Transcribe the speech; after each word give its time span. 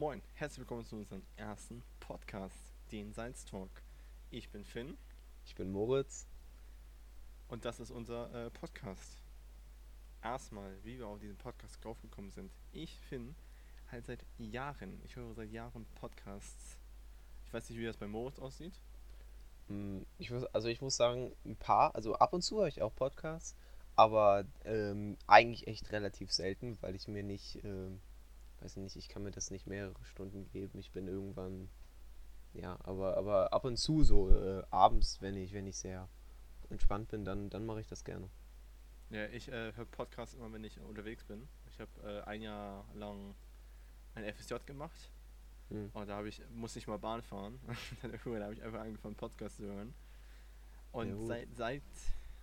Moin, 0.00 0.22
herzlich 0.32 0.60
willkommen 0.60 0.86
zu 0.86 0.96
unserem 0.96 1.22
ersten 1.36 1.82
Podcast, 2.00 2.56
den 2.90 3.12
Science 3.12 3.44
Talk. 3.44 3.68
Ich 4.30 4.48
bin 4.48 4.64
Finn 4.64 4.96
Ich 5.44 5.54
bin 5.54 5.70
Moritz. 5.70 6.26
und 7.48 7.66
das 7.66 7.80
ist 7.80 7.90
unser 7.90 8.32
äh, 8.46 8.48
Podcast. 8.48 9.18
Erstmal, 10.22 10.82
wie 10.84 10.96
wir 10.98 11.06
auf 11.06 11.18
diesen 11.20 11.36
Podcast 11.36 11.84
draufgekommen 11.84 12.30
sind. 12.30 12.50
Ich, 12.72 12.98
Finn, 13.10 13.34
halt 13.92 14.06
seit 14.06 14.24
Jahren, 14.38 15.02
ich 15.04 15.16
höre 15.16 15.34
seit 15.34 15.50
Jahren 15.50 15.84
Podcasts. 15.96 16.78
Ich 17.44 17.52
weiß 17.52 17.68
nicht, 17.68 17.78
wie 17.78 17.84
das 17.84 17.98
bei 17.98 18.06
Moritz 18.06 18.38
aussieht. 18.38 18.80
Hm, 19.68 20.06
Ich 20.16 20.30
muss, 20.30 20.44
also 20.46 20.68
ich 20.68 20.80
muss 20.80 20.96
sagen, 20.96 21.30
ein 21.44 21.56
paar, 21.56 21.94
also 21.94 22.14
ab 22.14 22.32
und 22.32 22.40
zu 22.40 22.60
höre 22.60 22.68
ich 22.68 22.80
auch 22.80 22.94
Podcasts, 22.94 23.54
aber 23.96 24.46
ähm, 24.64 25.18
eigentlich 25.26 25.66
echt 25.66 25.92
relativ 25.92 26.32
selten, 26.32 26.78
weil 26.80 26.94
ich 26.94 27.06
mir 27.06 27.22
nicht, 27.22 27.62
ähm, 27.64 28.00
weiß 28.62 28.76
nicht, 28.76 28.96
ich 28.96 29.08
kann 29.08 29.22
mir 29.22 29.30
das 29.30 29.50
nicht 29.50 29.66
mehrere 29.66 30.04
Stunden 30.04 30.46
geben. 30.48 30.78
Ich 30.78 30.90
bin 30.92 31.08
irgendwann, 31.08 31.68
ja, 32.52 32.78
aber, 32.82 33.16
aber 33.16 33.52
ab 33.52 33.64
und 33.64 33.76
zu 33.76 34.02
so 34.04 34.30
äh, 34.30 34.62
abends, 34.70 35.20
wenn 35.20 35.36
ich, 35.36 35.52
wenn 35.52 35.66
ich 35.66 35.76
sehr 35.78 36.08
entspannt 36.68 37.08
bin, 37.08 37.24
dann, 37.24 37.50
dann 37.50 37.66
mache 37.66 37.80
ich 37.80 37.86
das 37.88 38.04
gerne. 38.04 38.28
Ja, 39.10 39.26
ich 39.26 39.48
äh, 39.48 39.72
höre 39.74 39.86
Podcasts 39.86 40.34
immer, 40.34 40.52
wenn 40.52 40.62
ich 40.64 40.78
unterwegs 40.80 41.24
bin. 41.24 41.48
Ich 41.68 41.80
habe 41.80 41.90
äh, 42.04 42.22
ein 42.28 42.42
Jahr 42.42 42.84
lang 42.94 43.34
ein 44.14 44.24
FSJ 44.34 44.54
gemacht 44.66 45.10
Hm. 45.70 45.88
und 45.92 46.08
da 46.08 46.16
habe 46.16 46.28
ich, 46.28 46.42
musste 46.50 46.80
ich 46.80 46.88
mal 46.88 46.98
Bahn 46.98 47.22
fahren. 47.22 47.60
dann 48.02 48.10
irgendwann 48.12 48.42
habe 48.42 48.54
ich 48.54 48.62
einfach 48.62 48.80
angefangen, 48.80 49.14
Podcasts 49.14 49.56
zu 49.58 49.64
hören. 49.66 49.94
Und 50.92 51.08
Ja, 51.20 51.26
seit, 51.26 51.54
seit, 51.54 51.82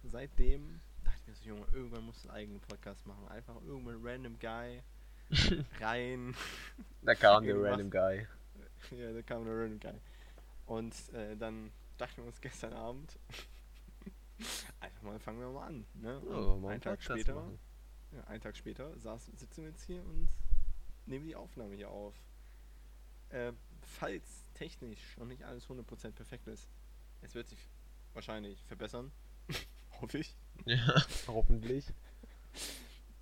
seitdem 0.03 0.79
dachte 1.03 1.19
ich 1.21 1.27
mir 1.27 1.35
so, 1.35 1.43
Junge, 1.49 1.65
irgendwann 1.73 2.05
musst 2.05 2.23
du 2.23 2.29
einen 2.29 2.37
eigenen 2.37 2.61
Podcast 2.61 3.05
machen. 3.05 3.27
Einfach 3.27 3.61
irgendwann 3.63 3.99
random 4.01 4.39
Guy 4.39 4.81
rein. 5.79 6.35
Da 7.01 7.15
kam 7.15 7.43
der. 7.45 7.61
Random 7.61 7.89
Guy. 7.89 8.27
ja, 8.91 9.13
da 9.13 9.21
kam 9.21 9.45
der 9.45 9.55
random 9.55 9.79
Guy. 9.79 9.99
Und 10.65 10.93
äh, 11.13 11.35
dann 11.37 11.71
dachten 11.97 12.17
wir 12.17 12.27
uns 12.27 12.41
gestern 12.41 12.73
Abend, 12.73 13.17
einfach 14.79 15.01
mal 15.01 15.19
fangen 15.19 15.39
wir 15.39 15.49
mal 15.49 15.67
an. 15.67 15.85
Ne? 15.95 16.19
Mal 16.61 16.73
einen 16.73 16.81
Tag 16.81 17.01
später 17.01 17.43
ja, 18.11 18.23
einen 18.25 18.41
Tag 18.41 18.55
später 18.55 18.97
saß, 18.99 19.25
sitzen 19.35 19.63
wir 19.63 19.69
jetzt 19.69 19.83
hier 19.83 20.03
und 20.03 20.29
nehmen 21.05 21.25
die 21.25 21.35
Aufnahme 21.35 21.75
hier 21.75 21.89
auf. 21.89 22.15
Äh, 23.29 23.53
falls 23.81 24.23
technisch 24.53 25.17
noch 25.17 25.25
nicht 25.25 25.43
alles 25.43 25.67
100% 25.67 26.11
perfekt 26.11 26.47
ist, 26.47 26.69
es 27.21 27.35
wird 27.35 27.47
sich 27.47 27.59
wahrscheinlich 28.13 28.63
verbessern. 28.65 29.11
Hoffe 30.01 30.19
ich. 30.19 30.35
Ja, 30.65 31.01
hoffentlich. 31.27 31.85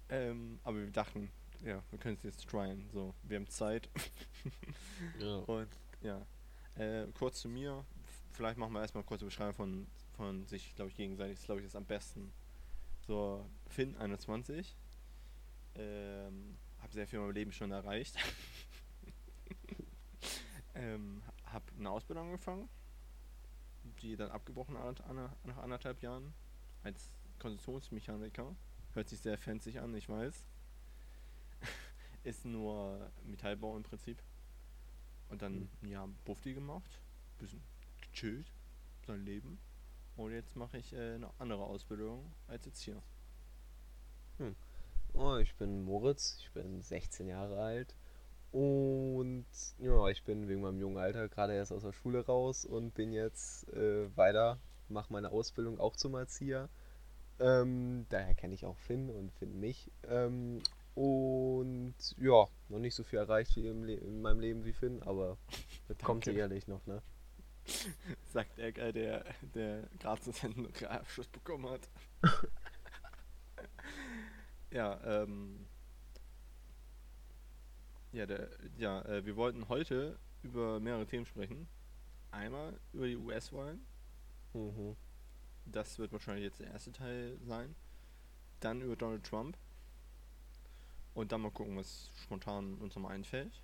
Ähm, 0.09 0.59
aber 0.63 0.77
wir 0.77 0.91
dachten, 0.91 1.31
ja, 1.65 1.83
wir 1.89 1.99
können 1.99 2.15
es 2.15 2.23
jetzt 2.23 2.47
tryen. 2.47 2.87
So, 2.93 3.13
wir 3.23 3.37
haben 3.37 3.49
Zeit. 3.49 3.89
Ja. 5.19 5.39
Und 5.39 5.67
ja, 6.01 6.25
äh, 6.75 7.07
kurz 7.19 7.41
zu 7.41 7.49
mir. 7.49 7.83
Vielleicht 8.31 8.57
machen 8.57 8.71
wir 8.71 8.79
erstmal 8.79 9.01
eine 9.01 9.07
kurze 9.07 9.25
Beschreibung 9.25 9.53
von, 9.53 9.87
von 10.15 10.45
sich, 10.47 10.73
glaube 10.75 10.89
ich, 10.89 10.95
gegenseitig. 10.95 11.33
Das 11.33 11.41
ist, 11.41 11.45
glaube 11.47 11.59
ich, 11.59 11.67
das 11.67 11.75
am 11.75 11.83
besten. 11.83 12.31
So, 13.05 13.45
Finn, 13.67 13.97
21. 13.97 14.73
Ähm, 15.75 16.55
hab 16.81 16.93
sehr 16.93 17.07
viel 17.07 17.19
in 17.19 17.25
meinem 17.25 17.33
Leben 17.33 17.51
schon 17.51 17.71
erreicht. 17.71 18.15
ähm, 20.75 21.21
hab 21.45 21.63
eine 21.77 21.89
Ausbildung 21.89 22.27
angefangen, 22.27 22.69
die 24.01 24.15
dann 24.15 24.31
abgebrochen 24.31 24.77
hat 24.77 25.03
nach 25.45 25.57
anderthalb 25.57 26.01
Jahren 26.01 26.33
als 26.83 27.09
Konstruktionsmechaniker. 27.39 28.55
Hört 28.93 29.09
sich 29.09 29.19
sehr 29.19 29.37
fancy 29.37 29.77
an, 29.77 29.93
ich 29.93 30.07
weiß. 30.07 30.47
Ist 32.25 32.43
nur 32.45 33.09
Metallbau 33.23 33.77
im 33.77 33.83
Prinzip. 33.83 34.21
Und 35.29 35.41
dann 35.41 35.69
Mhm. 35.81 35.87
Jahr 35.87 36.09
Bufti 36.25 36.53
gemacht, 36.53 36.99
bisschen 37.39 37.63
gechillt, 38.01 38.51
sein 39.07 39.23
Leben. 39.23 39.59
Und 40.17 40.31
jetzt 40.33 40.55
mache 40.55 40.77
ich 40.77 40.93
äh, 40.93 41.15
eine 41.15 41.29
andere 41.39 41.63
Ausbildung 41.63 42.33
als 42.47 42.65
jetzt 42.65 42.81
hier. 42.81 43.01
Oh, 45.13 45.37
ich 45.37 45.55
bin 45.55 45.83
Moritz, 45.83 46.37
ich 46.41 46.51
bin 46.51 46.81
16 46.81 47.27
Jahre 47.27 47.61
alt 47.61 47.95
und 48.51 49.45
ja, 49.79 50.07
ich 50.09 50.23
bin 50.23 50.47
wegen 50.49 50.61
meinem 50.61 50.79
jungen 50.79 50.97
Alter 50.97 51.29
gerade 51.29 51.53
erst 51.53 51.71
aus 51.71 51.83
der 51.83 51.93
Schule 51.93 52.25
raus 52.25 52.65
und 52.65 52.93
bin 52.93 53.13
jetzt 53.13 53.67
äh, 53.73 54.15
weiter, 54.17 54.59
mache 54.89 55.13
meine 55.13 55.31
Ausbildung 55.31 55.79
auch 55.79 55.95
zum 55.95 56.15
Erzieher. 56.15 56.69
Ähm, 57.39 58.05
daher 58.09 58.35
kenne 58.35 58.53
ich 58.55 58.65
auch 58.65 58.77
Finn 58.77 59.09
und 59.09 59.31
Finn 59.33 59.59
mich. 59.59 59.91
Ähm, 60.07 60.61
und 60.95 61.95
ja, 62.17 62.47
noch 62.69 62.79
nicht 62.79 62.95
so 62.95 63.03
viel 63.03 63.19
erreicht 63.19 63.55
wie 63.57 63.67
in 63.67 64.21
meinem 64.21 64.39
Leben 64.39 64.63
wie 64.63 64.73
Finn, 64.73 65.03
aber 65.03 65.37
das 65.87 65.97
kommt 65.99 66.25
sicherlich 66.25 66.67
noch, 66.67 66.85
ne? 66.87 67.01
Sagt 68.33 68.57
er, 68.57 68.77
äh, 68.77 68.93
der, 68.93 69.25
der 69.53 69.89
gerade 69.99 70.31
seinen 70.31 70.67
Abschluss 70.85 71.27
bekommen 71.27 71.69
hat. 71.69 71.89
ja, 74.71 74.99
ähm. 75.03 75.65
Ja, 78.11 78.25
der, 78.25 78.49
ja 78.77 79.01
äh, 79.01 79.25
wir 79.25 79.35
wollten 79.35 79.67
heute 79.67 80.17
über 80.43 80.79
mehrere 80.79 81.05
Themen 81.05 81.25
sprechen. 81.25 81.67
Einmal 82.31 82.79
über 82.93 83.07
die 83.07 83.17
US-Wahlen. 83.17 83.85
Mhm. 84.53 84.95
Das 85.65 85.97
wird 85.99 86.11
wahrscheinlich 86.11 86.45
jetzt 86.45 86.59
der 86.59 86.67
erste 86.67 86.91
Teil 86.91 87.37
sein. 87.45 87.75
Dann 88.59 88.81
über 88.81 88.95
Donald 88.95 89.25
Trump. 89.25 89.57
Und 91.15 91.31
dann 91.31 91.41
mal 91.41 91.51
gucken, 91.51 91.75
was 91.77 92.11
spontan 92.23 92.75
uns 92.75 92.93
nochmal 92.95 93.15
einfällt. 93.15 93.61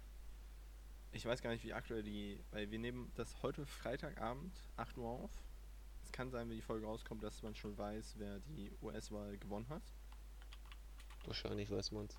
Ich 1.11 1.25
weiß 1.25 1.41
gar 1.41 1.51
nicht, 1.51 1.63
wie 1.65 1.73
aktuell 1.73 2.01
die. 2.01 2.39
Weil 2.51 2.71
wir 2.71 2.79
nehmen 2.79 3.11
das 3.15 3.43
heute 3.43 3.65
Freitagabend, 3.65 4.53
8 4.77 4.97
Uhr 4.97 5.09
auf. 5.09 5.31
Es 6.03 6.11
kann 6.11 6.31
sein, 6.31 6.49
wenn 6.49 6.55
die 6.55 6.61
Folge 6.63 6.85
rauskommt, 6.85 7.21
dass 7.23 7.43
man 7.43 7.53
schon 7.53 7.77
weiß, 7.77 8.15
wer 8.17 8.39
die 8.39 8.71
US-Wahl 8.81 9.37
gewonnen 9.37 9.67
hat. 9.69 9.83
Wahrscheinlich 11.25 11.69
weiß 11.69 11.91
man's. 11.91 12.17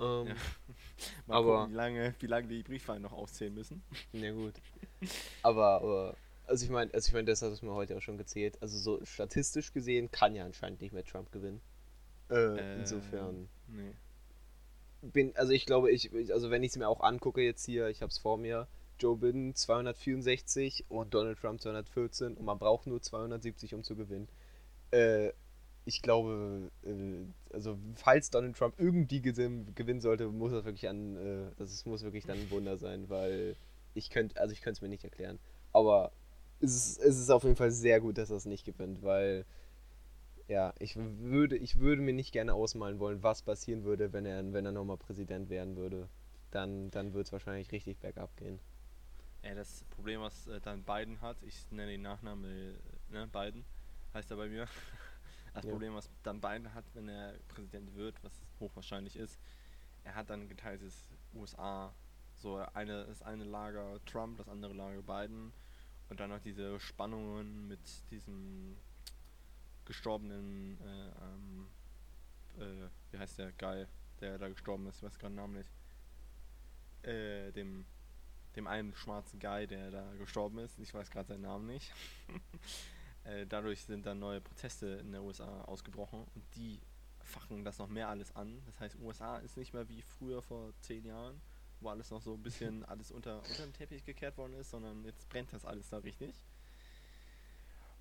Ähm, 0.00 0.26
Ja. 0.28 0.34
Mal 1.26 1.36
Aber- 1.36 1.56
gucken, 1.58 1.72
wie 1.72 1.76
lange, 1.76 2.14
wie 2.18 2.26
lange 2.26 2.48
die 2.48 2.62
Briefwahlen 2.62 3.02
noch 3.02 3.12
aufzählen 3.12 3.54
müssen. 3.54 3.82
Ja 4.12 4.32
gut. 4.32 4.54
Aber, 5.42 5.76
aber 5.82 6.16
also 6.46 6.64
ich 6.64 6.70
meine, 6.70 6.92
also 6.94 7.06
ich 7.08 7.12
meine, 7.12 7.26
das 7.26 7.42
hat 7.42 7.52
es 7.52 7.62
mir 7.62 7.72
heute 7.72 7.96
auch 7.96 8.00
schon 8.02 8.16
gezählt. 8.18 8.56
Also 8.62 8.78
so 8.78 9.04
statistisch 9.04 9.72
gesehen 9.72 10.10
kann 10.10 10.34
ja 10.34 10.44
anscheinend 10.46 10.80
nicht 10.80 10.92
mehr 10.92 11.04
Trump 11.04 11.30
gewinnen. 11.32 11.60
Äh, 12.30 12.34
Ähm, 12.58 12.80
insofern 12.80 13.48
Nee. 13.68 13.94
Bin, 15.12 15.36
also 15.36 15.52
ich 15.52 15.66
glaube, 15.66 15.90
ich, 15.90 16.10
also 16.32 16.50
wenn 16.50 16.62
ich 16.62 16.70
es 16.70 16.76
mir 16.76 16.88
auch 16.88 17.00
angucke 17.00 17.42
jetzt 17.42 17.64
hier, 17.64 17.88
ich 17.88 18.02
habe 18.02 18.10
es 18.10 18.18
vor 18.18 18.38
mir, 18.38 18.66
Joe 18.98 19.16
Biden 19.16 19.54
264 19.54 20.84
und 20.88 21.14
Donald 21.14 21.38
Trump 21.38 21.60
214 21.60 22.36
und 22.36 22.44
man 22.44 22.58
braucht 22.58 22.86
nur 22.86 23.00
270, 23.02 23.74
um 23.74 23.82
zu 23.82 23.96
gewinnen. 23.96 24.28
Äh, 24.90 25.32
ich 25.84 26.00
glaube, 26.00 26.70
äh, 26.84 27.26
also 27.52 27.76
falls 27.96 28.30
Donald 28.30 28.56
Trump 28.56 28.74
irgendwie 28.78 29.20
gewinnen 29.20 30.00
sollte, 30.00 30.28
muss 30.28 30.52
das 30.52 30.64
wirklich 30.64 30.88
an, 30.88 31.16
äh, 31.16 31.50
das 31.58 31.72
ist- 31.72 31.86
muss 31.86 32.02
wirklich 32.02 32.24
dann 32.24 32.38
ein 32.38 32.50
Wunder 32.50 32.76
sein, 32.78 33.08
weil 33.10 33.56
ich 33.94 34.10
könnte, 34.10 34.40
also 34.40 34.52
ich 34.52 34.62
könnte 34.62 34.78
es 34.78 34.82
mir 34.82 34.88
nicht 34.88 35.04
erklären. 35.04 35.38
Aber 35.72 36.12
es 36.60 36.74
ist, 36.74 36.98
es 37.00 37.18
ist 37.18 37.30
auf 37.30 37.42
jeden 37.44 37.56
Fall 37.56 37.70
sehr 37.70 38.00
gut, 38.00 38.16
dass 38.16 38.30
er 38.30 38.36
es 38.36 38.46
nicht 38.46 38.64
gewinnt, 38.64 39.02
weil 39.02 39.44
ja, 40.48 40.74
ich 40.78 40.96
würde, 40.96 41.56
ich 41.56 41.78
würde 41.78 42.02
mir 42.02 42.12
nicht 42.14 42.32
gerne 42.32 42.54
ausmalen 42.54 42.98
wollen, 42.98 43.22
was 43.22 43.42
passieren 43.42 43.84
würde, 43.84 44.12
wenn 44.12 44.26
er, 44.26 44.52
wenn 44.52 44.66
er 44.66 44.72
nochmal 44.72 44.98
Präsident 44.98 45.48
werden 45.50 45.76
würde. 45.76 46.08
Dann, 46.50 46.90
dann 46.90 47.12
würde 47.14 47.22
es 47.26 47.32
wahrscheinlich 47.32 47.72
richtig 47.72 47.98
bergab 47.98 48.36
gehen. 48.36 48.60
Ja, 49.42 49.54
das 49.54 49.84
Problem, 49.90 50.20
was 50.20 50.46
äh, 50.46 50.60
dann 50.60 50.84
Biden 50.84 51.20
hat, 51.20 51.42
ich 51.42 51.70
nenne 51.70 51.92
den 51.92 52.02
Nachnamen, 52.02 52.44
äh, 52.44 53.12
ne, 53.12 53.26
Biden, 53.28 53.64
heißt 54.14 54.30
er 54.30 54.36
bei 54.36 54.48
mir. 54.48 54.66
Das 55.54 55.64
Ja. 55.64 55.70
Problem, 55.70 55.94
was 55.94 56.10
dann 56.24 56.40
Biden 56.40 56.74
hat, 56.74 56.84
wenn 56.94 57.08
er 57.08 57.38
Präsident 57.46 57.94
wird, 57.94 58.22
was 58.24 58.44
hochwahrscheinlich 58.58 59.14
ist, 59.16 59.40
er 60.02 60.16
hat 60.16 60.28
dann 60.28 60.48
geteiltes 60.48 61.10
USA. 61.32 61.94
So, 62.34 62.56
eine, 62.74 63.06
das 63.06 63.22
eine 63.22 63.44
Lager 63.44 64.00
Trump, 64.04 64.38
das 64.38 64.48
andere 64.48 64.74
Lager 64.74 65.02
Biden. 65.02 65.52
Und 66.08 66.18
dann 66.18 66.30
noch 66.30 66.40
diese 66.40 66.80
Spannungen 66.80 67.68
mit 67.68 68.10
diesem 68.10 68.76
gestorbenen, 69.84 70.78
äh, 70.80 71.08
ähm, 71.24 71.68
äh, 72.58 72.88
wie 73.10 73.18
heißt 73.18 73.38
der 73.38 73.52
Guy, 73.52 73.86
der 74.20 74.38
da 74.38 74.48
gestorben 74.48 74.86
ist, 74.86 74.98
ich 74.98 75.02
weiß 75.02 75.18
gerade 75.18 75.32
den 75.32 75.36
Namen 75.36 75.54
nicht. 75.54 75.70
Äh, 77.02 77.52
dem 77.52 77.84
dem 78.56 78.66
einen 78.66 78.94
schwarzen 78.94 79.40
Guy, 79.40 79.66
der 79.66 79.90
da 79.90 80.12
gestorben 80.14 80.58
ist. 80.58 80.78
Ich 80.78 80.94
weiß 80.94 81.10
gerade 81.10 81.28
seinen 81.28 81.42
Namen 81.42 81.66
nicht. 81.66 81.92
äh, 83.24 83.46
dadurch 83.46 83.84
sind 83.84 84.06
dann 84.06 84.18
neue 84.18 84.40
Proteste 84.40 84.86
in 84.86 85.12
der 85.12 85.22
USA 85.22 85.62
ausgebrochen 85.62 86.24
und 86.34 86.44
die 86.56 86.80
fachen 87.22 87.64
das 87.64 87.78
noch 87.78 87.88
mehr 87.88 88.08
alles 88.08 88.34
an. 88.36 88.62
Das 88.66 88.80
heißt, 88.80 88.96
USA 89.00 89.38
ist 89.38 89.56
nicht 89.56 89.74
mehr 89.74 89.88
wie 89.88 90.02
früher 90.02 90.42
vor 90.42 90.72
zehn 90.80 91.04
Jahren, 91.04 91.40
wo 91.80 91.88
alles 91.88 92.10
noch 92.10 92.22
so 92.22 92.34
ein 92.34 92.42
bisschen 92.42 92.84
alles 92.88 93.10
unter, 93.10 93.38
unter 93.38 93.64
den 93.64 93.72
Teppich 93.72 94.04
gekehrt 94.04 94.36
worden 94.36 94.54
ist, 94.54 94.70
sondern 94.70 95.04
jetzt 95.04 95.28
brennt 95.28 95.52
das 95.52 95.64
alles 95.64 95.88
da 95.88 95.98
richtig. 95.98 96.34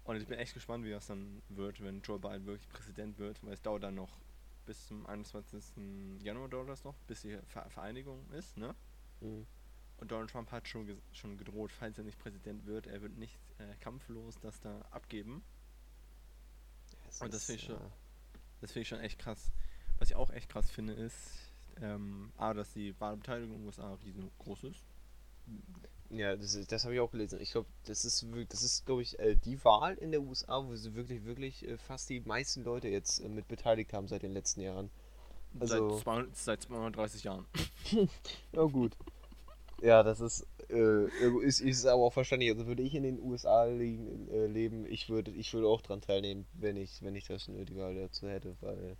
Und 0.03 0.17
ich 0.17 0.27
bin 0.27 0.37
echt 0.37 0.53
gespannt, 0.53 0.83
wie 0.83 0.91
das 0.91 1.07
dann 1.07 1.41
wird, 1.49 1.81
wenn 1.81 2.01
Joe 2.01 2.19
Biden 2.19 2.45
wirklich 2.45 2.67
Präsident 2.69 3.17
wird, 3.17 3.41
weil 3.43 3.53
es 3.53 3.61
dauert 3.61 3.83
dann 3.83 3.95
noch 3.95 4.19
bis 4.65 4.87
zum 4.87 5.05
21. 5.05 6.21
Januar 6.21 6.49
dauert 6.49 6.69
das 6.69 6.83
noch, 6.83 6.95
bis 7.07 7.21
die 7.21 7.37
Ver 7.47 7.69
Vereinigung 7.69 8.29
ist, 8.31 8.57
ne? 8.57 8.75
Mhm. 9.21 9.45
Und 9.97 10.11
Donald 10.11 10.29
Trump 10.29 10.51
hat 10.51 10.67
schon, 10.67 11.01
schon 11.13 11.37
gedroht, 11.37 11.71
falls 11.71 11.97
er 11.97 12.03
nicht 12.03 12.19
Präsident 12.19 12.65
wird, 12.65 12.87
er 12.87 13.01
wird 13.01 13.17
nicht 13.17 13.39
äh, 13.59 13.75
kampflos 13.79 14.39
das 14.41 14.59
da 14.59 14.81
abgeben. 14.91 15.43
Das 17.05 17.21
und 17.21 17.33
das 17.33 17.45
finde 17.45 17.61
ich, 17.61 17.67
schon, 17.67 17.79
ja. 17.79 18.67
find 18.67 18.75
ich 18.77 18.87
schon 18.87 18.99
echt 18.99 19.19
krass. 19.19 19.51
Was 19.99 20.09
ich 20.09 20.15
auch 20.15 20.31
echt 20.31 20.49
krass 20.49 20.69
finde, 20.69 20.93
ist, 20.93 21.53
ähm, 21.77 22.33
A, 22.37 22.53
dass 22.53 22.73
die 22.73 22.99
Wahlbeteiligung 22.99 23.55
in 23.55 23.61
den 23.61 23.65
USA 23.67 23.93
riesengroß 23.93 24.65
ist. 24.65 24.85
Ja, 26.09 26.35
das, 26.35 26.59
das 26.67 26.83
habe 26.83 26.93
ich 26.93 26.99
auch 26.99 27.11
gelesen. 27.11 27.39
Ich 27.41 27.51
glaube, 27.51 27.67
das 27.85 28.05
ist, 28.05 28.25
das 28.49 28.63
ist 28.63 28.85
glaube 28.85 29.01
ich, 29.01 29.17
äh, 29.19 29.35
die 29.35 29.63
Wahl 29.65 29.95
in 29.95 30.11
der 30.11 30.21
USA, 30.21 30.63
wo 30.65 30.75
sie 30.75 30.93
wirklich, 30.95 31.25
wirklich 31.25 31.67
äh, 31.67 31.77
fast 31.77 32.09
die 32.09 32.19
meisten 32.21 32.63
Leute 32.63 32.87
jetzt 32.87 33.19
äh, 33.19 33.29
mit 33.29 33.47
beteiligt 33.47 33.93
haben 33.93 34.07
seit 34.07 34.23
den 34.23 34.33
letzten 34.33 34.61
Jahren. 34.61 34.89
Also, 35.59 35.89
seit, 35.89 36.03
200, 36.03 36.35
seit 36.35 36.61
230 36.63 37.23
Jahren. 37.23 37.45
ja, 38.51 38.63
gut. 38.63 38.95
Ja, 39.81 40.01
das 40.01 40.21
ist, 40.21 40.47
äh, 40.69 41.05
ist, 41.41 41.59
ist 41.59 41.85
aber 41.85 42.03
auch 42.03 42.13
verständlich. 42.13 42.51
Also 42.51 42.67
würde 42.67 42.83
ich 42.83 42.95
in 42.95 43.03
den 43.03 43.19
USA 43.19 43.65
liegen, 43.65 44.29
äh, 44.29 44.45
leben, 44.47 44.85
ich 44.85 45.09
würde, 45.09 45.31
ich 45.31 45.53
würde 45.53 45.67
auch 45.67 45.81
dran 45.81 46.01
teilnehmen, 46.01 46.45
wenn 46.53 46.77
ich, 46.77 47.01
wenn 47.01 47.15
ich 47.15 47.27
das 47.27 47.47
nötige 47.47 47.93
dazu 47.93 48.27
hätte, 48.27 48.55
weil 48.61 48.97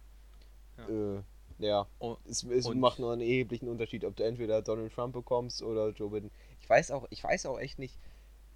ja. 0.77 1.17
Äh, 1.17 1.23
ja, 1.63 1.87
oh, 1.99 2.17
es, 2.29 2.43
es 2.43 2.67
macht 2.73 2.99
nur 2.99 3.11
einen 3.11 3.21
erheblichen 3.21 3.67
Unterschied, 3.69 4.05
ob 4.05 4.15
du 4.15 4.23
entweder 4.23 4.61
Donald 4.61 4.93
Trump 4.93 5.13
bekommst 5.13 5.63
oder 5.63 5.89
Joe 5.89 6.09
Biden. 6.09 6.31
Ich 6.61 6.69
weiß 6.69 6.91
auch, 6.91 7.07
ich 7.09 7.23
weiß 7.23 7.45
auch 7.45 7.59
echt 7.59 7.79
nicht, 7.79 7.97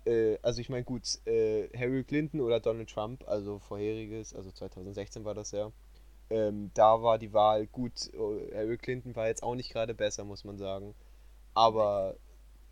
äh, 0.05 0.37
also 0.41 0.61
ich 0.61 0.69
meine 0.69 0.83
gut, 0.83 1.03
äh, 1.25 1.69
Harry 1.77 2.03
Clinton 2.03 2.41
oder 2.41 2.59
Donald 2.59 2.89
Trump, 2.89 3.27
also 3.27 3.59
vorheriges, 3.59 4.33
also 4.33 4.51
2016 4.51 5.25
war 5.25 5.33
das 5.33 5.51
ja, 5.51 5.71
ähm, 6.29 6.71
da 6.73 7.01
war 7.01 7.17
die 7.17 7.33
Wahl 7.33 7.67
gut. 7.67 8.11
Harry 8.53 8.77
Clinton 8.77 9.15
war 9.15 9.27
jetzt 9.27 9.43
auch 9.43 9.55
nicht 9.55 9.71
gerade 9.71 9.93
besser, 9.93 10.25
muss 10.25 10.43
man 10.43 10.57
sagen. 10.57 10.93
Aber 11.53 12.17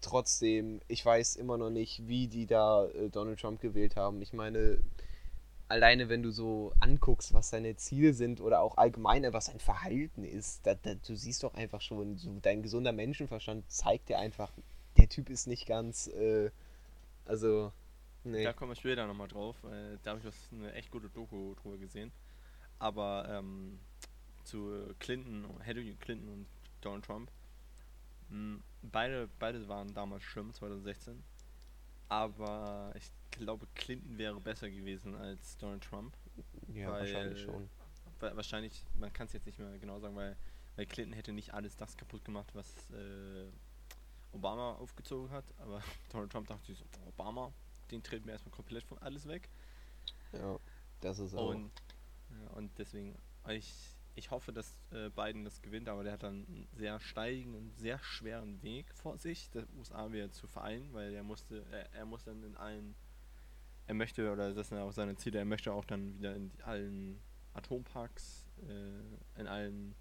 trotzdem, 0.02 0.82
ich 0.88 1.06
weiß 1.06 1.36
immer 1.38 1.58
noch 1.58 1.70
nicht, 1.70 2.08
wie 2.08 2.28
die 2.28 2.46
da 2.46 2.86
äh, 2.88 3.10
Donald 3.10 3.40
Trump 3.40 3.62
gewählt 3.62 3.96
haben. 3.96 4.22
Ich 4.22 4.34
meine, 4.34 4.80
alleine 5.68 6.10
wenn 6.10 6.24
du 6.24 6.32
so 6.32 6.74
anguckst, 6.80 7.34
was 7.34 7.50
seine 7.50 7.76
Ziele 7.76 8.14
sind 8.14 8.42
oder 8.42 8.62
auch 8.62 8.78
allgemein, 8.78 9.32
was 9.34 9.46
sein 9.46 9.60
Verhalten 9.60 10.24
ist, 10.24 10.66
da, 10.66 10.76
da, 10.76 10.96
du 10.96 11.16
siehst 11.16 11.44
doch 11.44 11.54
einfach 11.54 11.82
schon, 11.82 12.18
so 12.18 12.38
dein 12.42 12.62
gesunder 12.62 12.92
Menschenverstand 12.92 13.70
zeigt 13.70 14.10
dir 14.10 14.20
einfach, 14.20 14.52
der 14.98 15.10
Typ 15.10 15.30
ist 15.30 15.48
nicht 15.48 15.66
ganz, 15.66 16.08
äh, 16.08 16.52
also, 17.26 17.72
nee. 18.24 18.44
Da 18.44 18.54
kommen 18.54 18.72
wir 18.72 18.76
später 18.76 19.08
nochmal 19.08 19.28
drauf, 19.28 19.56
äh, 19.64 19.98
da 20.04 20.12
habe 20.12 20.20
ich 20.20 20.26
was, 20.26 20.36
eine 20.52 20.74
echt 20.74 20.92
gute 20.92 21.10
Doku 21.10 21.56
drüber 21.56 21.78
gesehen. 21.78 22.12
Aber 22.78 23.26
ähm, 23.30 23.80
zu 24.44 24.94
Clinton, 25.00 25.46
Hillary 25.64 25.96
Clinton 26.00 26.30
und 26.30 26.46
Donald 26.82 27.06
Trump, 27.06 27.32
mh, 28.30 28.36
hm, 28.36 28.64
beide, 28.84 29.30
beide 29.40 29.68
waren 29.68 29.94
damals 29.94 30.24
schlimm, 30.24 30.54
2016. 30.54 31.24
Aber 32.10 32.94
ich 32.96 33.12
glaube, 33.32 33.68
Clinton 33.76 34.18
wäre 34.18 34.40
besser 34.40 34.70
gewesen 34.70 35.16
als 35.16 35.58
Donald 35.58 35.84
Trump. 35.84 36.16
Ja, 36.74 36.92
weil, 36.92 37.02
wahrscheinlich 37.02 37.42
schon. 37.42 37.70
Wahrscheinlich, 38.20 38.86
man 38.98 39.12
kann 39.12 39.28
es 39.28 39.34
jetzt 39.34 39.46
nicht 39.46 39.60
mehr 39.60 39.78
genau 39.78 40.00
sagen, 40.00 40.16
weil, 40.16 40.38
weil 40.76 40.86
Clinton 40.86 41.14
hätte 41.14 41.34
nicht 41.34 41.54
alles 41.54 41.76
das 41.76 41.98
kaputt 41.98 42.24
gemacht, 42.24 42.50
was 42.54 42.90
äh, 42.92 43.48
Obama 44.32 44.74
aufgezogen 44.74 45.30
hat. 45.32 45.46
Aber 45.60 45.82
Donald 46.12 46.32
Trump 46.32 46.48
dachte 46.48 46.66
sich 46.66 46.78
so, 46.78 46.86
Obama, 47.08 47.52
den 47.92 48.02
treten 48.04 48.26
wir 48.26 48.34
erstmal 48.34 48.54
komplett 48.56 48.84
von 48.84 48.98
alles 49.00 49.28
weg. 49.28 49.50
Ja, 50.32 50.60
das 51.02 51.20
ist 51.20 51.36
auch. 51.36 51.50
Und, 51.50 51.72
ja, 52.30 52.50
und 52.52 52.72
deswegen, 52.78 53.18
ich, 53.50 53.95
ich 54.16 54.32
hoffe, 54.32 54.52
dass 54.52 54.80
äh, 54.92 55.10
Biden 55.10 55.44
das 55.44 55.62
gewinnt, 55.62 55.90
aber 55.90 56.04
der 56.04 56.14
hat 56.14 56.24
dann 56.24 56.46
einen 56.48 56.68
sehr 56.74 57.00
steigen 57.00 57.54
und 57.54 57.78
sehr 57.78 58.00
schweren 58.00 58.62
Weg 58.64 58.94
vor 58.94 59.18
sich, 59.18 59.50
der 59.52 59.66
USA 59.78 60.12
wieder 60.12 60.32
zu 60.32 60.48
vereinen, 60.48 60.94
weil 60.94 61.14
er 61.14 61.24
musste, 61.24 61.66
er, 61.72 61.94
er 61.94 62.06
muss 62.06 62.24
dann 62.24 62.44
in 62.44 62.56
allen 62.56 62.96
er 63.88 63.94
möchte, 63.94 64.32
oder 64.32 64.54
das 64.54 64.70
sind 64.70 64.80
auch 64.80 64.92
seine 64.92 65.16
Ziele, 65.16 65.40
er 65.40 65.46
möchte 65.46 65.72
auch 65.72 65.86
dann 65.86 66.18
wieder 66.18 66.36
in 66.36 66.52
allen 66.64 67.22
Atomparks, 67.54 68.48
äh, 68.68 69.40
in 69.40 69.48
allen 69.48 69.96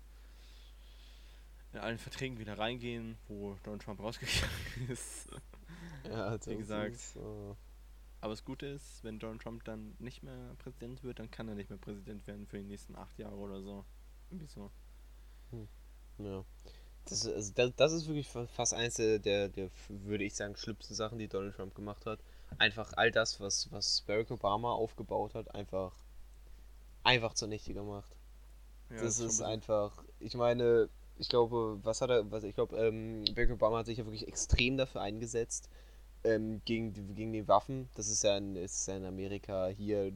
in 1.73 1.81
allen 1.81 1.99
Verträgen 1.99 2.39
wieder 2.39 2.57
reingehen, 2.57 3.19
wo 3.27 3.57
Donald 3.65 3.83
Trump 3.83 4.01
rausgegangen 4.01 4.89
ist. 4.89 5.29
Ja, 6.05 6.39
wie 6.47 6.57
gesagt. 6.57 6.97
So. 6.97 7.57
Aber 8.21 8.33
das 8.33 8.45
Gute 8.45 8.67
ist, 8.67 9.03
wenn 9.03 9.19
Donald 9.19 9.43
Trump 9.43 9.65
dann 9.65 9.97
nicht 9.99 10.23
mehr 10.23 10.55
Präsident 10.59 11.03
wird, 11.03 11.19
dann 11.19 11.31
kann 11.31 11.49
er 11.49 11.57
nicht 11.57 11.71
mehr 11.71 11.79
Präsident 11.79 12.27
werden 12.27 12.47
für 12.47 12.59
die 12.59 12.65
nächsten 12.65 12.95
acht 12.95 13.19
Jahre 13.19 13.37
oder 13.37 13.61
so. 13.61 13.85
Irgendwie 14.35 14.53
so. 14.53 14.71
Hm. 15.51 15.69
Ja. 16.19 16.45
Das, 17.07 17.27
also 17.27 17.53
das, 17.55 17.73
das, 17.77 17.93
ist 17.93 18.07
wirklich 18.07 18.29
fast 18.29 18.73
eins 18.73 18.95
der, 18.95 19.19
der, 19.19 19.49
der, 19.49 19.71
würde 19.89 20.25
ich 20.25 20.35
sagen, 20.35 20.57
schlimmsten 20.57 20.95
Sachen, 20.95 21.19
die 21.19 21.29
Donald 21.29 21.55
Trump 21.55 21.75
gemacht 21.75 22.07
hat 22.07 22.19
einfach 22.59 22.93
all 22.97 23.11
das, 23.11 23.41
was, 23.41 23.71
was 23.73 24.03
Barack 24.03 24.31
Obama 24.31 24.73
aufgebaut 24.73 25.35
hat, 25.35 25.55
einfach, 25.55 25.93
einfach 27.03 27.35
zunichte 27.35 27.75
gemacht. 27.75 28.17
Ja, 28.91 28.97
das, 28.97 29.19
das 29.19 29.35
ist 29.35 29.41
einfach, 29.41 30.05
ich 30.21 30.35
meine, 30.35 30.89
ich 31.17 31.29
glaube, 31.29 31.79
was 31.83 32.01
hat 32.01 32.11
er, 32.11 32.31
was 32.31 32.45
ich 32.45 32.55
glaube, 32.55 32.77
ähm, 32.77 33.25
Barack 33.35 33.53
Obama 33.53 33.79
hat 33.79 33.87
sich 33.87 33.99
ja 33.99 34.05
wirklich 34.05 34.29
extrem 34.29 34.77
dafür 34.77 35.01
eingesetzt, 35.01 35.69
ähm, 36.25 36.63
gegen, 36.65 37.15
gegen 37.15 37.33
die 37.33 37.49
Waffen. 37.49 37.89
Das 37.95 38.09
ist 38.09 38.25
ja, 38.25 38.37
in, 38.37 38.57
ist 38.57 38.87
ja 38.89 38.97
in 38.97 39.05
Amerika 39.05 39.69
hier, 39.69 40.13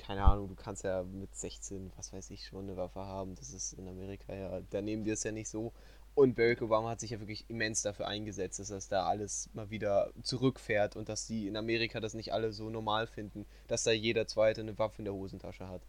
keine 0.00 0.24
Ahnung, 0.24 0.48
du 0.48 0.54
kannst 0.54 0.84
ja 0.84 1.02
mit 1.02 1.34
16, 1.34 1.92
was 1.96 2.12
weiß 2.12 2.30
ich, 2.30 2.46
schon 2.46 2.64
eine 2.64 2.76
Waffe 2.76 3.00
haben. 3.00 3.34
Das 3.34 3.50
ist 3.50 3.74
in 3.74 3.86
Amerika 3.86 4.34
ja, 4.34 4.60
da 4.70 4.80
nehmen 4.80 5.04
die 5.04 5.10
es 5.10 5.22
ja 5.22 5.32
nicht 5.32 5.48
so. 5.48 5.72
Und 6.14 6.34
Barack 6.34 6.62
Obama 6.62 6.90
hat 6.90 7.00
sich 7.00 7.10
ja 7.10 7.20
wirklich 7.20 7.48
immens 7.48 7.82
dafür 7.82 8.08
eingesetzt, 8.08 8.58
dass 8.58 8.68
das 8.68 8.88
da 8.88 9.06
alles 9.06 9.48
mal 9.52 9.70
wieder 9.70 10.12
zurückfährt 10.22 10.96
und 10.96 11.08
dass 11.08 11.26
die 11.26 11.46
in 11.46 11.56
Amerika 11.56 12.00
das 12.00 12.14
nicht 12.14 12.32
alle 12.32 12.52
so 12.52 12.68
normal 12.68 13.06
finden, 13.06 13.46
dass 13.68 13.84
da 13.84 13.92
jeder 13.92 14.26
Zweite 14.26 14.62
eine 14.62 14.78
Waffe 14.78 14.98
in 14.98 15.04
der 15.04 15.14
Hosentasche 15.14 15.68
hat. 15.68 15.82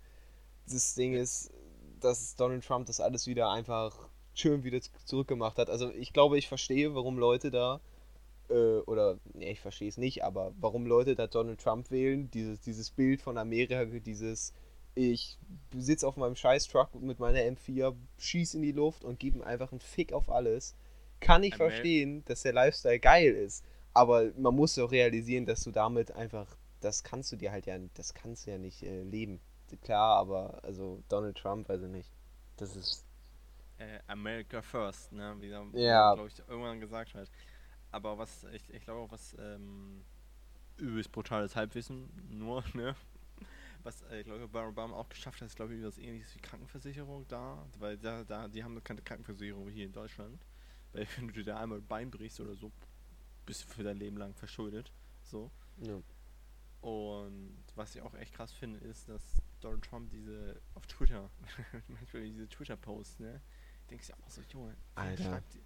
Das 0.67 0.93
Ding 0.93 1.13
ist, 1.13 1.51
dass 1.99 2.35
Donald 2.35 2.63
Trump 2.63 2.85
das 2.85 2.99
alles 2.99 3.27
wieder 3.27 3.49
einfach 3.49 4.09
schön 4.33 4.63
wieder 4.63 4.79
zurückgemacht 5.05 5.57
hat. 5.57 5.69
Also 5.69 5.91
ich 5.91 6.13
glaube, 6.13 6.37
ich 6.37 6.47
verstehe, 6.47 6.93
warum 6.93 7.17
Leute 7.17 7.49
da, 7.49 7.81
äh, 8.51 8.79
oder, 8.81 9.19
nee, 9.33 9.51
ich 9.51 9.61
verstehe 9.61 9.89
es 9.89 9.97
nicht, 9.97 10.23
aber 10.23 10.53
warum 10.59 10.85
Leute 10.85 11.15
da 11.15 11.27
Donald 11.27 11.61
Trump 11.61 11.89
wählen, 11.91 12.29
dieses, 12.31 12.61
dieses 12.61 12.91
Bild 12.91 13.21
von 13.21 13.37
Amerika, 13.37 13.85
dieses 13.85 14.53
ich 14.93 15.37
sitze 15.73 16.07
auf 16.07 16.17
meinem 16.17 16.35
scheiß 16.35 16.67
Truck 16.67 16.93
mit 16.95 17.19
meiner 17.19 17.39
M4, 17.39 17.95
schieße 18.17 18.57
in 18.57 18.63
die 18.63 18.71
Luft 18.71 19.03
und 19.03 19.19
gebe 19.19 19.45
einfach 19.45 19.71
einen 19.71 19.79
Fick 19.79 20.13
auf 20.13 20.29
alles. 20.29 20.75
Kann 21.19 21.43
ich 21.43 21.55
verstehen, 21.55 22.25
dass 22.25 22.41
der 22.41 22.53
Lifestyle 22.53 22.99
geil 22.99 23.33
ist, 23.33 23.63
aber 23.93 24.31
man 24.37 24.55
muss 24.55 24.75
doch 24.75 24.91
realisieren, 24.91 25.45
dass 25.45 25.63
du 25.63 25.71
damit 25.71 26.11
einfach, 26.11 26.57
das 26.81 27.03
kannst 27.03 27.31
du 27.31 27.35
dir 27.35 27.51
halt 27.51 27.67
ja, 27.67 27.77
das 27.93 28.13
kannst 28.13 28.47
du 28.47 28.51
ja 28.51 28.57
nicht 28.57 28.83
äh, 28.83 29.03
leben. 29.03 29.39
Klar, 29.83 30.17
aber 30.17 30.59
also 30.63 31.01
Donald 31.07 31.37
Trump, 31.37 31.69
weiß 31.69 31.83
ich 31.83 31.89
nicht. 31.89 32.11
Das 32.57 32.75
ist. 32.75 33.05
Äh, 33.77 33.99
America 34.07 34.61
First, 34.61 35.13
ne? 35.13 35.35
Wie 35.39 35.49
er, 35.49 35.65
ja. 35.73 36.13
glaube 36.13 36.27
ich, 36.27 36.39
irgendwann 36.49 36.81
gesagt 36.81 37.13
hat. 37.13 37.29
Aber 37.91 38.17
was, 38.17 38.45
ich, 38.45 38.69
ich 38.69 38.83
glaube 38.83 39.01
auch, 39.01 39.11
was 39.11 39.35
ähm, 39.39 40.03
übelst 40.77 41.11
brutales 41.11 41.55
Halbwissen, 41.55 42.09
nur, 42.29 42.63
ne? 42.73 42.95
was 43.83 44.01
äh, 44.03 44.19
ich 44.19 44.25
glaube 44.25 44.47
Barack 44.47 44.69
Obama 44.69 44.95
auch 44.95 45.09
geschafft 45.09 45.41
hat, 45.41 45.47
ist 45.47 45.55
glaube 45.55 45.75
ich 45.75 45.83
was 45.83 45.97
ähnliches 45.97 46.35
wie 46.35 46.39
Krankenversicherung 46.39 47.27
da, 47.27 47.65
weil 47.79 47.97
da, 47.97 48.23
da 48.23 48.47
die 48.47 48.63
haben 48.63 48.81
keine 48.83 49.01
Krankenversicherung 49.01 49.69
hier 49.69 49.85
in 49.85 49.91
Deutschland, 49.91 50.45
weil 50.93 51.07
wenn 51.17 51.27
du 51.27 51.33
dir 51.33 51.43
da 51.45 51.59
einmal 51.59 51.81
Bein 51.81 52.11
brichst 52.11 52.39
oder 52.39 52.55
so, 52.55 52.71
bist 53.45 53.63
du 53.63 53.67
für 53.73 53.83
dein 53.83 53.97
Leben 53.97 54.17
lang 54.17 54.33
verschuldet, 54.33 54.91
so. 55.23 55.51
Ja. 55.77 56.01
Und 56.81 57.63
was 57.75 57.95
ich 57.95 58.01
auch 58.01 58.13
echt 58.15 58.33
krass 58.33 58.51
finde, 58.51 58.79
ist, 58.79 59.07
dass 59.07 59.41
Donald 59.59 59.83
Trump 59.83 60.09
diese 60.09 60.59
auf 60.73 60.87
Twitter, 60.87 61.29
manchmal 61.87 62.23
diese 62.23 62.47
Twitter-Posts, 62.49 63.19
ne, 63.19 63.41
denkst 63.89 64.07
du 64.07 64.13
auch 64.13 64.29
so, 64.29 64.41
Junge, 64.49 64.75
Alter. 64.95 65.23
Schreibt, 65.23 65.57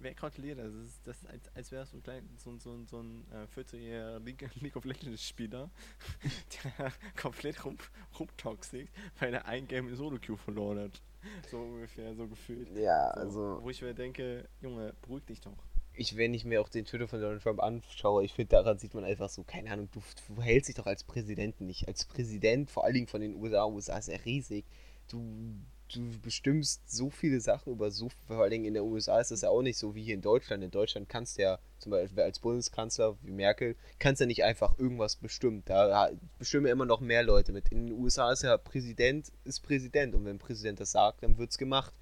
wer, 0.00 0.14
kontrolliert 0.14 0.58
das? 0.58 0.72
Das 0.72 0.84
ist, 0.84 1.06
das 1.06 1.26
als, 1.26 1.56
als 1.56 1.72
wäre 1.72 1.82
es 1.82 1.90
so, 1.90 1.98
klein, 1.98 2.28
so, 2.36 2.56
so, 2.58 2.84
so 2.84 3.00
ein 3.00 3.24
äh, 3.32 3.46
14-jähriger 3.58 4.18
League, 4.20 4.50
League 4.60 4.76
of 4.76 4.84
Legends 4.84 5.26
Spieler, 5.26 5.70
der 6.76 6.92
komplett 7.16 7.64
rum, 7.64 7.78
rumtoxic, 8.18 8.88
weil 9.18 9.34
er 9.34 9.46
ein 9.46 9.66
Game 9.66 9.88
in 9.88 9.96
Solo-Queue 9.96 10.36
verloren 10.36 10.78
hat. 10.78 11.02
So 11.50 11.58
ungefähr, 11.58 12.14
so 12.14 12.26
gefühlt. 12.26 12.70
Ja, 12.76 13.12
so, 13.14 13.20
also. 13.20 13.58
Wo 13.62 13.70
ich 13.70 13.82
mir 13.82 13.94
denke, 13.94 14.48
Junge, 14.60 14.94
beruhig 15.02 15.24
dich 15.24 15.40
doch. 15.40 15.56
Ich, 15.94 16.16
wenn 16.16 16.32
ich 16.32 16.44
mir 16.44 16.60
auch 16.60 16.68
den 16.68 16.84
Twitter 16.84 17.08
von 17.08 17.20
Donald 17.20 17.42
Trump 17.42 17.60
anschaue, 17.60 18.24
ich 18.24 18.32
finde, 18.32 18.50
daran 18.50 18.78
sieht 18.78 18.94
man 18.94 19.02
einfach 19.02 19.28
so, 19.28 19.42
keine 19.42 19.72
Ahnung, 19.72 19.88
du, 19.90 20.00
du 20.28 20.40
hältst 20.40 20.68
dich 20.68 20.76
doch 20.76 20.86
als 20.86 21.02
Präsident 21.02 21.60
nicht. 21.60 21.88
Als 21.88 22.04
Präsident, 22.04 22.70
vor 22.70 22.84
allen 22.84 22.94
Dingen 22.94 23.08
von 23.08 23.20
den 23.20 23.34
USA, 23.34 23.66
USA 23.66 23.98
ist 23.98 24.08
er 24.08 24.24
riesig. 24.24 24.64
Du 25.08 25.56
du 25.94 26.18
bestimmst 26.22 26.90
so 26.90 27.10
viele 27.10 27.40
Sachen 27.40 27.72
über 27.72 27.90
so, 27.90 28.08
vor 28.26 28.40
allen 28.42 28.50
Dingen 28.50 28.64
in 28.64 28.74
den 28.74 28.82
USA 28.82 29.20
ist 29.20 29.30
das 29.30 29.42
ja 29.42 29.48
auch 29.48 29.62
nicht 29.62 29.78
so 29.78 29.94
wie 29.94 30.02
hier 30.02 30.14
in 30.14 30.20
Deutschland. 30.20 30.62
In 30.62 30.70
Deutschland 30.70 31.08
kannst 31.08 31.38
du 31.38 31.42
ja 31.42 31.58
zum 31.78 31.90
Beispiel 31.90 32.22
als 32.22 32.38
Bundeskanzler 32.38 33.16
wie 33.22 33.30
Merkel, 33.30 33.76
kannst 33.98 34.20
du 34.20 34.24
ja 34.24 34.26
nicht 34.26 34.44
einfach 34.44 34.78
irgendwas 34.78 35.16
bestimmen. 35.16 35.62
Da 35.64 36.10
bestimmen 36.38 36.66
immer 36.66 36.86
noch 36.86 37.00
mehr 37.00 37.22
Leute 37.22 37.52
mit. 37.52 37.70
In 37.70 37.86
den 37.88 37.98
USA 37.98 38.32
ist 38.32 38.42
ja 38.42 38.56
Präsident 38.56 39.32
ist 39.44 39.60
Präsident 39.60 40.14
und 40.14 40.24
wenn 40.24 40.38
Präsident 40.38 40.80
das 40.80 40.92
sagt, 40.92 41.22
dann 41.22 41.38
wird 41.38 41.50
es 41.50 41.58
gemacht. 41.58 41.94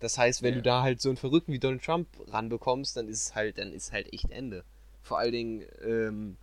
Das 0.00 0.16
heißt, 0.16 0.42
wenn 0.42 0.54
Ja. 0.54 0.56
du 0.58 0.62
da 0.62 0.82
halt 0.82 1.00
so 1.00 1.08
einen 1.08 1.16
Verrückten 1.16 1.52
wie 1.52 1.58
Donald 1.58 1.82
Trump 1.82 2.08
ranbekommst, 2.28 2.96
dann 2.96 3.08
ist 3.08 3.22
es 3.22 3.34
halt, 3.34 3.58
dann 3.58 3.72
ist 3.72 3.92
halt 3.92 4.12
echt 4.12 4.30
Ende. 4.30 4.64
Vor 5.02 5.18
allen 5.18 5.32
Dingen, 5.32 5.64
ähm, 5.84 6.36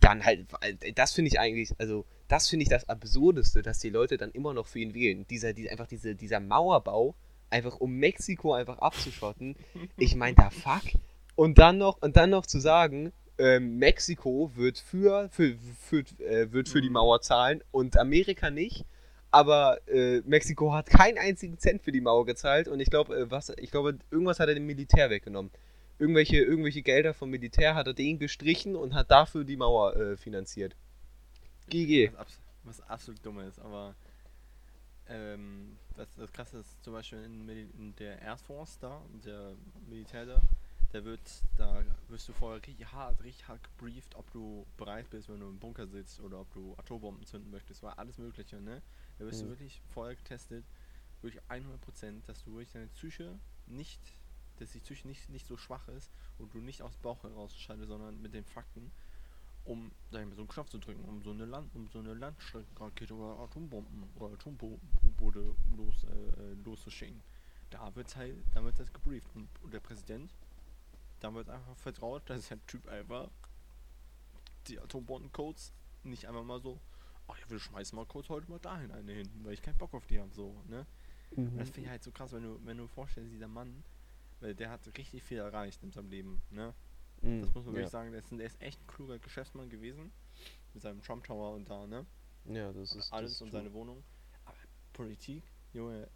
dann 0.00 0.24
halt, 0.24 0.46
das 0.94 1.12
finde 1.12 1.28
ich 1.28 1.40
eigentlich, 1.40 1.74
also 1.78 2.06
das 2.28 2.48
finde 2.48 2.64
ich 2.64 2.68
das 2.68 2.88
Absurdeste, 2.88 3.62
dass 3.62 3.78
die 3.78 3.90
Leute 3.90 4.16
dann 4.16 4.30
immer 4.32 4.54
noch 4.54 4.66
für 4.66 4.78
ihn 4.78 4.94
wählen. 4.94 5.26
Dieser, 5.28 5.52
die, 5.54 5.68
einfach 5.70 5.86
diese, 5.86 6.14
dieser 6.14 6.40
Mauerbau, 6.40 7.14
einfach 7.50 7.76
um 7.76 7.92
Mexiko 7.94 8.54
einfach 8.54 8.78
abzuschotten. 8.78 9.56
Ich 9.96 10.14
meine, 10.14 10.36
da 10.36 10.50
fuck. 10.50 10.82
Und 11.34 11.58
dann 11.58 11.78
noch, 11.78 12.00
und 12.02 12.16
dann 12.16 12.30
noch 12.30 12.46
zu 12.46 12.60
sagen, 12.60 13.12
ähm, 13.38 13.78
Mexiko 13.78 14.50
wird 14.54 14.78
für, 14.78 15.28
für, 15.30 15.56
für, 15.80 16.04
äh, 16.20 16.52
wird 16.52 16.68
für 16.68 16.82
die 16.82 16.88
Mhm. 16.88 16.94
Mauer 16.94 17.20
zahlen 17.20 17.62
und 17.70 17.96
Amerika 17.96 18.50
nicht. 18.50 18.84
Aber 19.30 19.78
äh, 19.88 20.20
Mexiko 20.24 20.72
hat 20.72 20.88
keinen 20.88 21.18
einzigen 21.18 21.58
Cent 21.58 21.82
für 21.82 21.92
die 21.92 22.00
Mauer 22.00 22.24
gezahlt 22.26 22.66
und 22.66 22.80
ich 22.80 22.90
glaube, 22.90 23.14
äh, 23.14 23.30
was, 23.30 23.50
ich 23.58 23.70
glaube, 23.70 23.98
irgendwas 24.10 24.40
hat 24.40 24.48
er 24.48 24.54
dem 24.54 24.66
Militär 24.66 25.10
weggenommen. 25.10 25.50
Irgendwelche, 25.98 26.38
irgendwelche 26.38 26.82
Gelder 26.82 27.12
vom 27.12 27.30
Militär 27.30 27.74
hat 27.74 27.86
er 27.86 27.94
denen 27.94 28.18
gestrichen 28.18 28.74
und 28.74 28.94
hat 28.94 29.10
dafür 29.10 29.44
die 29.44 29.56
Mauer 29.56 29.96
äh, 29.96 30.16
finanziert. 30.16 30.76
GG. 31.70 32.12
Was, 32.12 32.40
was 32.64 32.80
absolut 32.82 33.24
dumm 33.24 33.40
ist, 33.40 33.58
aber 33.58 33.94
ähm, 35.06 35.78
was 35.96 36.14
das 36.16 36.32
krasse 36.32 36.58
ist, 36.58 36.82
zum 36.84 36.92
Beispiel 36.92 37.22
in, 37.24 37.48
in 37.48 37.94
der 37.96 38.20
Air 38.20 38.36
Force 38.36 38.78
da, 38.78 39.02
der 39.24 39.56
Militär 39.88 40.26
da, 40.26 40.40
da 40.92 41.04
wird, 41.04 41.20
da 41.56 41.82
wirst 42.08 42.28
du 42.28 42.32
vorher 42.32 42.58
richtig 42.66 42.92
hart, 42.92 43.22
richtig 43.22 43.48
hart 43.48 43.62
gebrieft, 43.62 44.14
ob 44.16 44.30
du 44.32 44.66
bereit 44.76 45.08
bist, 45.10 45.28
wenn 45.28 45.40
du 45.40 45.48
im 45.48 45.58
Bunker 45.58 45.86
sitzt 45.86 46.20
oder 46.20 46.40
ob 46.40 46.52
du 46.52 46.74
Atombomben 46.76 47.24
zünden 47.26 47.50
möchtest, 47.50 47.82
war 47.82 47.98
alles 47.98 48.18
mögliche, 48.18 48.60
ne? 48.60 48.82
Da 49.18 49.24
wirst 49.24 49.42
Mhm. 49.42 49.46
du 49.46 49.48
wirklich 49.48 49.82
vorher 49.88 50.14
getestet, 50.16 50.64
wirklich 51.22 51.42
100%, 51.48 52.28
dass 52.28 52.42
du 52.44 52.52
wirklich 52.52 52.72
deine 52.72 52.88
Psyche 52.88 53.38
nicht, 53.66 54.00
dass 54.58 54.72
die 54.72 54.80
Psyche 54.80 55.08
nicht, 55.08 55.28
nicht 55.30 55.46
so 55.46 55.56
schwach 55.56 55.88
ist 55.88 56.10
und 56.38 56.52
du 56.54 56.58
nicht 56.60 56.82
aus 56.82 56.96
dem 56.96 57.02
Bauch 57.02 57.22
heraus 57.22 57.56
scheidest, 57.56 57.88
sondern 57.88 58.20
mit 58.20 58.34
den 58.34 58.44
Fakten 58.44 58.92
um 59.68 59.92
sag 60.10 60.22
ich 60.22 60.26
mal, 60.28 60.34
so 60.34 60.42
einen 60.42 60.48
Knopf 60.48 60.70
zu 60.70 60.78
drücken, 60.78 61.04
um 61.04 61.22
so 61.22 61.30
eine 61.30 61.44
Land, 61.44 61.74
um 61.74 61.88
so 61.88 61.98
eine 61.98 62.14
Landstreckenrakete 62.14 63.14
oder 63.14 63.38
Atombomben 63.40 64.04
oder 64.16 64.32
Atomboote 64.32 65.54
los, 65.76 66.04
äh, 66.04 66.54
loszuschicken. 66.64 67.22
Da 67.70 67.94
wird 67.94 68.16
halt, 68.16 68.36
da 68.54 68.64
wird 68.64 68.78
das 68.78 68.90
gebrieft 68.92 69.26
und, 69.34 69.48
und 69.62 69.72
der 69.72 69.80
Präsident, 69.80 70.34
da 71.20 71.32
wird 71.34 71.50
einfach 71.50 71.76
vertraut, 71.76 72.28
dass 72.30 72.48
der 72.48 72.64
Typ 72.66 72.88
einfach 72.88 73.28
die 74.68 74.80
Atombombencodes 74.80 75.72
nicht 76.02 76.26
einfach 76.26 76.44
mal 76.44 76.60
so, 76.60 76.80
ach 77.26 77.38
ja, 77.38 77.50
wir 77.50 77.58
schmeißen 77.58 77.94
mal 77.94 78.06
kurz 78.06 78.30
heute 78.30 78.50
mal 78.50 78.58
dahin 78.58 78.90
eine 78.90 79.12
hin, 79.12 79.28
weil 79.42 79.52
ich 79.52 79.60
keinen 79.60 79.76
Bock 79.76 79.92
auf 79.92 80.06
die 80.06 80.18
habe, 80.18 80.32
so, 80.32 80.62
ne? 80.66 80.86
Mhm. 81.36 81.58
das 81.58 81.68
finde 81.68 81.82
ich 81.82 81.90
halt 81.90 82.02
so 82.02 82.10
krass, 82.10 82.32
wenn 82.32 82.42
du, 82.42 82.58
wenn 82.64 82.78
du 82.78 82.86
vorstellst, 82.86 83.30
dieser 83.30 83.48
Mann, 83.48 83.84
weil 84.40 84.54
der 84.54 84.70
hat 84.70 84.86
richtig 84.96 85.22
viel 85.22 85.38
erreicht 85.38 85.82
in 85.82 85.92
seinem 85.92 86.08
Leben, 86.08 86.40
ne? 86.50 86.72
Mhm. 87.22 87.42
Das 87.42 87.54
muss 87.54 87.64
man 87.64 87.74
ja. 87.74 87.78
wirklich 87.80 87.90
sagen, 87.90 88.10
der 88.10 88.20
ist, 88.20 88.30
der 88.30 88.46
ist 88.46 88.60
echt 88.60 88.80
ein 88.80 88.86
kluger 88.86 89.18
Geschäftsmann 89.18 89.68
gewesen. 89.68 90.12
Mit 90.74 90.82
seinem 90.82 91.02
Trump 91.02 91.24
Tower 91.24 91.54
und 91.54 91.68
da, 91.68 91.86
ne? 91.86 92.06
Ja, 92.44 92.72
das 92.72 92.94
ist 92.94 93.12
Alles 93.12 93.32
das 93.32 93.42
und 93.42 93.50
seine. 93.50 93.72
Wohnung. 93.72 94.02
Aber 94.44 94.56
Politik, 94.92 95.42
Junge. 95.72 96.08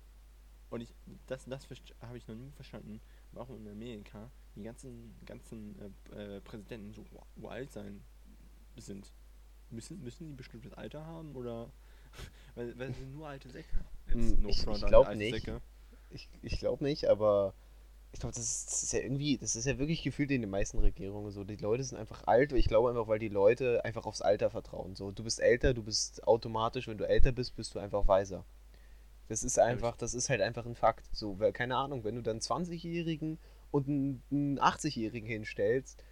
Und 0.70 0.80
ich, 0.80 0.94
das, 1.26 1.44
das 1.44 1.66
habe 2.00 2.16
ich 2.18 2.26
noch 2.28 2.34
nie 2.34 2.50
verstanden, 2.52 3.00
warum 3.32 3.56
in 3.66 3.68
Amerika 3.72 4.30
die 4.54 4.62
ganzen, 4.62 5.14
ganzen 5.26 5.76
äh, 6.12 6.36
äh, 6.36 6.40
Präsidenten 6.40 6.92
so 6.92 7.04
uralt 7.36 7.72
sein 7.72 8.02
sind. 8.76 9.12
Müssen, 9.70 10.02
müssen 10.02 10.24
die 10.26 10.32
ein 10.32 10.36
bestimmtes 10.36 10.72
Alter 10.74 11.04
haben 11.04 11.34
oder? 11.34 11.70
weil, 12.54 12.78
weil 12.78 12.92
sie 12.94 13.00
sind 13.00 13.14
nur 13.14 13.26
alte 13.28 13.48
Säcke. 13.50 13.84
Hm, 14.06 14.42
no 14.42 14.48
ich- 14.48 14.60
ich 14.62 14.68
an 14.68 14.80
glaub 14.88 15.06
alte 15.06 15.18
nicht. 15.18 15.34
Säcke. 15.34 15.60
Ich, 16.10 16.28
ich 16.42 16.58
glaube 16.58 16.84
nicht, 16.84 17.06
aber 17.06 17.54
ich 18.12 18.20
glaube, 18.20 18.34
das 18.34 18.44
ist, 18.44 18.66
das 18.70 18.82
ist 18.82 18.92
ja 18.92 19.00
irgendwie, 19.00 19.38
das 19.38 19.56
ist 19.56 19.64
ja 19.66 19.78
wirklich 19.78 20.02
gefühlt 20.02 20.30
in 20.30 20.42
den 20.42 20.50
meisten 20.50 20.78
Regierungen 20.78 21.30
so. 21.30 21.44
Die 21.44 21.56
Leute 21.56 21.82
sind 21.82 21.98
einfach 21.98 22.24
alt. 22.26 22.52
Ich 22.52 22.68
glaube 22.68 22.90
einfach, 22.90 23.08
weil 23.08 23.18
die 23.18 23.28
Leute 23.30 23.84
einfach 23.84 24.04
aufs 24.04 24.20
Alter 24.20 24.50
vertrauen. 24.50 24.94
So, 24.94 25.10
du 25.12 25.24
bist 25.24 25.40
älter, 25.40 25.72
du 25.72 25.82
bist 25.82 26.26
automatisch, 26.26 26.88
wenn 26.88 26.98
du 26.98 27.08
älter 27.08 27.32
bist, 27.32 27.56
bist 27.56 27.74
du 27.74 27.78
einfach 27.78 28.06
weiser. 28.06 28.44
Das 29.28 29.42
ist 29.42 29.58
einfach, 29.58 29.96
das 29.96 30.12
ist 30.12 30.28
halt 30.28 30.42
einfach 30.42 30.66
ein 30.66 30.74
Fakt. 30.74 31.08
So, 31.16 31.38
weil, 31.38 31.52
keine 31.52 31.76
Ahnung, 31.76 32.04
wenn 32.04 32.14
du 32.14 32.22
dann 32.22 32.38
20-Jährigen 32.38 33.38
und 33.70 33.88
einen, 33.88 34.22
einen 34.30 34.60
80-Jährigen 34.60 35.26
hinstellst, 35.26 36.04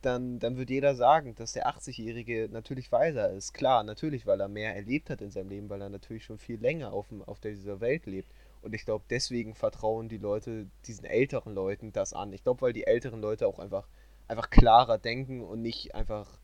dann, 0.00 0.38
dann 0.38 0.56
wird 0.56 0.70
jeder 0.70 0.94
sagen, 0.94 1.34
dass 1.34 1.52
der 1.52 1.68
80-Jährige 1.68 2.48
natürlich 2.50 2.90
weiser 2.90 3.30
ist. 3.30 3.52
Klar, 3.52 3.84
natürlich, 3.84 4.26
weil 4.26 4.40
er 4.40 4.48
mehr 4.48 4.74
erlebt 4.74 5.10
hat 5.10 5.20
in 5.20 5.30
seinem 5.30 5.50
Leben, 5.50 5.68
weil 5.68 5.82
er 5.82 5.90
natürlich 5.90 6.24
schon 6.24 6.38
viel 6.38 6.58
länger 6.60 6.92
auf, 6.92 7.08
dem, 7.08 7.22
auf 7.22 7.40
dieser 7.40 7.80
Welt 7.80 8.06
lebt. 8.06 8.32
Und 8.62 8.74
ich 8.74 8.84
glaube, 8.84 9.04
deswegen 9.10 9.54
vertrauen 9.54 10.08
die 10.08 10.18
Leute 10.18 10.66
diesen 10.86 11.04
älteren 11.04 11.54
Leuten 11.54 11.92
das 11.92 12.12
an. 12.12 12.32
Ich 12.32 12.42
glaube, 12.44 12.62
weil 12.62 12.72
die 12.72 12.86
älteren 12.86 13.20
Leute 13.20 13.46
auch 13.46 13.58
einfach, 13.58 13.88
einfach 14.28 14.50
klarer 14.50 14.98
denken 14.98 15.42
und 15.42 15.60
nicht 15.60 15.94
einfach, 15.94 16.38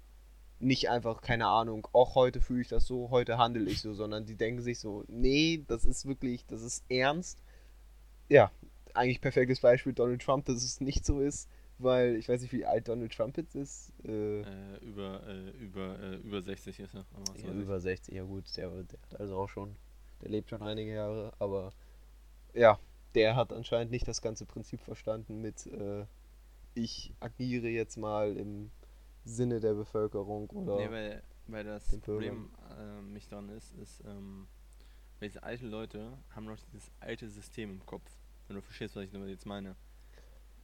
nicht 0.58 0.90
einfach, 0.90 1.22
keine 1.22 1.46
Ahnung, 1.46 1.86
auch 1.92 2.16
heute 2.16 2.40
fühle 2.40 2.62
ich 2.62 2.68
das 2.68 2.86
so, 2.86 3.10
heute 3.10 3.38
handle 3.38 3.70
ich 3.70 3.80
so, 3.80 3.94
sondern 3.94 4.26
die 4.26 4.34
denken 4.34 4.60
sich 4.60 4.80
so, 4.80 5.04
nee, 5.06 5.64
das 5.68 5.84
ist 5.84 6.06
wirklich, 6.06 6.44
das 6.46 6.62
ist 6.62 6.84
ernst. 6.88 7.40
Ja, 8.28 8.50
eigentlich 8.94 9.20
perfektes 9.20 9.60
Beispiel 9.60 9.92
Donald 9.92 10.20
Trump, 10.20 10.46
dass 10.46 10.64
es 10.64 10.80
nicht 10.80 11.06
so 11.06 11.20
ist, 11.20 11.48
weil 11.78 12.16
ich 12.16 12.28
weiß 12.28 12.42
nicht, 12.42 12.52
wie 12.52 12.66
alt 12.66 12.88
Donald 12.88 13.12
Trump 13.14 13.36
jetzt 13.36 13.54
ist. 13.54 13.92
Äh, 14.04 14.40
Äh, 14.40 14.44
über, 14.82 15.22
äh, 15.28 15.50
über, 15.50 15.98
äh, 16.00 16.16
über 16.16 16.42
60 16.42 16.80
ist 16.80 16.94
er. 16.94 17.04
Ja, 17.36 17.52
über 17.52 17.78
60, 17.78 18.12
ja 18.14 18.24
gut, 18.24 18.44
der, 18.56 18.70
der 18.70 18.98
hat 19.10 19.20
also 19.20 19.36
auch 19.36 19.48
schon, 19.48 19.76
der 20.20 20.30
lebt 20.30 20.50
schon 20.50 20.62
einige 20.62 20.92
Jahre, 20.92 21.32
aber 21.38 21.72
ja, 22.58 22.78
der 23.14 23.36
hat 23.36 23.52
anscheinend 23.52 23.90
nicht 23.92 24.08
das 24.08 24.22
ganze 24.22 24.46
Prinzip 24.46 24.80
verstanden 24.80 25.40
mit 25.40 25.66
äh, 25.66 26.06
ich 26.74 27.14
agiere 27.20 27.68
jetzt 27.68 27.96
mal 27.98 28.36
im 28.36 28.70
Sinne 29.24 29.60
der 29.60 29.74
Bevölkerung 29.74 30.50
oder 30.50 30.76
Nee, 30.76 30.90
weil, 30.90 31.22
weil 31.46 31.64
das 31.64 31.98
Problem 31.98 32.50
äh, 32.78 33.00
mich 33.02 33.28
daran 33.28 33.48
ist, 33.50 33.72
ist, 33.74 34.02
ähm, 34.04 34.48
weil 35.18 35.28
diese 35.28 35.42
alten 35.42 35.68
Leute 35.70 36.18
haben 36.30 36.46
noch 36.46 36.58
dieses 36.72 36.90
alte 37.00 37.28
System 37.28 37.70
im 37.70 37.86
Kopf. 37.86 38.10
Wenn 38.46 38.56
du 38.56 38.62
verstehst, 38.62 38.96
was 38.96 39.04
ich 39.04 39.10
damit 39.12 39.28
jetzt 39.30 39.46
meine. 39.46 39.76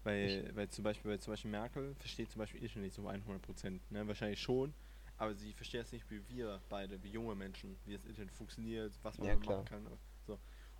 Weil, 0.04 0.50
weil 0.54 0.68
zum 0.70 0.84
Beispiel, 0.84 1.12
weil 1.12 1.20
zum 1.20 1.32
Beispiel 1.32 1.50
Merkel 1.50 1.94
versteht 1.96 2.30
zum 2.30 2.40
Beispiel 2.40 2.64
ich 2.64 2.76
nicht 2.76 2.94
so 2.94 3.08
100%, 3.08 3.80
ne? 3.90 4.06
Wahrscheinlich 4.08 4.40
schon, 4.40 4.74
aber 5.18 5.34
sie 5.34 5.52
versteht 5.54 5.82
es 5.82 5.92
nicht 5.92 6.10
wie 6.10 6.28
wir 6.28 6.60
beide, 6.68 7.02
wie 7.02 7.10
junge 7.10 7.34
Menschen, 7.34 7.78
wie 7.86 7.94
das 7.94 8.04
Internet 8.04 8.32
funktioniert, 8.32 8.98
was 9.02 9.18
man 9.18 9.28
Ja, 9.28 9.36
machen 9.46 9.64
kann. 9.64 9.86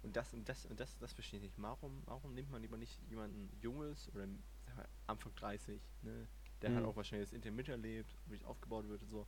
Und 0.04 0.16
das 0.16 0.34
und 0.34 0.48
das 0.48 0.66
und 0.66 0.80
das, 0.80 0.98
das 0.98 1.14
verstehe 1.14 1.40
ich 1.40 1.44
nicht. 1.44 1.54
Warum, 1.58 2.02
warum 2.06 2.34
nimmt 2.34 2.50
man 2.52 2.62
lieber 2.62 2.78
nicht 2.78 3.00
jemanden 3.10 3.50
Junges 3.62 4.10
oder 4.14 4.26
mal, 4.26 4.88
Anfang 5.08 5.34
30, 5.36 5.82
ne? 6.02 6.28
Der 6.62 6.74
halt 6.74 6.84
Mhm. 6.84 6.86
auch 6.86 6.96
wahrscheinlich 6.96 7.28
das 7.30 7.34
Internet 7.34 7.56
miterlebt, 7.56 8.16
wie 8.26 8.36
es 8.36 8.44
aufgebaut 8.44 8.88
wird 8.88 9.02
und 9.02 9.10
so. 9.10 9.26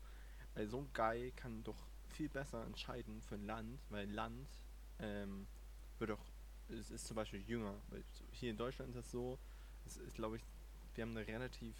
Weil 0.54 0.68
so 0.68 0.78
ein 0.80 0.90
Guy 0.95 1.33
kann 1.33 1.64
doch 1.64 1.88
viel 2.09 2.28
besser 2.30 2.64
entscheiden 2.66 3.23
für 3.23 3.37
ein 3.37 3.45
Land, 3.47 3.80
weil 3.90 4.11
Land 4.11 4.49
ähm, 5.00 5.49
wird 5.99 6.11
doch, 6.11 6.25
es 6.68 6.90
ist 6.90 7.06
zum 7.06 7.16
Beispiel 7.16 7.42
jünger. 7.42 7.83
Weil 7.88 8.04
hier 8.33 8.50
in 8.50 8.59
Deutschland 8.59 8.90
ist 8.90 8.97
das 8.97 9.11
so, 9.12 9.38
es 9.87 9.99
ist 9.99 10.14
glaube 10.14 10.38
ich, 10.38 10.45
wir 10.95 11.02
haben 11.04 11.16
eine 11.16 11.26
relativ 11.28 11.76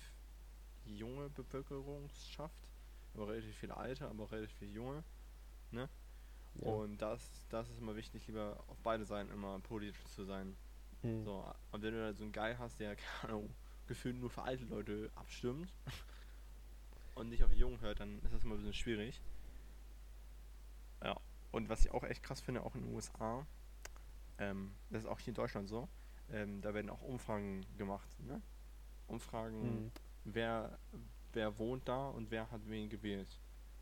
junge 0.84 1.30
Bevölkerungsschaft, 1.30 2.68
aber 3.14 3.28
relativ 3.28 3.56
viel 3.56 3.72
alte, 3.72 4.08
aber 4.08 4.24
auch 4.24 4.32
relativ 4.32 4.56
viel 4.58 4.72
junge. 4.72 5.04
Ne? 5.72 5.88
Ja. 6.60 6.68
Und 6.68 6.98
das, 7.02 7.46
das 7.48 7.68
ist 7.70 7.78
immer 7.78 7.96
wichtig, 7.96 8.26
lieber 8.26 8.62
auf 8.68 8.78
beide 8.82 9.04
Seiten 9.04 9.30
immer 9.30 9.58
politisch 9.60 10.04
zu 10.06 10.25
sein. 10.25 10.56
Hm. 11.02 11.25
So, 11.25 11.44
und 11.72 11.82
wenn 11.82 11.92
du 11.92 12.00
da 12.00 12.12
so 12.14 12.25
einen 12.25 12.32
Guy 12.32 12.54
hast, 12.58 12.80
der, 12.80 12.96
keine 13.20 13.34
Ahnung, 13.34 13.54
gefühlt 13.86 14.16
nur 14.16 14.30
für 14.30 14.42
alte 14.42 14.64
Leute 14.64 15.10
abstimmt 15.14 15.72
und 17.14 17.28
nicht 17.28 17.44
auf 17.44 17.50
die 17.50 17.58
Jungen 17.58 17.80
hört, 17.80 18.00
dann 18.00 18.20
ist 18.22 18.32
das 18.34 18.44
immer 18.44 18.54
ein 18.54 18.58
bisschen 18.58 18.75
schwierig. 18.75 19.20
Ja, 21.02 21.16
und 21.52 21.68
was 21.68 21.84
ich 21.84 21.90
auch 21.92 22.04
echt 22.04 22.22
krass 22.22 22.40
finde, 22.40 22.62
auch 22.62 22.75
in 22.75 22.82
den 22.82 22.94
USA, 22.94 23.46
ähm, 24.38 24.75
das 24.90 25.04
ist 25.04 25.08
auch 25.08 25.18
hier 25.20 25.28
in 25.28 25.34
Deutschland 25.34 25.68
so, 25.68 25.88
ähm, 26.30 26.60
da 26.60 26.75
werden 26.75 26.90
auch 26.90 27.02
Umfragen 27.02 27.64
gemacht, 27.76 28.08
ne? 28.20 28.42
Umfragen, 29.06 29.62
Hm. 29.62 29.92
wer, 30.25 30.78
wer 31.32 31.58
wohnt 31.58 31.86
da 31.86 32.08
und 32.08 32.30
wer 32.30 32.50
hat 32.50 32.60
wen 32.66 32.88
gewählt. 32.88 33.28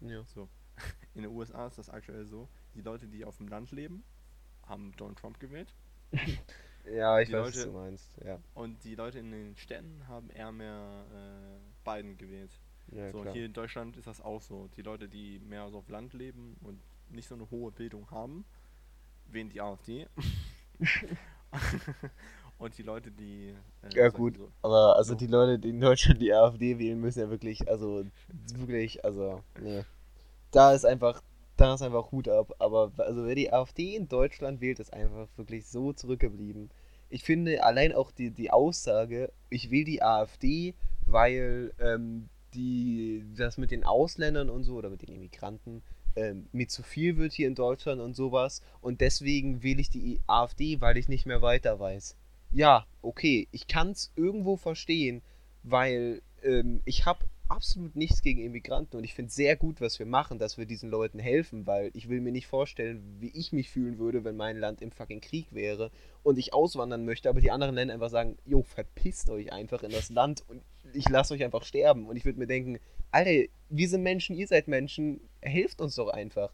Ja. 0.01 0.23
So. 0.25 0.49
In 1.15 1.23
den 1.23 1.31
USA 1.31 1.67
ist 1.67 1.79
das 1.79 1.89
aktuell 1.89 2.27
so, 2.27 2.49
die 2.75 2.81
Leute, 2.83 3.07
die 3.07 3.25
auf 3.25 3.37
dem 3.39 3.49
Land 3.49 3.71
leben, 3.73 4.03
haben 4.67 4.93
Donald 4.97 5.19
Trump 5.19 5.39
gewählt. 5.41 5.75
ja, 6.93 7.19
ich 7.21 7.29
Die 7.29 7.35
weiß, 7.35 7.47
was 7.49 7.57
Leute- 7.57 7.67
du 7.69 7.73
meinst. 7.77 8.19
Ja, 8.25 8.39
Und 8.55 8.83
die 8.85 8.95
Leute 8.95 9.19
in 9.19 9.31
den 9.31 9.57
Städten 9.57 10.07
haben 10.09 10.31
eher 10.31 10.53
mehr 10.53 11.05
äh, 11.13 11.59
Biden 11.85 12.17
gewählt. 12.17 12.51
ja 12.93 13.11
so, 13.11 13.25
hier 13.33 13.45
in 13.47 13.53
Deutschland 13.53 13.97
ist 13.97 14.07
das 14.07 14.21
auch 14.21 14.41
so. 14.43 14.69
Die 14.77 14.83
Leute, 14.83 15.09
die 15.09 15.39
mehr 15.41 15.69
so 15.71 15.79
auf 15.79 15.89
Land 15.89 16.13
leben 16.15 16.57
und 16.63 16.81
nicht 17.11 17.29
so 17.29 17.35
eine 17.35 17.51
hohe 17.51 17.71
Bildung 17.73 18.11
haben, 18.11 18.45
wählen 19.27 19.49
die 19.49 19.61
AfD. 19.61 20.07
und 22.59 22.77
die 22.79 22.83
Leute, 22.83 23.11
die. 23.11 23.55
Äh, 23.83 23.95
Ja, 23.97 24.09
gut. 24.09 24.37
So, 24.37 24.51
Aber 24.63 24.97
also 24.97 25.13
So. 25.13 25.19
die 25.19 25.27
Leute, 25.27 25.59
die 25.59 25.71
in 25.71 25.81
Deutschland 25.81 26.21
die 26.21 26.33
AfD 26.33 26.79
wählen, 26.79 27.01
müssen 27.01 27.21
ja 27.21 27.31
wirklich, 27.31 27.69
also 27.69 28.05
wirklich, 28.57 29.05
also, 29.05 29.43
nee. 29.61 29.85
Da 30.51 30.73
ist 30.73 30.85
einfach, 30.85 31.21
da 31.57 31.75
ist 31.75 31.83
einfach 31.83 32.11
Hut 32.13 32.29
ab. 32.29 32.55
Aber 32.59 32.93
also 32.99 33.27
wer 33.27 33.35
die 33.35 33.53
AfD 33.53 33.97
in 33.97 34.09
Deutschland 34.09 34.61
wählt, 34.61 34.81
ist 34.81 34.93
einfach 34.93 35.29
wirklich 35.37 35.67
so 35.67 35.93
zurückgeblieben. 35.93 36.71
ich 37.11 37.23
finde 37.23 37.63
allein 37.65 37.93
auch 37.93 38.11
die, 38.11 38.31
die 38.31 38.51
Aussage, 38.51 39.33
ich 39.51 39.71
will 39.71 39.85
die 39.85 40.03
AfD, 40.03 40.75
weil 41.07 41.73
ähm, 41.79 42.29
die, 42.55 43.25
das 43.37 43.59
mit 43.59 43.71
den 43.71 43.85
Ausländern 43.85 44.51
und 44.51 44.65
so 44.65 44.75
oder 44.75 44.91
mit 44.91 45.03
den 45.03 45.15
Immigranten 45.15 45.83
ähm, 46.17 46.47
mir 46.53 46.69
zu 46.69 46.83
viel 46.83 47.17
wird 47.17 47.33
hier 47.33 47.49
in 47.49 47.55
Deutschland 47.55 48.01
und 48.01 48.15
sowas 48.15 48.63
und 48.81 49.01
deswegen 49.01 49.63
wähle 49.63 49.81
ich 49.81 49.91
die 49.91 50.21
AfD, 50.27 50.81
weil 50.81 50.97
ich 50.97 51.09
nicht 51.09 51.27
mehr 51.27 51.43
weiter 51.43 51.79
weiß. 51.79 52.17
Ja, 52.53 52.87
okay, 53.03 53.49
ich 53.51 53.67
kann 53.67 53.91
es 53.91 54.13
irgendwo 54.17 54.57
verstehen, 54.57 55.23
weil 55.63 56.23
ähm, 56.43 56.81
ich 56.85 57.05
habe 57.05 57.25
absolut 57.49 57.95
nichts 57.95 58.23
gegen 58.23 58.41
Immigranten 58.43 58.97
und 58.97 59.05
ich 59.05 59.15
finde 59.15 59.31
sehr 59.31 59.57
gut, 59.57 59.81
was 59.81 59.99
wir 59.99 60.07
machen, 60.07 60.39
dass 60.39 60.57
wir 60.57 60.67
diesen 60.67 60.91
Leuten 60.91 61.19
helfen, 61.19 61.67
weil 61.67 61.91
ich 61.95 62.09
will 62.09 62.21
mir 62.21 62.33
nicht 62.33 62.47
vorstellen, 62.47 63.03
wie 63.21 63.31
ich 63.35 63.53
mich 63.53 63.71
fühlen 63.71 63.99
würde, 63.99 64.25
wenn 64.25 64.37
mein 64.37 64.57
Land 64.57 64.81
im 64.81 64.91
fucking 64.91 65.21
Krieg 65.21 65.47
wäre 65.53 65.91
und 66.23 66.39
ich 66.39 66.55
auswandern 66.55 67.05
möchte, 67.05 67.29
aber 67.29 67.41
die 67.41 67.51
anderen 67.51 67.75
Länder 67.75 67.95
einfach 67.95 68.11
sagen, 68.11 68.39
jo, 68.47 68.63
verpisst 68.63 69.29
euch 69.31 69.53
einfach 69.53 69.83
in 69.83 69.91
das 69.91 70.11
Land 70.11 70.43
und 70.49 70.63
ich 70.93 71.09
lasse 71.09 71.35
euch 71.35 71.45
einfach 71.45 71.65
sterben. 71.65 72.07
Und 72.07 72.17
ich 72.17 72.25
würde 72.25 72.39
mir 72.39 72.47
denken, 72.47 72.79
Alter, 73.11 73.49
wir 73.69 73.89
sind 73.89 74.03
Menschen, 74.03 74.37
ihr 74.37 74.47
seid 74.47 74.69
Menschen, 74.69 75.21
helft 75.41 75.81
uns 75.81 75.95
doch 75.97 76.09
einfach. 76.09 76.53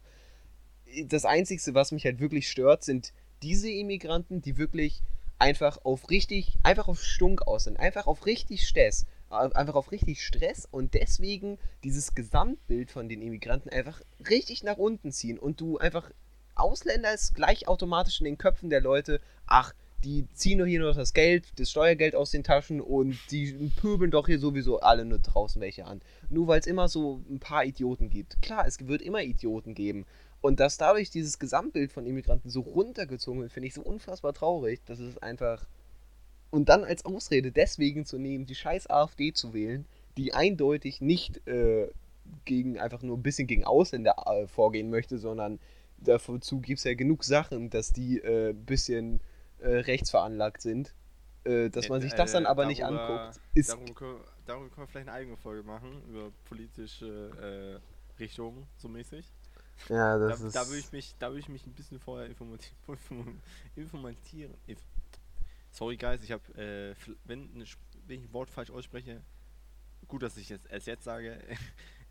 Das 1.07 1.25
Einzige, 1.25 1.73
was 1.73 1.91
mich 1.91 2.05
halt 2.05 2.19
wirklich 2.19 2.49
stört, 2.49 2.83
sind 2.83 3.13
diese 3.43 3.69
Immigranten, 3.69 4.41
die 4.41 4.57
wirklich 4.57 5.01
einfach 5.39 5.79
auf 5.83 6.09
richtig, 6.09 6.57
einfach 6.63 6.87
auf 6.87 7.03
Stunk 7.03 7.47
aus 7.47 7.63
sind, 7.63 7.79
einfach 7.79 8.07
auf 8.07 8.25
richtig 8.25 8.67
Stress 8.67 9.05
einfach 9.31 9.75
auf 9.75 9.91
richtig 9.91 10.25
Stress 10.25 10.67
und 10.69 10.93
deswegen 10.93 11.57
dieses 11.83 12.15
Gesamtbild 12.15 12.91
von 12.91 13.09
den 13.09 13.21
Immigranten 13.21 13.69
einfach 13.69 14.01
richtig 14.29 14.63
nach 14.63 14.77
unten 14.77 15.11
ziehen 15.11 15.39
und 15.39 15.59
du 15.61 15.77
einfach 15.77 16.11
Ausländer 16.55 17.13
ist 17.13 17.33
gleich 17.33 17.67
automatisch 17.67 18.19
in 18.19 18.25
den 18.25 18.37
Köpfen 18.37 18.69
der 18.69 18.81
Leute, 18.81 19.21
ach, 19.47 19.73
die 20.03 20.27
ziehen 20.33 20.59
doch 20.59 20.65
hier 20.65 20.79
nur 20.79 20.93
das 20.93 21.13
Geld, 21.13 21.47
das 21.57 21.69
Steuergeld 21.69 22.15
aus 22.15 22.31
den 22.31 22.43
Taschen 22.43 22.81
und 22.81 23.17
die 23.29 23.71
pöbeln 23.79 24.11
doch 24.11 24.27
hier 24.27 24.39
sowieso 24.39 24.79
alle 24.79 25.05
nur 25.05 25.19
draußen 25.19 25.61
welche 25.61 25.85
an. 25.85 26.01
Nur 26.29 26.47
weil 26.47 26.59
es 26.59 26.67
immer 26.67 26.87
so 26.87 27.21
ein 27.29 27.39
paar 27.39 27.65
Idioten 27.65 28.09
gibt. 28.09 28.41
Klar, 28.41 28.65
es 28.67 28.87
wird 28.87 29.01
immer 29.01 29.21
Idioten 29.21 29.75
geben. 29.75 30.05
Und 30.41 30.59
dass 30.59 30.77
dadurch 30.77 31.11
dieses 31.11 31.37
Gesamtbild 31.37 31.91
von 31.91 32.07
Immigranten 32.07 32.49
so 32.49 32.61
runtergezogen 32.61 33.41
wird, 33.41 33.51
finde 33.51 33.67
ich 33.67 33.75
so 33.75 33.83
unfassbar 33.83 34.33
traurig. 34.33 34.81
Das 34.85 34.99
ist 34.99 35.21
einfach 35.21 35.67
und 36.51 36.69
dann 36.69 36.83
als 36.83 37.05
Ausrede 37.05 37.51
deswegen 37.51 38.05
zu 38.05 38.19
nehmen, 38.19 38.45
die 38.45 38.55
scheiß 38.55 38.89
AfD 38.89 39.33
zu 39.33 39.53
wählen, 39.53 39.85
die 40.17 40.33
eindeutig 40.33 41.01
nicht 41.01 41.47
äh, 41.47 41.89
gegen 42.45 42.79
einfach 42.79 43.01
nur 43.01 43.17
ein 43.17 43.23
bisschen 43.23 43.47
gegen 43.47 43.63
Ausländer 43.63 44.15
äh, 44.27 44.47
vorgehen 44.47 44.89
möchte, 44.89 45.17
sondern 45.17 45.59
dazu 45.97 46.59
gibt 46.59 46.79
es 46.79 46.83
ja 46.83 46.93
genug 46.93 47.23
Sachen, 47.23 47.69
dass 47.69 47.91
die 47.91 48.21
ein 48.21 48.49
äh, 48.49 48.53
bisschen 48.53 49.21
äh, 49.59 49.69
rechtsveranlagt 49.69 50.61
sind. 50.61 50.93
Äh, 51.43 51.69
dass 51.69 51.89
man 51.89 52.01
sich 52.01 52.13
das 52.13 52.33
dann 52.33 52.45
aber 52.45 52.63
darüber, 52.63 52.69
nicht 52.69 52.85
anguckt. 52.85 53.39
Ist 53.55 53.69
darüber, 53.69 53.93
können, 53.93 54.19
darüber 54.45 54.69
können 54.69 54.87
wir 54.87 54.87
vielleicht 54.87 55.07
eine 55.07 55.17
eigene 55.17 55.37
Folge 55.37 55.63
machen, 55.63 56.03
über 56.07 56.31
politische 56.45 57.81
äh, 57.81 58.19
Richtungen, 58.19 58.67
so 58.77 58.87
mäßig. 58.87 59.25
Ja, 59.89 60.19
das 60.19 60.41
da, 60.41 60.47
ist. 60.47 60.55
Da 60.55 60.67
würde 60.67 60.79
ich, 60.79 60.91
mich, 60.91 61.15
würd 61.19 61.39
ich 61.39 61.49
mich 61.49 61.65
ein 61.65 61.73
bisschen 61.73 61.99
vorher 61.99 62.27
informieren. 62.27 62.59
informieren 63.75 64.15
Sorry, 65.71 65.95
Guys, 65.95 66.21
ich 66.23 66.31
habe, 66.31 66.43
äh, 66.55 66.95
wenn, 67.25 67.49
wenn, 67.53 67.61
ich 67.61 67.77
ein 68.09 68.33
Wort 68.33 68.49
falsch 68.49 68.71
ausspreche, 68.71 69.21
gut, 70.07 70.21
dass 70.21 70.37
ich 70.37 70.51
es 70.51 70.65
erst 70.65 70.87
jetzt 70.87 71.05
sage, 71.05 71.39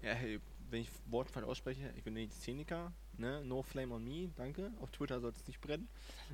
wenn 0.70 0.80
ich 0.80 0.88
Wort 1.06 1.30
falsch 1.30 1.46
ausspreche, 1.46 1.92
ich 1.96 2.02
bin 2.02 2.14
nicht 2.14 2.32
Szeniker, 2.32 2.92
ne? 3.18 3.44
No 3.44 3.62
flame 3.62 3.94
on 3.94 4.04
me, 4.04 4.30
danke. 4.36 4.72
Auf 4.80 4.90
Twitter 4.90 5.20
sollte 5.20 5.40
es 5.40 5.46
nicht 5.46 5.60
brennen. 5.60 5.88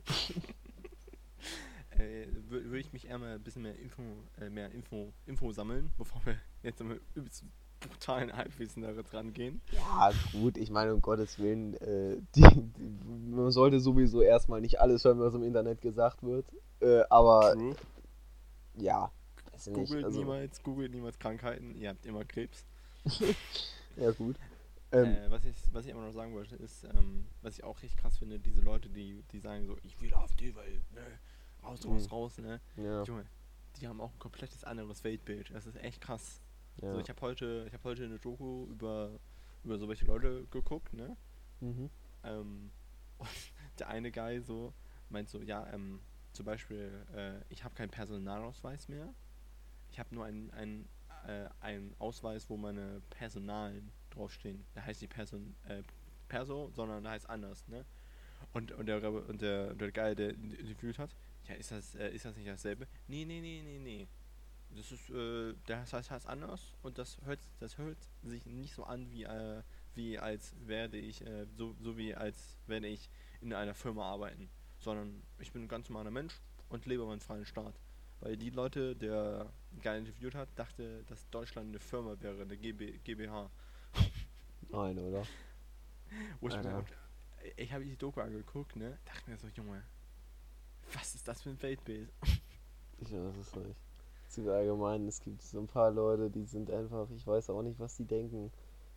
äh, 1.90 2.26
Würde 2.48 2.78
ich 2.78 2.92
mich 2.92 3.08
eher 3.08 3.18
mal 3.18 3.34
ein 3.34 3.42
bisschen 3.42 3.62
mehr 3.62 3.76
Info, 3.76 4.02
äh, 4.40 4.48
mehr 4.48 4.70
Info, 4.70 5.12
Info 5.26 5.50
sammeln, 5.52 5.90
bevor 5.98 6.24
wir 6.24 6.38
jetzt 6.62 6.82
mit 6.82 7.00
übelst 7.14 7.44
brutalen 7.80 8.32
Halbwissen 8.32 8.82
da 8.82 8.92
dran 8.92 9.32
gehen. 9.32 9.60
Ja, 9.72 10.10
gut, 10.32 10.56
ich 10.56 10.70
meine, 10.70 10.94
um 10.94 11.02
Gottes 11.02 11.38
Willen, 11.38 11.74
äh, 11.74 12.16
die, 12.34 12.42
die, 12.42 13.34
man 13.34 13.50
sollte 13.50 13.80
sowieso 13.80 14.22
erstmal 14.22 14.60
nicht 14.60 14.80
alles 14.80 15.04
hören, 15.04 15.18
was 15.18 15.34
im 15.34 15.42
Internet 15.42 15.80
gesagt 15.80 16.22
wird. 16.22 16.46
Äh, 16.80 17.02
aber 17.08 17.52
True. 17.52 17.76
ja. 18.76 19.10
Googelt 19.64 20.04
also, 20.04 20.18
niemals, 20.18 20.62
googelt 20.62 20.92
niemals 20.92 21.18
Krankheiten, 21.18 21.74
ihr 21.74 21.88
habt 21.88 22.04
immer 22.04 22.24
Krebs. 22.24 22.66
ja, 23.96 24.10
gut. 24.10 24.36
Ähm, 24.92 25.04
äh, 25.04 25.30
was, 25.30 25.44
ich, 25.44 25.56
was 25.72 25.84
ich 25.84 25.90
immer 25.90 26.02
noch 26.02 26.12
sagen 26.12 26.34
wollte, 26.34 26.56
ist, 26.56 26.84
ähm, 26.84 27.26
was 27.42 27.58
ich 27.58 27.64
auch 27.64 27.82
richtig 27.82 27.98
krass 27.98 28.18
finde, 28.18 28.38
diese 28.38 28.60
Leute, 28.60 28.88
die, 28.88 29.22
die 29.32 29.40
sagen 29.40 29.66
so, 29.66 29.76
ich 29.82 30.00
will 30.00 30.12
AfD, 30.14 30.54
weil, 30.54 30.82
ne, 30.94 31.02
raus, 31.62 31.84
raus, 31.86 32.04
mhm. 32.04 32.10
raus, 32.10 32.38
ne. 32.38 32.60
Ja. 32.76 33.02
Junge, 33.02 33.26
die 33.80 33.88
haben 33.88 34.00
auch 34.00 34.12
ein 34.12 34.18
komplettes 34.18 34.64
anderes 34.64 35.02
Weltbild. 35.04 35.50
Das 35.52 35.66
ist 35.66 35.76
echt 35.76 36.00
krass. 36.00 36.40
Ja. 36.82 36.92
So, 36.92 37.00
ich 37.00 37.08
habe 37.08 37.20
heute, 37.22 37.64
ich 37.66 37.72
habe 37.72 37.84
heute 37.84 38.04
eine 38.04 38.18
Doku 38.18 38.66
über, 38.70 39.18
über 39.64 39.78
so 39.78 39.88
welche 39.88 40.04
Leute 40.04 40.46
geguckt, 40.50 40.92
ne? 40.92 41.16
Mhm. 41.60 41.90
Ähm, 42.22 42.70
und 43.18 43.28
der 43.78 43.88
eine 43.88 44.12
Guy 44.12 44.40
so 44.40 44.72
meint 45.08 45.28
so, 45.28 45.40
ja, 45.40 45.66
ähm, 45.72 46.00
zum 46.36 46.46
Beispiel, 46.46 46.92
äh, 47.14 47.40
ich 47.48 47.64
habe 47.64 47.74
keinen 47.74 47.90
Personalausweis 47.90 48.88
mehr. 48.88 49.12
Ich 49.90 49.98
habe 49.98 50.14
nur 50.14 50.26
einen, 50.26 50.50
einen, 50.52 50.88
äh, 51.26 51.48
einen 51.60 51.94
Ausweis, 51.98 52.48
wo 52.50 52.56
meine 52.56 53.00
Personalen 53.10 53.90
draufstehen. 54.10 54.64
Da 54.74 54.82
heißt 54.82 55.00
nicht 55.00 55.12
Person, 55.12 55.54
äh, 55.66 55.82
Perso, 56.28 56.70
sondern 56.74 57.04
da 57.04 57.10
heißt 57.10 57.28
anders, 57.28 57.66
ne? 57.68 57.84
Und, 58.52 58.72
und, 58.72 58.86
der, 58.86 59.02
und 59.10 59.40
der, 59.40 59.74
der 59.74 59.92
Guy, 59.92 60.14
der 60.14 60.30
interviewt 60.30 60.98
hat, 60.98 61.10
ja, 61.48 61.54
ist 61.54 61.70
das, 61.70 61.94
äh, 61.94 62.10
ist 62.10 62.24
das 62.24 62.36
nicht 62.36 62.48
dasselbe? 62.48 62.86
Nee, 63.08 63.24
nee, 63.24 63.40
nee, 63.40 63.62
nee, 63.64 63.78
nee. 63.78 64.08
Das 64.76 64.92
ist, 64.92 65.08
äh, 65.10 65.54
das 65.66 65.92
heißt, 65.92 66.10
heißt 66.10 66.26
anders 66.26 66.74
und 66.82 66.98
das 66.98 67.18
hört, 67.24 67.40
das 67.60 67.78
hört 67.78 67.96
sich 68.22 68.44
nicht 68.44 68.74
so 68.74 68.84
an, 68.84 69.10
wie, 69.10 69.24
äh, 69.24 69.62
wie 69.94 70.18
als 70.18 70.54
werde 70.66 70.98
ich, 70.98 71.24
äh, 71.24 71.46
so, 71.54 71.74
so 71.80 71.96
wie 71.96 72.14
als 72.14 72.58
werde 72.66 72.88
ich 72.88 73.08
in 73.40 73.54
einer 73.54 73.74
Firma 73.74 74.10
arbeiten 74.10 74.50
sondern 74.86 75.20
ich 75.40 75.52
bin 75.52 75.64
ein 75.64 75.68
ganz 75.68 75.88
normaler 75.88 76.12
Mensch 76.12 76.40
und 76.68 76.86
lebe 76.86 77.04
meinen 77.04 77.20
freien 77.20 77.44
Staat. 77.44 77.74
Weil 78.20 78.36
die 78.36 78.50
Leute, 78.50 78.94
der 78.94 79.52
geil 79.82 79.98
interviewt 79.98 80.36
hat, 80.36 80.48
dachte, 80.54 81.02
dass 81.08 81.28
Deutschland 81.30 81.68
eine 81.68 81.80
Firma 81.80 82.14
wäre, 82.20 82.42
eine 82.42 82.56
GB, 82.56 83.00
GmbH. 83.02 83.50
Nein, 84.70 84.98
oder? 85.00 85.24
Wo 86.40 86.48
ich 86.48 86.56
mir 86.56 86.84
ich 87.56 87.72
habe 87.72 87.84
die 87.84 87.96
Doku 87.96 88.20
angeguckt, 88.20 88.76
ne? 88.76 88.96
Dachte 89.04 89.30
mir 89.30 89.36
so, 89.36 89.48
Junge, 89.48 89.82
was 90.92 91.14
ist 91.16 91.26
das 91.26 91.42
für 91.42 91.50
ein 91.50 91.60
Weltbild? 91.62 92.08
Ich 92.98 93.12
weiß 93.12 93.36
es 93.36 93.54
nicht. 93.54 93.76
Zu 94.28 94.50
allgemein, 94.50 95.06
es 95.06 95.20
gibt 95.20 95.42
so 95.42 95.60
ein 95.60 95.66
paar 95.66 95.90
Leute, 95.90 96.30
die 96.30 96.44
sind 96.44 96.70
einfach, 96.70 97.10
ich 97.10 97.26
weiß 97.26 97.50
auch 97.50 97.60
nicht, 97.60 97.78
was 97.78 97.94
die 97.96 98.06
denken 98.06 98.50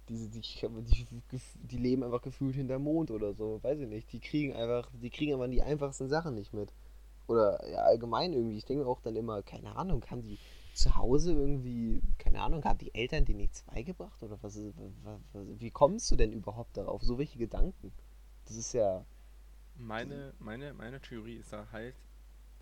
die, 0.09 0.29
die, 0.29 1.05
die, 1.31 1.41
die 1.55 1.77
leben 1.77 2.03
einfach 2.03 2.21
gefühlt 2.21 2.55
hinterm 2.55 2.83
Mond 2.83 3.11
oder 3.11 3.33
so, 3.33 3.59
weiß 3.63 3.79
ich 3.79 3.87
nicht. 3.87 4.11
Die 4.11 4.19
kriegen 4.19 4.53
einfach, 4.55 4.89
die 4.93 5.09
kriegen 5.09 5.33
aber 5.33 5.47
die 5.47 5.61
einfachsten 5.61 6.09
Sachen 6.09 6.35
nicht 6.35 6.53
mit. 6.53 6.73
Oder 7.27 7.65
ja, 7.69 7.83
allgemein 7.83 8.33
irgendwie. 8.33 8.57
Ich 8.57 8.65
denke 8.65 8.87
auch 8.87 9.01
dann 9.01 9.15
immer, 9.15 9.43
keine 9.43 9.75
Ahnung, 9.75 10.01
kann 10.01 10.21
die 10.21 10.39
zu 10.73 10.95
Hause 10.95 11.33
irgendwie, 11.33 12.01
keine 12.17 12.41
Ahnung, 12.41 12.63
haben 12.63 12.79
die 12.79 12.93
Eltern 12.95 13.25
dir 13.25 13.35
nichts 13.35 13.63
beigebracht? 13.63 14.21
Oder 14.23 14.41
was, 14.41 14.57
was, 14.57 14.73
was, 15.03 15.19
wie 15.59 15.71
kommst 15.71 16.09
du 16.09 16.15
denn 16.15 16.31
überhaupt 16.31 16.77
darauf? 16.77 17.03
So 17.03 17.17
welche 17.17 17.37
Gedanken? 17.37 17.91
Das 18.45 18.55
ist 18.55 18.73
ja. 18.73 19.05
Meine, 19.75 20.33
meine, 20.39 20.73
meine 20.73 20.99
Theorie 20.99 21.35
ist 21.35 21.53
da 21.53 21.67
halt, 21.71 21.95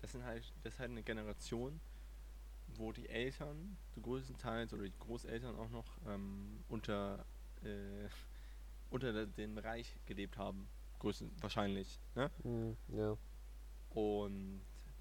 das 0.00 0.12
sind 0.12 0.24
halt, 0.24 0.52
das 0.62 0.74
ist 0.74 0.80
halt 0.80 0.90
eine 0.90 1.02
Generation, 1.02 1.80
wo 2.76 2.92
die 2.92 3.08
Eltern, 3.08 3.76
größtenteils 4.02 4.72
oder 4.74 4.84
die 4.84 4.98
Großeltern 4.98 5.56
auch 5.56 5.70
noch 5.70 5.86
ähm, 6.06 6.64
unter 6.68 7.24
äh, 7.64 8.08
unter 8.90 9.26
dem 9.26 9.58
Reich 9.58 9.94
gelebt 10.06 10.36
haben. 10.38 10.68
Größten, 10.98 11.30
wahrscheinlich. 11.40 12.00
Ne? 12.14 12.30
Mm, 12.42 12.96
ja. 12.96 13.16
Und 13.90 14.60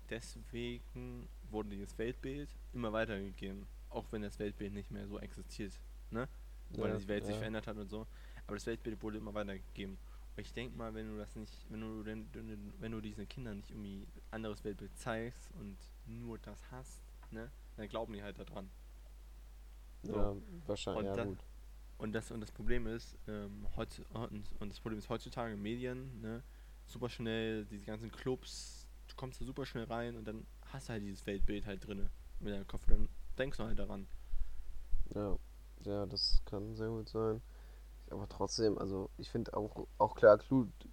deswegen 0.09 1.27
wurde 1.49 1.69
dieses 1.69 1.97
Weltbild 1.97 2.49
immer 2.73 2.93
weitergegeben. 2.93 3.67
Auch 3.89 4.05
wenn 4.11 4.21
das 4.21 4.37
Weltbild 4.37 4.73
nicht 4.73 4.91
mehr 4.91 5.07
so 5.07 5.19
existiert. 5.19 5.73
Ne? 6.11 6.27
Weil 6.71 6.91
ja, 6.91 6.97
die 6.97 7.07
Welt 7.07 7.23
ja. 7.23 7.27
sich 7.27 7.37
verändert 7.37 7.67
hat 7.67 7.77
und 7.77 7.89
so. 7.89 8.05
Aber 8.45 8.55
das 8.55 8.65
Weltbild 8.65 9.01
wurde 9.01 9.17
immer 9.17 9.33
weitergegeben. 9.33 9.97
Und 10.35 10.41
ich 10.41 10.53
denke 10.53 10.77
mal, 10.77 10.93
wenn 10.93 11.09
du 11.09 11.17
das 11.17 11.35
nicht, 11.35 11.65
wenn 11.69 11.81
du 11.81 12.03
denn, 12.03 12.27
wenn 12.79 12.91
du 12.91 13.01
diesen 13.01 13.27
Kindern 13.27 13.57
nicht 13.57 13.71
irgendwie 13.71 14.05
anderes 14.29 14.63
Weltbild 14.63 14.95
zeigst 14.97 15.51
und 15.59 15.77
nur 16.05 16.37
das 16.37 16.59
hast, 16.71 17.01
ne, 17.31 17.49
dann 17.75 17.87
glauben 17.89 18.13
die 18.13 18.21
halt 18.21 18.37
daran. 18.37 18.69
So. 20.03 20.15
Ja, 20.15 20.35
wahrscheinlich, 20.67 21.09
und 21.09 21.17
ja, 21.17 21.23
gut. 21.25 21.39
Und 21.97 22.13
das, 22.13 22.31
und 22.31 22.41
das 22.41 22.51
Problem 22.51 22.85
ist, 22.87 23.17
ähm, 23.27 23.65
heutz, 23.75 24.01
und, 24.13 24.51
und 24.59 24.69
das 24.69 24.79
Problem 24.79 24.99
ist 24.99 25.09
heutzutage 25.09 25.57
Medien, 25.57 26.21
ne, 26.21 26.43
super 26.85 27.09
schnell, 27.09 27.65
diese 27.65 27.85
ganzen 27.85 28.11
Clubs, 28.11 28.87
du 29.07 29.15
kommst 29.15 29.41
da 29.41 29.45
super 29.45 29.65
schnell 29.65 29.85
rein 29.85 30.15
und 30.15 30.25
dann 30.27 30.45
hast 30.71 30.89
du 30.89 30.93
halt 30.93 31.03
dieses 31.03 31.25
Weltbild 31.25 31.65
halt 31.65 31.85
drin 31.87 32.07
mit 32.39 32.53
deinem 32.53 32.67
Kopf, 32.67 32.85
dann 32.87 33.09
denkst 33.37 33.57
du 33.57 33.63
halt 33.63 33.79
daran. 33.79 34.07
Ja, 35.15 35.37
ja, 35.85 36.05
das 36.05 36.41
kann 36.45 36.75
sehr 36.75 36.89
gut 36.89 37.09
sein. 37.09 37.41
Aber 38.09 38.27
trotzdem, 38.29 38.77
also 38.77 39.09
ich 39.17 39.29
finde 39.29 39.55
auch, 39.55 39.87
auch 39.97 40.15
klar, 40.15 40.39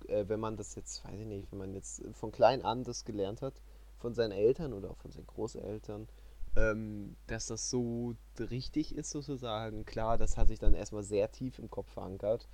äh, 0.08 0.28
wenn 0.28 0.40
man 0.40 0.56
das 0.56 0.74
jetzt, 0.74 1.04
weiß 1.04 1.20
ich 1.20 1.26
nicht, 1.26 1.50
wenn 1.52 1.58
man 1.58 1.74
jetzt 1.74 2.02
von 2.12 2.32
klein 2.32 2.62
an 2.62 2.82
das 2.82 3.04
gelernt 3.04 3.40
hat, 3.40 3.54
von 3.98 4.14
seinen 4.14 4.32
Eltern 4.32 4.72
oder 4.72 4.90
auch 4.90 4.96
von 4.96 5.12
seinen 5.12 5.26
Großeltern, 5.26 6.08
ähm, 6.56 7.16
dass 7.26 7.46
das 7.46 7.70
so 7.70 8.14
richtig 8.38 8.94
ist 8.94 9.10
sozusagen. 9.10 9.84
Klar, 9.84 10.18
das 10.18 10.36
hat 10.36 10.48
sich 10.48 10.58
dann 10.58 10.74
erstmal 10.74 11.02
sehr 11.02 11.30
tief 11.32 11.58
im 11.58 11.70
Kopf 11.70 11.90
verankert. 11.92 12.48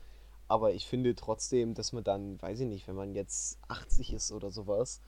Aber 0.49 0.73
ich 0.73 0.87
finde 0.87 1.15
trotzdem, 1.15 1.75
dass 1.75 1.93
man 1.93 2.03
dann, 2.03 2.41
weiß 2.43 2.61
ich 2.61 2.67
nicht, 2.67 2.89
wenn 2.89 2.97
man 2.97 3.15
jetzt 3.15 3.59
80 3.69 4.15
ist 4.15 4.33
oder 4.33 4.51
sowas, 4.51 5.01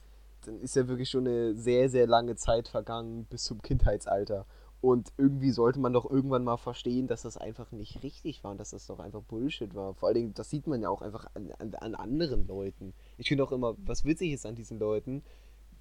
dann 0.45 0.61
ist 0.61 0.77
ja 0.77 0.89
wirklich 0.89 1.11
schon 1.11 1.27
eine 1.27 1.55
sehr, 1.55 1.89
sehr 1.89 2.07
lange 2.07 2.37
Zeit 2.37 2.69
vergangen 2.69 3.25
bis 3.25 3.45
zum 3.45 3.61
Kindheitsalter. 3.63 4.47
Und 4.81 5.13
irgendwie 5.17 5.53
sollte 5.53 5.79
man 5.79 5.93
doch 5.93 6.11
irgendwann 6.11 6.43
mal 6.43 6.57
verstehen, 6.57 7.07
dass 7.07 7.23
das 7.23 7.37
einfach 7.37 7.71
nicht 7.71 8.03
richtig 8.03 8.43
war 8.43 8.51
und 8.51 8.59
dass 8.59 8.71
das 8.71 8.87
doch 8.89 8.99
einfach 8.99 9.23
Bullshit 9.23 9.75
war. 9.77 9.95
Vor 9.95 10.09
allen 10.09 10.17
Dingen, 10.17 10.35
das 10.35 10.51
sieht 10.51 10.67
man 10.67 10.83
ja 10.83 10.89
auch 10.89 11.03
einfach 11.03 11.27
an, 11.35 11.53
an, 11.59 11.75
an 11.77 11.95
anderen 11.95 12.49
Leuten. 12.49 12.93
Ich 13.17 13.29
finde 13.29 13.45
auch 13.45 13.53
immer, 13.53 13.77
was 13.79 14.05
witzig 14.05 14.33
ist 14.33 14.45
an 14.45 14.57
diesen 14.57 14.81
Leuten, 14.81 15.23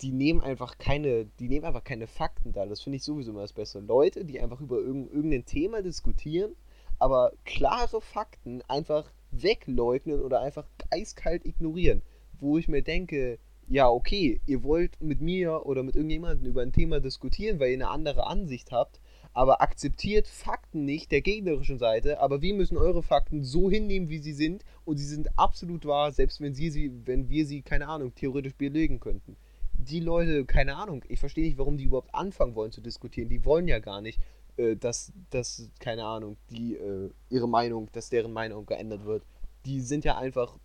die 0.01 0.11
nehmen 0.11 0.41
einfach 0.41 0.77
keine, 0.77 1.25
die 1.39 1.47
nehmen 1.47 1.65
einfach 1.65 1.83
keine 1.83 2.07
Fakten 2.07 2.53
da. 2.53 2.65
Das 2.65 2.81
finde 2.81 2.97
ich 2.97 3.03
sowieso 3.03 3.31
immer 3.31 3.41
das 3.41 3.53
Beste. 3.53 3.79
Leute, 3.79 4.25
die 4.25 4.39
einfach 4.39 4.59
über 4.59 4.77
irg 4.79 5.11
irgendein 5.13 5.45
Thema 5.45 5.81
diskutieren, 5.81 6.55
aber 6.99 7.33
klare 7.45 8.01
Fakten 8.01 8.61
einfach 8.67 9.11
wegleugnen 9.31 10.21
oder 10.21 10.41
einfach 10.41 10.67
eiskalt 10.89 11.45
ignorieren. 11.45 12.01
Wo 12.39 12.57
ich 12.57 12.67
mir 12.67 12.81
denke, 12.81 13.39
ja, 13.67 13.89
okay, 13.89 14.41
ihr 14.47 14.63
wollt 14.63 15.01
mit 15.01 15.21
mir 15.21 15.65
oder 15.65 15.83
mit 15.83 15.95
irgendjemandem 15.95 16.47
über 16.47 16.61
ein 16.61 16.73
Thema 16.73 16.99
diskutieren, 16.99 17.59
weil 17.59 17.69
ihr 17.69 17.75
eine 17.75 17.89
andere 17.89 18.27
Ansicht 18.27 18.71
habt, 18.71 18.99
aber 19.33 19.61
akzeptiert 19.61 20.27
Fakten 20.27 20.83
nicht 20.83 21.11
der 21.11 21.21
gegnerischen 21.21 21.77
Seite, 21.77 22.19
aber 22.19 22.41
wir 22.41 22.53
müssen 22.53 22.77
eure 22.77 23.01
Fakten 23.01 23.43
so 23.43 23.69
hinnehmen, 23.69 24.09
wie 24.09 24.17
sie 24.17 24.33
sind 24.33 24.65
und 24.83 24.97
sie 24.97 25.05
sind 25.05 25.39
absolut 25.39 25.85
wahr, 25.85 26.11
selbst 26.11 26.41
wenn, 26.41 26.53
sie, 26.53 26.69
sie, 26.69 26.91
wenn 27.05 27.29
wir 27.29 27.45
sie, 27.45 27.61
keine 27.61 27.87
Ahnung, 27.87 28.13
theoretisch 28.13 28.55
belegen 28.55 28.99
könnten. 28.99 29.37
Die 29.73 29.99
Leute, 29.99 30.45
keine 30.45 30.75
Ahnung, 30.75 31.03
ich 31.07 31.19
verstehe 31.19 31.45
nicht, 31.45 31.57
warum 31.57 31.77
die 31.77 31.85
überhaupt 31.85 32.13
anfangen 32.13 32.55
wollen 32.55 32.71
zu 32.71 32.81
diskutieren. 32.81 33.29
Die 33.29 33.43
wollen 33.45 33.67
ja 33.67 33.79
gar 33.79 34.01
nicht, 34.01 34.19
äh, 34.57 34.75
dass, 34.75 35.11
dass, 35.29 35.69
keine 35.79 36.05
Ahnung, 36.05 36.37
die, 36.49 36.75
äh, 36.75 37.09
ihre 37.29 37.47
Meinung, 37.47 37.89
dass 37.93 38.09
deren 38.09 38.33
Meinung 38.33 38.65
geändert 38.65 39.05
wird. 39.05 39.23
Die 39.65 39.81
sind 39.81 40.05
ja 40.05 40.17
einfach, 40.17 40.57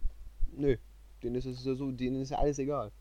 nö, 0.53 0.77
Denen 1.23 1.37
ist 1.37 1.47
es 1.47 1.63
so, 1.63 1.91
denen 1.91 2.23
ist 2.23 2.31
ja 2.31 2.39
alles 2.39 2.59
egal. 2.59 2.93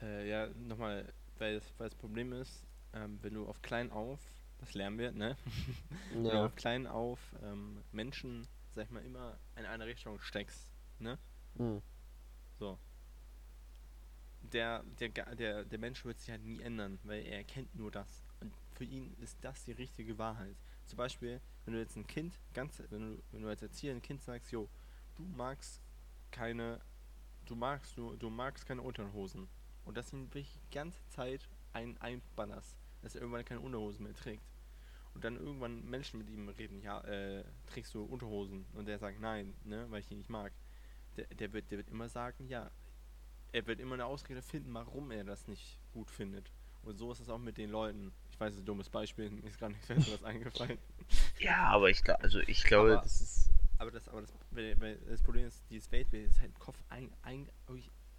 Äh, 0.00 0.28
ja, 0.28 0.48
nochmal, 0.66 1.12
weil 1.38 1.56
das, 1.56 1.64
weil 1.76 1.88
das 1.88 1.98
Problem 1.98 2.32
ist, 2.32 2.64
ähm, 2.94 3.18
wenn 3.22 3.34
du 3.34 3.46
auf 3.46 3.60
klein 3.62 3.90
auf, 3.90 4.20
das 4.58 4.74
lernen 4.74 4.98
wir, 4.98 5.12
ne? 5.12 5.36
Ja. 5.36 6.14
wenn 6.14 6.24
du 6.24 6.44
auf 6.46 6.54
klein 6.54 6.86
auf 6.86 7.18
ähm, 7.42 7.82
Menschen, 7.92 8.46
sag 8.70 8.84
ich 8.84 8.90
mal, 8.90 9.04
immer 9.04 9.36
in 9.56 9.66
eine 9.66 9.86
Richtung 9.86 10.20
steckst, 10.20 10.70
ne? 10.98 11.18
Mhm. 11.56 11.82
So. 12.58 12.78
Der, 14.42 14.82
der, 14.98 15.08
der, 15.08 15.64
der 15.64 15.78
Mensch 15.78 16.04
wird 16.04 16.18
sich 16.20 16.30
halt 16.30 16.44
nie 16.44 16.60
ändern, 16.60 16.98
weil 17.04 17.24
er 17.26 17.44
kennt 17.44 17.74
nur 17.74 17.90
das. 17.90 18.22
Und 18.40 18.52
für 18.72 18.84
ihn 18.84 19.14
ist 19.20 19.36
das 19.42 19.64
die 19.64 19.72
richtige 19.72 20.16
Wahrheit. 20.16 20.56
Zum 20.86 20.96
Beispiel, 20.96 21.40
wenn 21.64 21.74
du 21.74 21.80
jetzt 21.80 21.96
ein 21.96 22.06
Kind, 22.06 22.38
ganz, 22.54 22.82
wenn 22.90 23.16
du, 23.16 23.22
wenn 23.32 23.42
du 23.42 23.48
als 23.48 23.60
Erzieher 23.60 23.92
ein 23.92 24.00
Kind 24.00 24.22
sagst, 24.22 24.52
jo, 24.52 24.68
du 25.16 25.22
magst 25.22 25.82
keine 26.30 26.80
du 27.48 27.56
magst, 27.56 27.96
du, 27.96 28.16
du 28.16 28.30
magst 28.30 28.66
keine 28.66 28.82
Unterhosen. 28.82 29.48
Und 29.84 29.96
das 29.96 30.12
ihn 30.12 30.26
wirklich 30.26 30.52
die 30.52 30.74
ganze 30.74 31.00
Zeit 31.08 31.48
ein, 31.72 31.96
einbannerst, 32.00 32.76
dass 33.02 33.14
er 33.14 33.22
irgendwann 33.22 33.44
keine 33.44 33.60
Unterhosen 33.60 34.04
mehr 34.04 34.14
trägt. 34.14 34.42
Und 35.14 35.24
dann 35.24 35.36
irgendwann 35.36 35.88
Menschen 35.88 36.18
mit 36.18 36.28
ihm 36.28 36.48
reden, 36.48 36.82
ja, 36.82 37.00
äh, 37.00 37.42
trägst 37.66 37.94
du 37.94 38.04
Unterhosen? 38.04 38.66
Und 38.74 38.86
der 38.86 38.98
sagt 38.98 39.20
nein, 39.20 39.54
ne, 39.64 39.86
weil 39.90 40.00
ich 40.00 40.10
ihn 40.10 40.18
nicht 40.18 40.30
mag. 40.30 40.52
Der, 41.16 41.26
der, 41.26 41.52
wird, 41.52 41.70
der 41.70 41.78
wird 41.78 41.88
immer 41.88 42.08
sagen, 42.08 42.46
ja, 42.48 42.70
er 43.52 43.66
wird 43.66 43.80
immer 43.80 43.94
eine 43.94 44.06
Ausrede 44.06 44.42
finden, 44.42 44.72
warum 44.74 45.10
er 45.10 45.24
das 45.24 45.46
nicht 45.48 45.78
gut 45.92 46.10
findet. 46.10 46.50
Und 46.82 46.98
so 46.98 47.12
ist 47.12 47.20
es 47.20 47.28
auch 47.28 47.38
mit 47.38 47.58
den 47.58 47.70
Leuten. 47.70 48.12
Ich 48.30 48.40
weiß, 48.40 48.50
es 48.50 48.56
ist 48.56 48.62
ein 48.62 48.66
dummes 48.66 48.88
Beispiel, 48.88 49.30
mir 49.30 49.48
ist 49.48 49.58
gar 49.58 49.68
nichts 49.68 49.86
Besseres 49.86 50.24
eingefallen. 50.24 50.78
Ja, 51.40 51.68
aber 51.68 51.88
ich, 51.88 52.02
also 52.20 52.40
ich 52.40 52.64
glaube, 52.64 52.92
aber, 52.92 53.02
das 53.02 53.20
ist 53.20 53.50
aber 53.78 53.90
das, 53.90 54.08
aber 54.08 54.20
das, 54.20 54.34
weil, 54.50 54.98
das 55.08 55.22
Problem 55.22 55.46
ist, 55.46 55.62
dieses 55.70 55.90
Weltbild 55.90 56.28
ist 56.28 56.40
halt 56.40 56.50
im 56.50 56.58
Kopf 56.58 56.76
ein, 56.90 57.10
ein, 57.22 57.48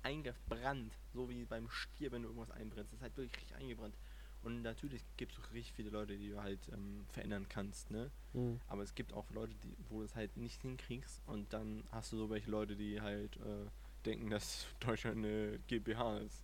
eingebrannt. 0.04 0.94
So 1.14 1.30
wie 1.30 1.46
beim 1.46 1.70
Stier, 1.70 2.12
wenn 2.12 2.24
du 2.24 2.30
irgendwas 2.30 2.52
einbrennst. 2.52 2.94
Das 2.94 2.98
ist 2.98 3.04
halt 3.04 3.18
wirklich 3.18 3.42
richtig 3.42 3.56
eingebrannt. 3.58 3.96
Und 4.42 4.62
natürlich 4.62 5.04
gibt 5.18 5.34
es 5.34 5.54
richtig 5.54 5.74
viele 5.74 5.90
Leute, 5.90 6.18
die 6.18 6.30
du 6.30 6.42
halt 6.42 6.60
ähm, 6.72 7.06
verändern 7.12 7.48
kannst, 7.50 7.92
ne? 7.92 8.10
Mhm. 8.34 8.62
Aber 8.68 8.84
es 8.84 8.96
gibt 8.96 9.12
auch 9.12 9.30
Leute, 9.32 9.54
die, 9.64 9.76
wo 9.90 10.00
du 10.00 10.06
es 10.06 10.16
halt 10.16 10.38
nicht 10.38 10.62
hinkriegst 10.62 11.22
und 11.28 11.52
dann 11.52 11.84
hast 11.92 12.14
du 12.14 12.18
so 12.18 12.30
welche 12.30 12.50
Leute, 12.50 12.78
die 12.78 13.02
halt 13.02 13.36
äh, 13.38 13.68
denken, 14.06 14.30
dass 14.30 14.66
Deutschland 14.80 15.18
eine 15.18 15.60
GmbH 15.68 16.18
ist. 16.20 16.44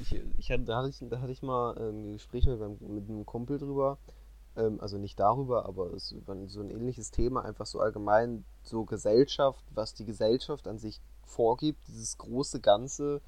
ich, 0.00 0.14
ich 0.38 0.48
da, 0.64 0.76
hatte 0.76 0.88
ich, 0.88 0.98
da 1.08 1.20
hatte 1.20 1.32
ich 1.32 1.42
mal 1.42 1.76
ein 1.76 2.12
Gespräch 2.14 2.46
mit, 2.46 2.80
mit 2.80 3.08
einem 3.08 3.26
Kumpel 3.26 3.58
drüber, 3.58 3.98
ähm, 4.56 4.80
also 4.80 4.98
nicht 4.98 5.18
darüber, 5.20 5.66
aber 5.66 5.92
es 5.92 6.12
über 6.12 6.36
so 6.48 6.60
ein 6.60 6.70
ähnliches 6.70 7.10
Thema, 7.10 7.44
einfach 7.44 7.66
so 7.66 7.80
allgemein 7.80 8.44
so 8.62 8.84
Gesellschaft, 8.84 9.64
was 9.74 9.94
die 9.94 10.04
Gesellschaft 10.04 10.66
an 10.66 10.78
sich 10.78 11.00
vorgibt, 11.24 11.86
dieses 11.88 12.18
große 12.18 12.60
Ganze, 12.60 13.20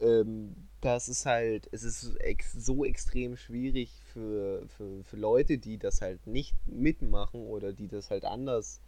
ähm, 0.00 0.68
das 0.80 1.08
ist 1.08 1.26
halt, 1.26 1.68
es 1.70 1.84
ist 1.84 2.16
so 2.52 2.84
extrem 2.84 3.36
schwierig 3.36 4.02
für, 4.12 4.66
für, 4.68 5.04
für 5.04 5.16
Leute, 5.16 5.58
die 5.58 5.78
das 5.78 6.00
halt 6.00 6.26
nicht 6.26 6.56
mitmachen 6.66 7.46
oder 7.46 7.72
die 7.72 7.86
das 7.86 8.10
halt 8.10 8.24
anders 8.24 8.80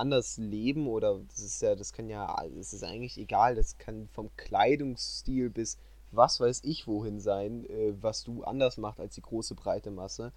anders 0.00 0.38
leben 0.38 0.88
oder 0.88 1.20
das 1.28 1.40
ist 1.40 1.62
ja, 1.62 1.74
das 1.76 1.92
kann 1.92 2.08
ja, 2.08 2.34
es 2.58 2.72
ist 2.72 2.84
eigentlich 2.84 3.18
egal, 3.18 3.54
das 3.54 3.78
kann 3.78 4.08
vom 4.08 4.30
Kleidungsstil 4.36 5.50
bis 5.50 5.78
was 6.12 6.40
weiß 6.40 6.62
ich 6.64 6.86
wohin 6.86 7.20
sein, 7.20 7.64
äh, 7.66 7.94
was 8.00 8.24
du 8.24 8.42
anders 8.42 8.78
macht 8.78 9.00
als 9.00 9.14
die 9.14 9.22
große 9.22 9.54
breite 9.54 9.90
Masse. 9.90 10.32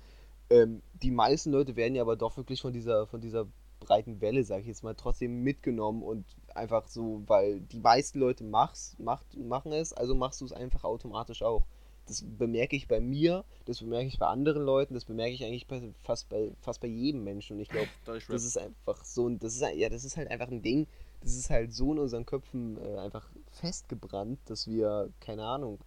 Ähm, 0.49 0.81
die 0.93 1.11
meisten 1.11 1.51
Leute 1.51 1.75
werden 1.75 1.95
ja 1.95 2.03
aber 2.03 2.15
doch 2.15 2.37
wirklich 2.37 2.61
von 2.61 2.73
dieser, 2.73 3.07
von 3.07 3.21
dieser 3.21 3.47
breiten 3.79 4.21
Welle, 4.21 4.43
sag 4.43 4.61
ich 4.61 4.67
jetzt 4.67 4.83
mal, 4.83 4.95
trotzdem 4.95 5.43
mitgenommen 5.43 6.03
und 6.03 6.25
einfach 6.55 6.87
so, 6.87 7.23
weil 7.27 7.61
die 7.61 7.79
meisten 7.79 8.19
Leute 8.19 8.43
mach's, 8.43 8.95
macht, 8.99 9.35
machen 9.37 9.71
es, 9.71 9.93
also 9.93 10.15
machst 10.15 10.41
du 10.41 10.45
es 10.45 10.53
einfach 10.53 10.83
automatisch 10.83 11.41
auch. 11.43 11.65
Das 12.05 12.23
bemerke 12.25 12.75
ich 12.75 12.87
bei 12.87 12.99
mir, 12.99 13.45
das 13.65 13.79
bemerke 13.79 14.07
ich 14.07 14.19
bei 14.19 14.27
anderen 14.27 14.63
Leuten, 14.63 14.93
das 14.93 15.05
bemerke 15.05 15.33
ich 15.33 15.43
eigentlich 15.43 15.67
bei, 15.67 15.93
fast, 16.03 16.27
bei, 16.29 16.51
fast 16.59 16.81
bei 16.81 16.87
jedem 16.87 17.23
Menschen. 17.23 17.55
Und 17.55 17.61
ich 17.61 17.69
glaube, 17.69 17.87
das 18.05 18.43
ist 18.43 18.57
einfach 18.57 19.05
so 19.05 19.27
ein, 19.27 19.39
das 19.39 19.55
ist, 19.55 19.61
ja, 19.61 19.89
das 19.89 20.03
ist 20.03 20.17
halt 20.17 20.29
einfach 20.29 20.49
ein 20.49 20.61
Ding, 20.61 20.87
das 21.21 21.35
ist 21.35 21.49
halt 21.49 21.73
so 21.73 21.93
in 21.93 21.99
unseren 21.99 22.25
Köpfen 22.25 22.77
äh, 22.77 22.97
einfach 22.97 23.29
festgebrannt, 23.51 24.39
dass 24.45 24.67
wir, 24.67 25.11
keine 25.21 25.45
Ahnung, 25.45 25.79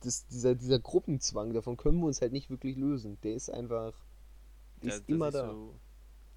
das, 0.00 0.26
dieser, 0.26 0.54
dieser 0.54 0.78
Gruppenzwang, 0.78 1.52
davon 1.52 1.76
können 1.76 1.98
wir 1.98 2.06
uns 2.06 2.20
halt 2.20 2.32
nicht 2.32 2.50
wirklich 2.50 2.76
lösen. 2.76 3.18
Der 3.22 3.34
ist 3.34 3.50
einfach, 3.50 3.94
ist 4.80 5.08
ja, 5.08 5.14
immer 5.14 5.30
da. 5.30 5.50
So, 5.50 5.74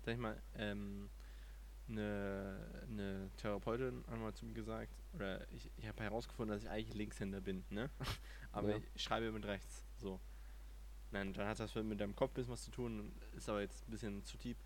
sag 0.05 0.13
ich 0.13 0.19
mal, 0.19 0.41
ähm, 0.55 1.09
eine, 1.91 2.83
eine 2.89 3.29
Therapeutin 3.37 4.03
einmal 4.07 4.33
zu 4.33 4.45
mir 4.45 4.53
gesagt, 4.53 4.91
oder 5.13 5.45
ich, 5.51 5.69
ich 5.77 5.87
habe 5.87 6.03
herausgefunden, 6.03 6.55
dass 6.55 6.63
ich 6.63 6.69
eigentlich 6.69 6.95
Linkshänder 6.95 7.41
bin, 7.41 7.63
ne? 7.69 7.89
aber 8.51 8.71
ja. 8.71 8.81
ich 8.95 9.03
schreibe 9.03 9.31
mit 9.31 9.45
rechts, 9.45 9.85
so. 9.97 10.19
Nein, 11.11 11.33
dann 11.33 11.47
hat 11.47 11.59
das 11.59 11.75
mit 11.75 11.99
deinem 11.99 12.15
Kopf 12.15 12.31
ein 12.31 12.35
bisschen 12.35 12.53
was 12.53 12.63
zu 12.63 12.71
tun, 12.71 13.11
ist 13.35 13.49
aber 13.49 13.61
jetzt 13.61 13.87
ein 13.87 13.91
bisschen 13.91 14.23
zu 14.23 14.37
tief. 14.37 14.57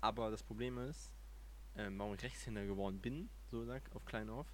Aber 0.00 0.30
das 0.30 0.42
Problem 0.42 0.78
ist, 0.78 1.12
ähm, 1.76 1.98
warum 1.98 2.14
ich 2.14 2.22
Rechtshänder 2.22 2.64
geworden 2.64 2.98
bin, 2.98 3.28
so 3.46 3.64
sagt, 3.64 3.94
auf 3.94 4.04
klein 4.06 4.30
auf, 4.30 4.46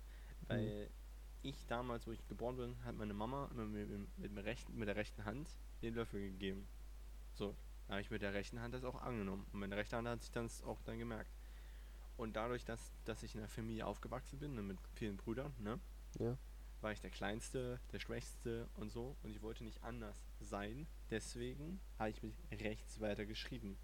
weil 0.48 0.86
mhm 0.86 0.98
ich 1.42 1.66
damals, 1.66 2.06
wo 2.06 2.12
ich 2.12 2.26
geboren 2.28 2.56
bin, 2.56 2.84
hat 2.84 2.96
meine 2.96 3.14
Mama 3.14 3.48
mit, 3.54 3.88
mit, 4.18 4.32
mit, 4.32 4.44
rechten, 4.44 4.76
mit 4.76 4.88
der 4.88 4.96
rechten 4.96 5.24
Hand 5.24 5.48
den 5.82 5.94
Löffel 5.94 6.20
gegeben. 6.20 6.66
So, 7.34 7.54
da 7.86 7.94
habe 7.94 8.00
ich 8.00 8.10
mit 8.10 8.22
der 8.22 8.34
rechten 8.34 8.60
Hand 8.60 8.74
das 8.74 8.84
auch 8.84 9.00
angenommen. 9.02 9.46
Und 9.52 9.60
meine 9.60 9.76
rechte 9.76 9.96
Hand 9.96 10.08
hat 10.08 10.22
sich 10.22 10.32
das 10.32 10.62
auch 10.62 10.82
dann 10.82 10.98
gemerkt. 10.98 11.30
Und 12.18 12.36
dadurch, 12.36 12.66
dass, 12.66 12.92
dass 13.06 13.22
ich 13.22 13.34
in 13.34 13.40
einer 13.40 13.48
Familie 13.48 13.86
aufgewachsen 13.86 14.38
bin, 14.38 14.54
ne, 14.54 14.62
mit 14.62 14.78
vielen 14.94 15.16
Brüdern, 15.16 15.54
ne? 15.58 15.80
Ja. 16.18 16.36
War 16.82 16.92
ich 16.92 17.00
der 17.00 17.10
Kleinste, 17.10 17.80
der 17.92 17.98
Schwächste 17.98 18.68
und 18.74 18.90
so. 18.90 19.16
Und 19.22 19.30
ich 19.30 19.40
wollte 19.40 19.64
nicht 19.64 19.82
anders 19.82 20.28
sein. 20.40 20.86
Deswegen 21.10 21.80
habe 21.98 22.10
ich 22.10 22.22
mich 22.22 22.34
rechts 22.52 23.00
weiter 23.00 23.24
geschrieben 23.24 23.78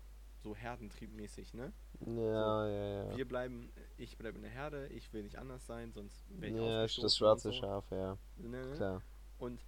so 0.44 0.54
herdentriebmäßig, 0.54 1.54
ne? 1.54 1.72
Ja, 2.00 2.06
so, 2.06 2.70
ja, 2.70 3.04
ja. 3.08 3.16
Wir 3.16 3.26
bleiben, 3.26 3.72
ich 3.96 4.16
bleibe 4.18 4.36
in 4.36 4.42
der 4.42 4.52
Herde, 4.52 4.88
ich 4.88 5.10
will 5.12 5.22
nicht 5.22 5.36
anders 5.36 5.66
sein, 5.66 5.90
sonst 5.92 6.22
wäre 6.38 6.52
ich 6.52 6.98
Ja, 6.98 7.02
das 7.02 7.16
schwarze 7.16 7.48
so. 7.48 7.54
Schaf, 7.54 7.90
ja. 7.90 8.18
Ne, 8.36 8.48
ne? 8.48 8.76
Klar. 8.76 9.02
Und 9.38 9.64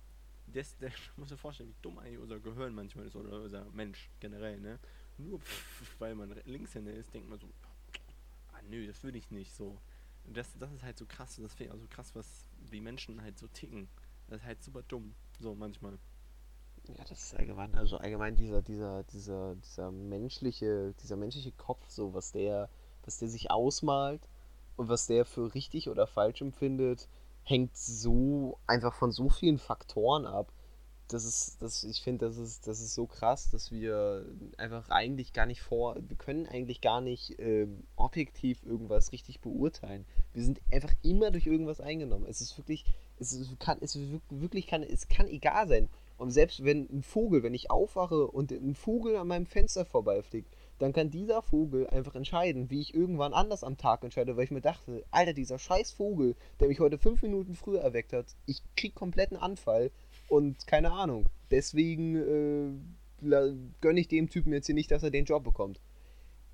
das, 0.47 0.77
das 0.77 0.93
muss 1.17 1.31
dir 1.31 1.39
vorstellen, 1.39 1.71
wie 1.71 1.83
dumm 1.83 1.99
eigentlich 1.99 2.19
unser 2.19 2.39
Gehirn 2.39 2.75
manchmal 2.75 3.07
ist 3.07 3.17
oder 3.17 3.43
unser 3.43 3.65
Mensch 3.73 4.11
generell, 4.21 4.61
ne? 4.61 4.79
Nur 5.17 5.41
pff, 5.41 5.97
weil 5.99 6.15
man 6.15 6.39
Linkshänder 6.45 6.93
ist, 6.93 7.13
denkt 7.15 7.29
man 7.29 7.39
so, 7.41 7.49
nö, 8.69 8.87
das 8.87 9.03
würde 9.03 9.19
ich 9.19 9.31
nicht 9.31 9.55
so. 9.55 9.81
Das, 10.25 10.57
das 10.59 10.73
ist 10.73 10.83
halt 10.83 10.99
so 10.99 11.07
krass, 11.07 11.39
das 11.41 11.55
finde 11.55 11.71
ich 11.71 11.73
auch 11.73 11.81
so 11.81 11.87
krass, 11.89 12.15
was 12.15 12.49
wie 12.71 12.81
Menschen 12.81 13.23
halt 13.23 13.39
so 13.39 13.47
ticken. 13.49 13.89
Das 14.29 14.41
ist 14.41 14.47
halt 14.47 14.63
super 14.63 14.83
dumm, 14.83 15.15
so 15.39 15.55
manchmal. 15.55 15.99
Ja, 16.89 17.05
das 17.09 17.25
ist 17.25 17.37
allgemein, 17.37 17.75
also 17.75 17.97
allgemein 17.99 18.37
dieser, 18.37 18.63
dieser, 18.63 19.03
dieser, 19.05 19.57
dieser 19.57 19.91
menschliche, 19.91 20.95
dieser 21.03 21.17
menschliche 21.17 21.53
Kopf, 21.53 21.89
so 21.89 22.15
was 22.15 22.33
der, 22.33 22.69
was 23.05 23.19
der 23.19 23.29
sich 23.29 23.51
ausmalt 23.51 24.23
und 24.77 24.89
was 24.89 25.07
der 25.07 25.25
für 25.25 25.55
richtig 25.55 25.89
oder 25.89 26.07
falsch 26.07 26.43
empfindet, 26.43 27.09
hängt 27.43 27.77
so 27.77 28.59
einfach 28.67 28.95
von 28.95 29.13
so 29.13 29.29
vielen 29.29 29.59
Faktoren 29.59 30.27
ab. 30.27 30.53
Das 31.09 31.25
ist, 31.25 31.63
das, 31.63 31.85
ich 31.85 32.03
finde, 32.03 32.27
das 32.27 32.37
ist, 32.37 32.67
das 32.67 32.81
ist 32.81 32.95
so 32.95 33.07
krass, 33.07 33.51
dass 33.51 33.71
wir 33.71 34.27
einfach 34.57 34.89
eigentlich 34.91 35.33
gar 35.33 35.47
nicht 35.47 35.63
vor, 35.63 35.97
wir 35.97 36.17
können 36.17 36.47
eigentlich 36.47 36.81
gar 36.81 37.01
nicht 37.01 37.39
ähm, 37.39 37.85
objektiv 37.95 38.65
irgendwas 38.65 39.13
richtig 39.13 39.41
beurteilen. 39.41 40.05
Wir 40.33 40.43
sind 40.43 40.61
einfach 40.73 40.93
immer 41.03 41.31
durch 41.31 41.47
irgendwas 41.47 41.81
eingenommen. 41.81 42.27
Es 42.29 42.41
ist 42.41 42.59
wirklich, 42.59 42.85
es 43.21 43.33
ist, 43.33 43.61
kann, 43.61 43.79
es 43.81 43.97
wirklich 44.31 44.67
kann, 44.67 44.83
es 44.83 45.09
kann 45.09 45.29
egal 45.29 45.69
sein. 45.69 45.89
Und 46.19 46.31
selbst 46.31 46.65
wenn 46.65 46.89
ein 46.91 47.03
Vogel, 47.03 47.43
wenn 47.43 47.55
ich 47.55 47.71
aufwache 47.71 48.27
und 48.27 48.51
ein 48.51 48.75
Vogel 48.75 49.17
an 49.17 49.29
meinem 49.29 49.47
Fenster 49.47 49.85
vorbeifliegt, 49.85 50.49
dann 50.79 50.93
kann 50.93 51.11
dieser 51.11 51.43
Vogel 51.43 51.87
einfach 51.89 52.15
entscheiden, 52.15 52.71
wie 52.71 52.81
ich 52.81 52.95
irgendwann 52.95 53.33
anders 53.33 53.65
am 53.65 53.77
Tag 53.79 54.03
entscheide, 54.03 54.37
weil 54.37 54.45
ich 54.45 54.51
mir 54.51 54.61
dachte, 54.61 55.05
Alter, 55.11 55.33
dieser 55.33 55.59
scheiß 55.59 55.93
Vogel, 55.93 56.37
der 56.61 56.69
mich 56.69 56.81
heute 56.81 56.99
fünf 56.99 57.23
Minuten 57.23 57.55
früher 57.55 57.81
erweckt 57.81 58.13
hat, 58.13 58.27
ich 58.47 58.63
krieg 58.77 58.95
kompletten 58.95 59.37
Anfall 59.37 59.91
und 60.29 60.67
keine 60.67 60.93
Ahnung. 60.93 61.29
Deswegen 61.51 62.17
äh, 62.17 63.53
gönne 63.81 64.01
ich 64.01 64.09
dem 64.09 64.29
Typen 64.29 64.53
jetzt 64.53 64.67
hier 64.67 64.75
nicht, 64.75 64.91
dass 64.91 65.03
er 65.03 65.11
den 65.11 65.25
Job 65.25 65.45
bekommt. 65.45 65.81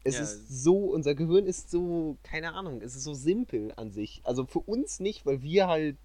Es 0.05 0.17
ja, 0.17 0.23
ist 0.23 0.49
so, 0.49 0.77
unser 0.87 1.15
Gehirn 1.15 1.47
ist 1.47 1.71
so, 1.71 2.17
keine 2.23 2.55
Ahnung, 2.55 2.83
es 2.83 2.97
ist 2.97 3.05
so 3.05 3.15
simpel 3.15 3.73
an 3.77 3.91
sich. 3.93 4.21
Also 4.25 4.47
für 4.47 4.59
uns 4.59 4.99
nicht, 4.99 5.25
weil 5.27 5.43
wir 5.43 5.69
halt 5.69 5.97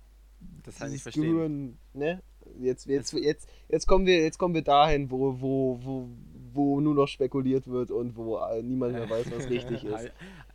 das 0.63 0.79
halt 0.79 0.91
nicht 0.91 1.01
verstehen. 1.01 1.23
Gehirn, 1.23 1.77
ne? 1.93 2.21
Jetzt, 2.59 2.85
jetzt, 2.85 3.11
jetzt, 3.13 3.49
jetzt, 3.67 3.87
kommen 3.87 4.05
wir, 4.05 4.21
jetzt 4.21 4.37
kommen 4.37 4.53
wir 4.53 4.61
dahin, 4.61 5.11
wo, 5.11 5.41
wo, 5.41 5.79
wo, 5.83 6.09
wo 6.53 6.79
nur 6.79 6.93
noch 6.93 7.07
spekuliert 7.07 7.67
wird 7.67 7.91
und 7.91 8.15
wo 8.15 8.37
äh, 8.37 8.61
niemand 8.61 8.93
mehr 8.93 9.09
weiß, 9.09 9.31
was 9.31 9.49
richtig 9.49 9.83
ist. 9.83 10.11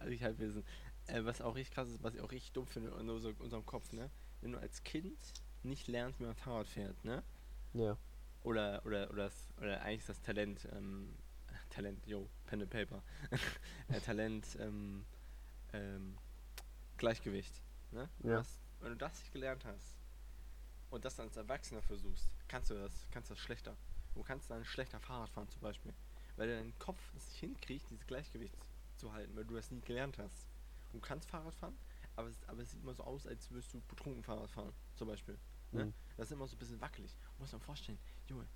ich 0.09 0.23
halt 0.23 0.39
wissen. 0.39 0.65
Äh, 1.09 1.25
was 1.25 1.41
auch 1.43 1.55
richtig 1.55 1.75
krass 1.75 1.89
ist, 1.89 2.03
was 2.03 2.15
ich 2.15 2.21
auch 2.21 2.31
richtig 2.31 2.53
dumm 2.53 2.67
finde 2.67 2.93
in 3.01 3.11
unserem 3.11 3.67
Kopf, 3.67 3.93
ne? 3.93 4.09
Wenn 4.41 4.53
du 4.53 4.59
als 4.59 4.83
Kind 4.85 5.19
nicht 5.65 5.89
lernst, 5.89 6.21
wie 6.21 6.25
man 6.25 6.35
Fahrrad 6.35 6.69
fährt, 6.69 7.05
ne? 7.05 7.23
Ja. 7.75 7.97
Oder, 8.43 8.85
oder, 8.85 9.11
oder, 9.11 9.25
das, 9.25 9.49
oder 9.59 9.81
eigentlich 9.83 10.01
ist 10.01 10.09
das 10.09 10.21
Talent, 10.23 10.69
ähm, 10.73 11.15
Talent, 11.71 12.07
yo, 12.07 12.29
Pen 12.47 12.63
and 12.63 12.71
Paper. 12.71 13.03
äh, 13.89 14.01
Talent, 14.01 14.47
ähm, 14.61 15.05
ähm, 15.73 16.17
Gleichgewicht, 16.97 17.53
ne? 17.93 18.09
Ja. 18.23 18.39
Was, 18.39 18.61
wenn 18.81 18.91
du 18.91 18.97
das 18.97 19.19
nicht 19.21 19.33
gelernt 19.33 19.65
hast 19.65 19.97
und 20.91 21.05
das 21.05 21.17
dann 21.17 21.29
als 21.29 21.37
Erwachsener 21.37 21.83
versuchst, 21.83 22.29
kannst 22.49 22.71
du 22.71 22.75
das, 22.75 23.07
kannst 23.11 23.31
das 23.31 23.39
schlechter. 23.39 23.77
Du 24.15 24.23
kannst 24.23 24.51
dann 24.51 24.65
schlechter 24.65 25.01
Fahrrad 25.01 25.31
fahren 25.31 25.49
zum 25.49 25.63
Beispiel. 25.63 25.95
Weil 26.37 26.49
dein 26.49 26.79
Kopf 26.79 27.01
es 27.17 27.27
nicht 27.29 27.41
hinkriegt, 27.41 27.91
dieses 27.91 28.07
Gleichgewicht 28.07 28.57
zu 28.97 29.13
halten, 29.13 29.35
weil 29.37 29.45
du 29.45 29.55
das 29.55 29.71
nie 29.71 29.81
gelernt 29.81 30.19
hast. 30.19 30.47
Du 30.93 31.01
kannst 31.01 31.29
Fahrrad 31.31 31.55
fahren, 31.55 31.77
aber 32.17 32.29
es, 32.29 32.37
aber 32.47 32.63
es 32.63 32.71
sieht 32.71 32.83
immer 32.83 32.95
so 32.95 33.05
aus, 33.05 33.27
als 33.27 33.51
würdest 33.51 33.73
du 33.73 33.81
betrunken 33.89 34.23
Fahrrad 34.23 34.51
fahren, 34.51 34.73
zum 34.97 35.09
Beispiel. 35.09 35.39
Ne? 35.73 35.87
Mhm. 35.87 35.95
Das 36.17 36.27
ist 36.27 36.33
immer 36.33 36.47
so 36.47 36.57
ein 36.57 36.59
bisschen 36.59 36.81
wackelig. 36.81 37.17
Du 37.37 37.41
musst 37.41 37.53
dir 37.53 37.61
vorstellen, 37.61 37.99
Junge, 38.29 38.47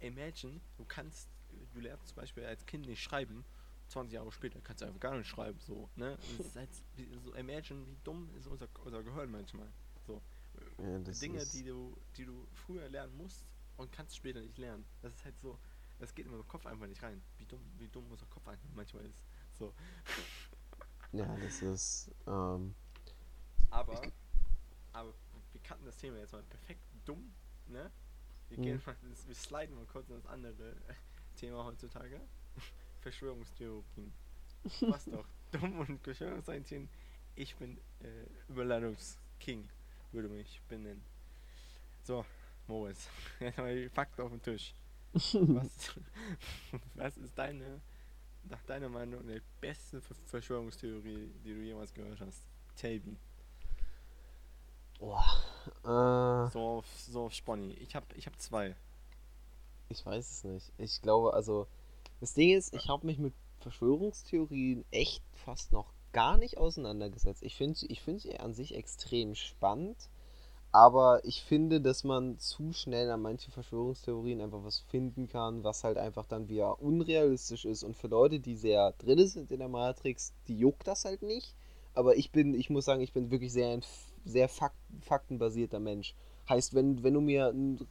imagine, 0.00 0.60
du 0.76 0.84
kannst, 0.84 1.28
du 1.72 1.80
lernst 1.80 2.08
zum 2.08 2.16
Beispiel 2.16 2.44
als 2.44 2.64
Kind 2.66 2.86
nicht 2.86 3.02
schreiben, 3.02 3.44
20 3.88 4.14
Jahre 4.14 4.32
später 4.32 4.60
kannst 4.60 4.82
du 4.82 4.86
einfach 4.86 5.00
gar 5.00 5.16
nicht 5.16 5.28
schreiben, 5.28 5.58
so, 5.60 5.88
ne? 5.96 6.16
Das 6.38 6.46
ist 6.46 6.56
halt, 6.56 6.70
so, 7.22 7.34
imagine, 7.34 7.86
wie 7.86 7.96
dumm 8.02 8.30
ist 8.36 8.46
unser, 8.46 8.68
unser 8.84 9.02
Gehirn 9.02 9.30
manchmal. 9.30 9.68
So. 10.06 10.22
Ja, 10.78 10.98
Dinge, 10.98 11.44
die 11.46 11.64
du, 11.64 11.96
die 12.16 12.24
du 12.24 12.46
früher 12.54 12.88
lernen 12.88 13.16
musst 13.16 13.44
und 13.76 13.92
kannst 13.92 14.16
später 14.16 14.40
nicht 14.40 14.56
lernen. 14.58 14.84
Das 15.02 15.12
ist 15.12 15.24
halt 15.24 15.38
so, 15.40 15.58
das 15.98 16.14
geht 16.14 16.26
in 16.26 16.32
meinen 16.32 16.46
Kopf 16.48 16.66
einfach 16.66 16.86
nicht 16.86 17.02
rein. 17.02 17.22
Wie 17.38 17.44
dumm, 17.44 17.60
wie 17.78 17.88
dumm 17.88 18.10
unser 18.10 18.26
Kopf 18.26 18.46
einfach 18.48 18.68
manchmal 18.74 19.04
ist. 19.04 19.24
So. 19.58 19.72
Ja, 21.12 21.36
das 21.36 21.62
ist, 21.62 22.10
ähm, 22.26 22.74
Aber, 23.70 23.92
aber 23.92 24.12
kannten 25.64 25.86
das 25.86 25.96
Thema 25.96 26.18
jetzt 26.18 26.32
mal 26.32 26.42
perfekt 26.44 26.82
dumm, 27.04 27.34
ne? 27.66 27.90
Wir 28.48 28.58
gehen 28.58 28.76
mhm. 28.76 28.82
mal, 28.86 28.96
wir 29.26 29.34
sliden 29.34 29.74
mal 29.74 29.86
kurz 29.86 30.08
in 30.08 30.16
das 30.16 30.26
andere 30.26 30.76
Thema 31.36 31.64
heutzutage. 31.64 32.20
Verschwörungstheorien. 33.00 34.12
Was 34.82 35.06
doch. 35.06 35.26
Dumm 35.52 35.78
und 35.80 36.00
Verschwörungstheorien. 36.02 36.88
Ich 37.34 37.56
bin 37.56 37.78
äh, 38.00 38.26
Überladungsking, 38.48 39.68
würde 40.12 40.28
mich 40.28 40.62
benennen. 40.68 41.02
So, 42.02 42.24
Moritz, 42.68 43.08
jetzt 43.40 43.58
mal 43.58 43.74
die 43.74 43.88
Fakten 43.88 44.22
auf 44.22 44.30
den 44.30 44.42
Tisch. 44.42 44.74
Was, 45.14 45.94
was 46.94 47.16
ist 47.16 47.38
deine, 47.38 47.80
nach 48.44 48.62
deiner 48.62 48.88
Meinung, 48.88 49.26
die 49.26 49.40
beste 49.60 50.00
Verschwörungstheorie, 50.26 51.30
die 51.44 51.54
du 51.54 51.60
jemals 51.60 51.94
gehört 51.94 52.20
hast? 52.20 52.46
Tabi. 52.76 53.16
Boah. 54.98 55.24
Äh, 55.84 56.50
so 56.50 56.60
auf, 56.60 56.86
so 56.96 57.24
auf 57.24 57.32
Sponny. 57.32 57.72
Ich 57.74 57.94
habe 57.94 58.06
ich 58.14 58.26
hab 58.26 58.38
zwei. 58.40 58.74
Ich 59.88 60.04
weiß 60.04 60.30
es 60.30 60.44
nicht. 60.44 60.72
Ich 60.78 61.02
glaube, 61.02 61.34
also 61.34 61.66
das 62.20 62.34
Ding 62.34 62.56
ist, 62.56 62.74
ich 62.74 62.88
habe 62.88 63.06
mich 63.06 63.18
mit 63.18 63.34
Verschwörungstheorien 63.60 64.84
echt 64.90 65.22
fast 65.32 65.72
noch 65.72 65.92
gar 66.12 66.38
nicht 66.38 66.58
auseinandergesetzt. 66.58 67.42
Ich 67.42 67.56
finde 67.56 67.78
ich 67.88 68.00
find 68.00 68.20
sie 68.20 68.38
an 68.38 68.54
sich 68.54 68.74
extrem 68.74 69.34
spannend, 69.34 70.08
aber 70.72 71.24
ich 71.24 71.42
finde, 71.42 71.80
dass 71.80 72.04
man 72.04 72.38
zu 72.38 72.72
schnell 72.72 73.10
an 73.10 73.22
manchen 73.22 73.52
Verschwörungstheorien 73.52 74.40
einfach 74.40 74.64
was 74.64 74.80
finden 74.80 75.28
kann, 75.28 75.64
was 75.64 75.84
halt 75.84 75.98
einfach 75.98 76.26
dann 76.26 76.48
wieder 76.48 76.80
unrealistisch 76.80 77.64
ist. 77.64 77.84
Und 77.84 77.96
für 77.96 78.08
Leute, 78.08 78.40
die 78.40 78.56
sehr 78.56 78.92
drin 78.92 79.26
sind 79.26 79.52
in 79.52 79.58
der 79.58 79.68
Matrix, 79.68 80.32
die 80.48 80.58
juckt 80.58 80.86
das 80.86 81.04
halt 81.04 81.22
nicht. 81.22 81.54
Aber 81.94 82.16
ich 82.16 82.32
bin, 82.32 82.54
ich 82.54 82.70
muss 82.70 82.86
sagen, 82.86 83.02
ich 83.02 83.12
bin 83.12 83.30
wirklich 83.30 83.52
sehr 83.52 83.68
ein 83.68 83.82
sehr 84.24 84.48
fakt 84.48 84.76
faktenbasierter 85.02 85.80
Mensch. 85.80 86.14
Heißt, 86.48 86.74
wenn, 86.74 87.02
wenn 87.02 87.14
du 87.14 87.20
mir 87.20 87.48
ein 87.48 87.86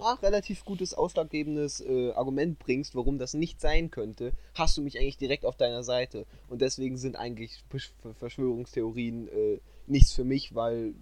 ach, 0.00 0.22
relativ 0.22 0.64
gutes, 0.64 0.94
ausschlaggebendes 0.94 1.80
äh, 1.80 2.12
Argument 2.12 2.58
bringst, 2.58 2.94
warum 2.94 3.18
das 3.18 3.34
nicht 3.34 3.60
sein 3.60 3.90
könnte, 3.90 4.32
hast 4.54 4.76
du 4.76 4.82
mich 4.82 4.98
eigentlich 4.98 5.16
direkt 5.18 5.44
auf 5.44 5.56
deiner 5.56 5.82
Seite. 5.82 6.26
Und 6.48 6.60
deswegen 6.60 6.96
sind 6.96 7.16
eigentlich 7.16 7.64
Verschwörungstheorien 8.18 9.28
äh, 9.28 9.60
nichts 9.86 10.12
für 10.12 10.24
mich, 10.24 10.54
weil 10.54 10.94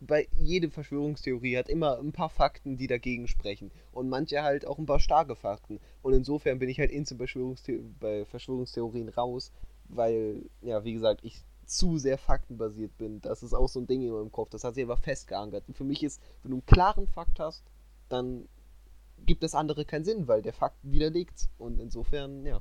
bei 0.00 0.28
jede 0.36 0.70
Verschwörungstheorie 0.70 1.56
hat 1.56 1.68
immer 1.68 1.98
ein 1.98 2.12
paar 2.12 2.30
Fakten, 2.30 2.76
die 2.76 2.86
dagegen 2.86 3.26
sprechen. 3.26 3.72
Und 3.90 4.08
manche 4.08 4.42
halt 4.42 4.66
auch 4.66 4.78
ein 4.78 4.86
paar 4.86 5.00
starke 5.00 5.34
Fakten. 5.34 5.80
Und 6.02 6.12
insofern 6.12 6.58
bin 6.58 6.68
ich 6.68 6.78
halt 6.78 6.92
Verschwörungstheo 7.16 7.82
bei 7.98 8.24
Verschwörungstheorien 8.24 9.08
raus, 9.08 9.52
weil, 9.88 10.48
ja, 10.60 10.84
wie 10.84 10.92
gesagt, 10.92 11.20
ich 11.24 11.42
zu 11.76 11.98
sehr 11.98 12.18
faktenbasiert 12.18 12.96
bin. 12.98 13.20
Das 13.20 13.42
ist 13.42 13.54
auch 13.54 13.68
so 13.68 13.80
ein 13.80 13.86
Ding 13.86 14.02
in 14.02 14.12
meinem 14.12 14.32
Kopf. 14.32 14.50
Das 14.50 14.64
hat 14.64 14.74
sich 14.74 14.84
aber 14.84 14.96
festgeankert. 14.96 15.64
Und 15.68 15.76
für 15.76 15.84
mich 15.84 16.02
ist, 16.02 16.22
wenn 16.42 16.50
du 16.50 16.56
einen 16.58 16.66
klaren 16.66 17.06
Fakt 17.06 17.40
hast, 17.40 17.64
dann 18.08 18.48
gibt 19.24 19.42
das 19.42 19.54
andere 19.54 19.84
keinen 19.84 20.04
Sinn, 20.04 20.28
weil 20.28 20.42
der 20.42 20.52
Fakt 20.52 20.78
widerlegt. 20.82 21.48
Und 21.58 21.80
insofern, 21.80 22.44
ja. 22.44 22.60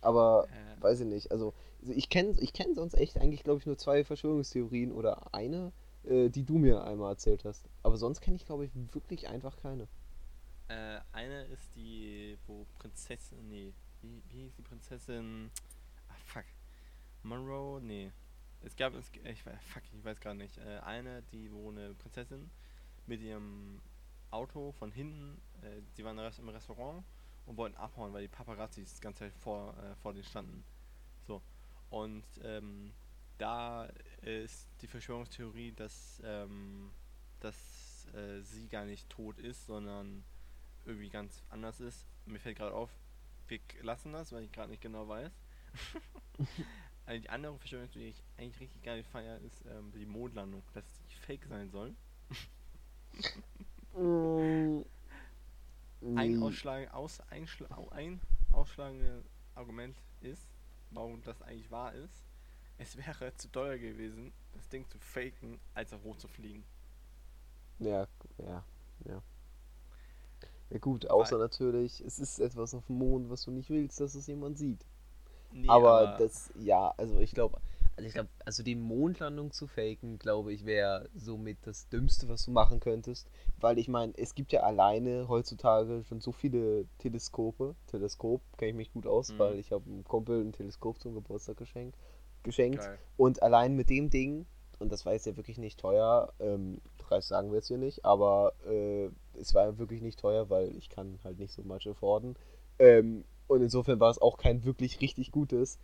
Aber 0.00 0.46
äh. 0.48 0.82
weiß 0.82 1.00
ich 1.00 1.06
nicht. 1.06 1.32
Also, 1.32 1.54
ich 1.82 2.08
kenne 2.08 2.36
ich 2.40 2.52
kenn 2.52 2.74
sonst 2.74 2.94
echt 2.94 3.18
eigentlich, 3.18 3.44
glaube 3.44 3.60
ich, 3.60 3.66
nur 3.66 3.78
zwei 3.78 4.04
Verschwörungstheorien 4.04 4.92
oder 4.92 5.34
eine, 5.34 5.72
äh, 6.04 6.28
die 6.28 6.44
du 6.44 6.58
mir 6.58 6.84
einmal 6.84 7.12
erzählt 7.12 7.44
hast. 7.44 7.68
Aber 7.82 7.96
sonst 7.96 8.20
kenne 8.20 8.36
ich, 8.36 8.46
glaube 8.46 8.64
ich, 8.64 8.70
wirklich 8.92 9.28
einfach 9.28 9.56
keine. 9.56 9.88
Äh, 10.68 11.00
eine 11.12 11.44
ist 11.44 11.74
die, 11.74 12.36
wo 12.46 12.66
Prinzessin, 12.78 13.48
nee, 13.48 13.72
wie, 14.02 14.22
wie 14.28 14.42
hieß 14.42 14.54
die 14.56 14.62
Prinzessin? 14.62 15.50
Ah, 16.08 16.14
fuck. 16.24 16.44
Monroe? 17.22 17.80
Nee. 17.80 18.12
Es 18.62 18.76
gab, 18.76 18.94
es, 18.94 19.10
ich, 19.24 19.42
fuck, 19.42 19.82
ich 19.92 20.04
weiß 20.04 20.20
gar 20.20 20.34
nicht. 20.34 20.58
Äh, 20.58 20.78
eine, 20.80 21.22
die, 21.32 21.52
wo 21.52 21.70
eine 21.70 21.94
Prinzessin 21.94 22.50
mit 23.06 23.20
ihrem 23.20 23.80
Auto 24.30 24.72
von 24.72 24.90
hinten, 24.92 25.40
äh, 25.62 25.80
die 25.96 26.04
waren 26.04 26.18
im 26.18 26.48
Restaurant 26.48 27.04
und 27.46 27.56
wollten 27.56 27.76
abhauen, 27.76 28.12
weil 28.12 28.22
die 28.22 28.28
Paparazzis 28.28 28.94
die 28.94 29.00
ganze 29.00 29.20
Zeit 29.20 29.34
vor, 29.34 29.76
äh, 29.78 29.94
vor 29.96 30.12
denen 30.12 30.24
standen. 30.24 30.64
So. 31.26 31.42
Und 31.90 32.24
ähm, 32.42 32.92
da 33.38 33.88
ist 34.22 34.68
die 34.82 34.86
Verschwörungstheorie, 34.88 35.72
dass, 35.72 36.20
ähm, 36.24 36.90
dass 37.40 38.06
äh, 38.14 38.40
sie 38.42 38.68
gar 38.68 38.84
nicht 38.84 39.08
tot 39.08 39.38
ist, 39.38 39.66
sondern 39.66 40.24
irgendwie 40.84 41.08
ganz 41.08 41.42
anders 41.48 41.80
ist. 41.80 42.06
Mir 42.26 42.40
fällt 42.40 42.58
gerade 42.58 42.74
auf, 42.74 42.90
wir 43.46 43.60
lassen 43.82 44.12
das, 44.12 44.32
weil 44.32 44.44
ich 44.44 44.52
gerade 44.52 44.70
nicht 44.70 44.82
genau 44.82 45.08
weiß. 45.08 45.32
also 47.08 47.22
die 47.22 47.30
andere 47.30 47.56
Verschwörungstheorie, 47.58 48.04
die 48.04 48.10
ich 48.10 48.22
eigentlich 48.36 48.60
richtig 48.60 48.82
geil 48.82 49.02
feiere, 49.02 49.38
ist 49.38 49.64
ähm, 49.64 49.90
die 49.94 50.04
Mondlandung, 50.04 50.62
dass 50.74 50.84
die 51.10 51.14
fake 51.14 51.46
sein 51.48 51.70
soll. 51.70 51.94
Mm. 53.94 54.84
ein, 56.16 56.42
Ausschlag, 56.42 56.92
aus, 56.92 57.20
ein, 57.30 57.48
ein 57.92 58.20
ausschlagendes 58.50 59.24
Argument 59.54 59.96
ist, 60.20 60.46
warum 60.90 61.22
das 61.22 61.40
eigentlich 61.40 61.70
wahr 61.70 61.94
ist, 61.94 62.24
es 62.76 62.96
wäre 62.98 63.34
zu 63.36 63.50
teuer 63.50 63.78
gewesen, 63.78 64.30
das 64.52 64.68
Ding 64.68 64.86
zu 64.88 64.98
faken, 64.98 65.58
als 65.72 65.94
auch 65.94 66.02
hoch 66.04 66.18
zu 66.18 66.28
fliegen. 66.28 66.62
Ja, 67.78 68.06
ja, 68.36 68.62
ja. 69.06 69.22
Ja 70.70 70.78
gut, 70.78 71.06
außer 71.08 71.36
Weil, 71.36 71.44
natürlich, 71.46 72.02
es 72.02 72.18
ist 72.18 72.38
etwas 72.38 72.74
auf 72.74 72.86
dem 72.86 72.98
Mond, 72.98 73.30
was 73.30 73.44
du 73.44 73.50
nicht 73.50 73.70
willst, 73.70 73.98
dass 73.98 74.14
es 74.14 74.26
jemand 74.26 74.58
sieht. 74.58 74.84
Nee, 75.52 75.68
aber, 75.68 76.00
aber, 76.08 76.18
das, 76.18 76.50
ja, 76.58 76.92
also 76.96 77.18
ich 77.20 77.32
glaube, 77.32 77.58
Also 77.96 78.06
ich 78.06 78.14
glaube, 78.14 78.28
also 78.44 78.62
die 78.62 78.76
Mondlandung 78.76 79.50
zu 79.50 79.66
faken, 79.66 80.18
glaube 80.20 80.52
ich, 80.52 80.64
wäre 80.64 81.08
somit 81.16 81.58
das 81.62 81.88
Dümmste, 81.88 82.28
was 82.28 82.44
du 82.44 82.52
machen 82.52 82.78
könntest. 82.78 83.28
Weil 83.58 83.76
ich 83.78 83.88
meine, 83.88 84.12
es 84.16 84.36
gibt 84.36 84.52
ja 84.52 84.60
alleine 84.60 85.26
heutzutage 85.28 86.04
schon 86.04 86.20
so 86.20 86.30
viele 86.30 86.86
Teleskope. 86.98 87.74
Teleskop 87.88 88.40
kenne 88.56 88.70
ich 88.70 88.76
mich 88.76 88.92
gut 88.92 89.06
aus, 89.06 89.32
Mhm. 89.32 89.38
weil 89.38 89.58
ich 89.58 89.72
habe 89.72 89.84
einem 89.90 90.04
Kumpel 90.04 90.40
ein 90.44 90.52
Teleskop 90.52 91.00
zum 91.00 91.14
Geburtstag 91.14 91.56
geschenkt. 91.56 91.96
geschenkt. 92.44 92.78
Geil. 92.78 92.98
Und 93.16 93.42
allein 93.42 93.74
mit 93.74 93.90
dem 93.90 94.10
Ding, 94.10 94.46
und 94.78 94.92
das 94.92 95.04
war 95.04 95.12
jetzt 95.12 95.26
ja 95.26 95.36
wirklich 95.36 95.58
nicht 95.58 95.80
teuer, 95.80 96.32
ähm, 96.38 96.80
Preis 96.98 97.26
sagen 97.26 97.50
wir 97.50 97.56
jetzt 97.56 97.66
hier 97.66 97.78
nicht, 97.78 98.04
aber 98.04 98.52
äh, 98.64 99.10
es 99.34 99.54
war 99.54 99.76
wirklich 99.78 100.02
nicht 100.02 100.20
teuer, 100.20 100.48
weil 100.50 100.76
ich 100.76 100.88
kann 100.88 101.18
halt 101.24 101.38
nicht 101.40 101.52
so 101.52 101.62
much 101.64 101.88
afforden. 101.88 102.36
Ähm, 102.78 103.24
und 103.48 103.62
insofern 103.62 103.98
war 103.98 104.10
es 104.10 104.20
auch 104.20 104.38
kein 104.38 104.64
wirklich 104.64 105.00
richtig 105.00 105.32
gutes. 105.32 105.78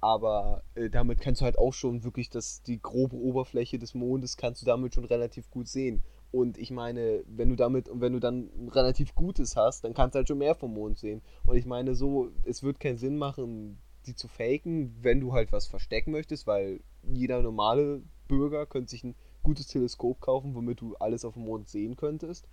Aber 0.00 0.64
äh, 0.74 0.88
damit 0.88 1.20
kannst 1.20 1.42
du 1.42 1.44
halt 1.44 1.58
auch 1.58 1.74
schon 1.74 2.04
wirklich 2.04 2.30
das, 2.30 2.62
die 2.62 2.80
grobe 2.80 3.16
Oberfläche 3.16 3.78
des 3.78 3.94
Mondes 3.94 4.38
kannst 4.38 4.62
du 4.62 4.66
damit 4.66 4.94
schon 4.94 5.04
relativ 5.04 5.50
gut 5.50 5.68
sehen. 5.68 6.02
Und 6.32 6.56
ich 6.58 6.70
meine, 6.70 7.22
wenn 7.26 7.50
du 7.50 7.56
damit, 7.56 7.88
und 7.88 8.00
wenn 8.00 8.14
du 8.14 8.20
dann 8.20 8.50
relativ 8.72 9.14
gutes 9.14 9.56
hast, 9.56 9.84
dann 9.84 9.94
kannst 9.94 10.14
du 10.14 10.18
halt 10.18 10.28
schon 10.28 10.38
mehr 10.38 10.54
vom 10.54 10.72
Mond 10.72 10.98
sehen. 10.98 11.22
Und 11.44 11.56
ich 11.56 11.66
meine 11.66 11.94
so, 11.94 12.30
es 12.44 12.62
wird 12.62 12.80
keinen 12.80 12.98
Sinn 12.98 13.18
machen, 13.18 13.78
die 14.06 14.14
zu 14.14 14.28
faken, 14.28 14.96
wenn 15.02 15.20
du 15.20 15.32
halt 15.32 15.52
was 15.52 15.66
verstecken 15.66 16.12
möchtest, 16.12 16.46
weil 16.46 16.80
jeder 17.02 17.42
normale 17.42 18.02
Bürger 18.28 18.64
könnte 18.64 18.90
sich 18.90 19.04
ein 19.04 19.16
gutes 19.42 19.66
Teleskop 19.66 20.20
kaufen, 20.20 20.54
womit 20.54 20.80
du 20.80 20.94
alles 20.96 21.24
auf 21.24 21.34
dem 21.34 21.44
Mond 21.44 21.68
sehen 21.68 21.96
könntest. 21.96 22.48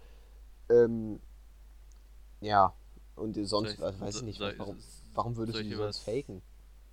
Ähm, 0.69 1.19
ja, 2.41 2.73
und 3.17 3.33
sonst, 3.47 3.73
ich- 3.73 3.81
also 3.81 3.99
weiß 3.99 4.15
ich 4.17 4.21
nicht, 4.23 4.37
soll- 4.39 4.57
warum, 4.57 4.77
warum 5.13 5.35
würdest 5.37 5.57
du 5.57 5.61
ich 5.61 5.69
die 5.69 5.75
sonst 5.75 5.99
was- 6.07 6.15
faken? 6.15 6.41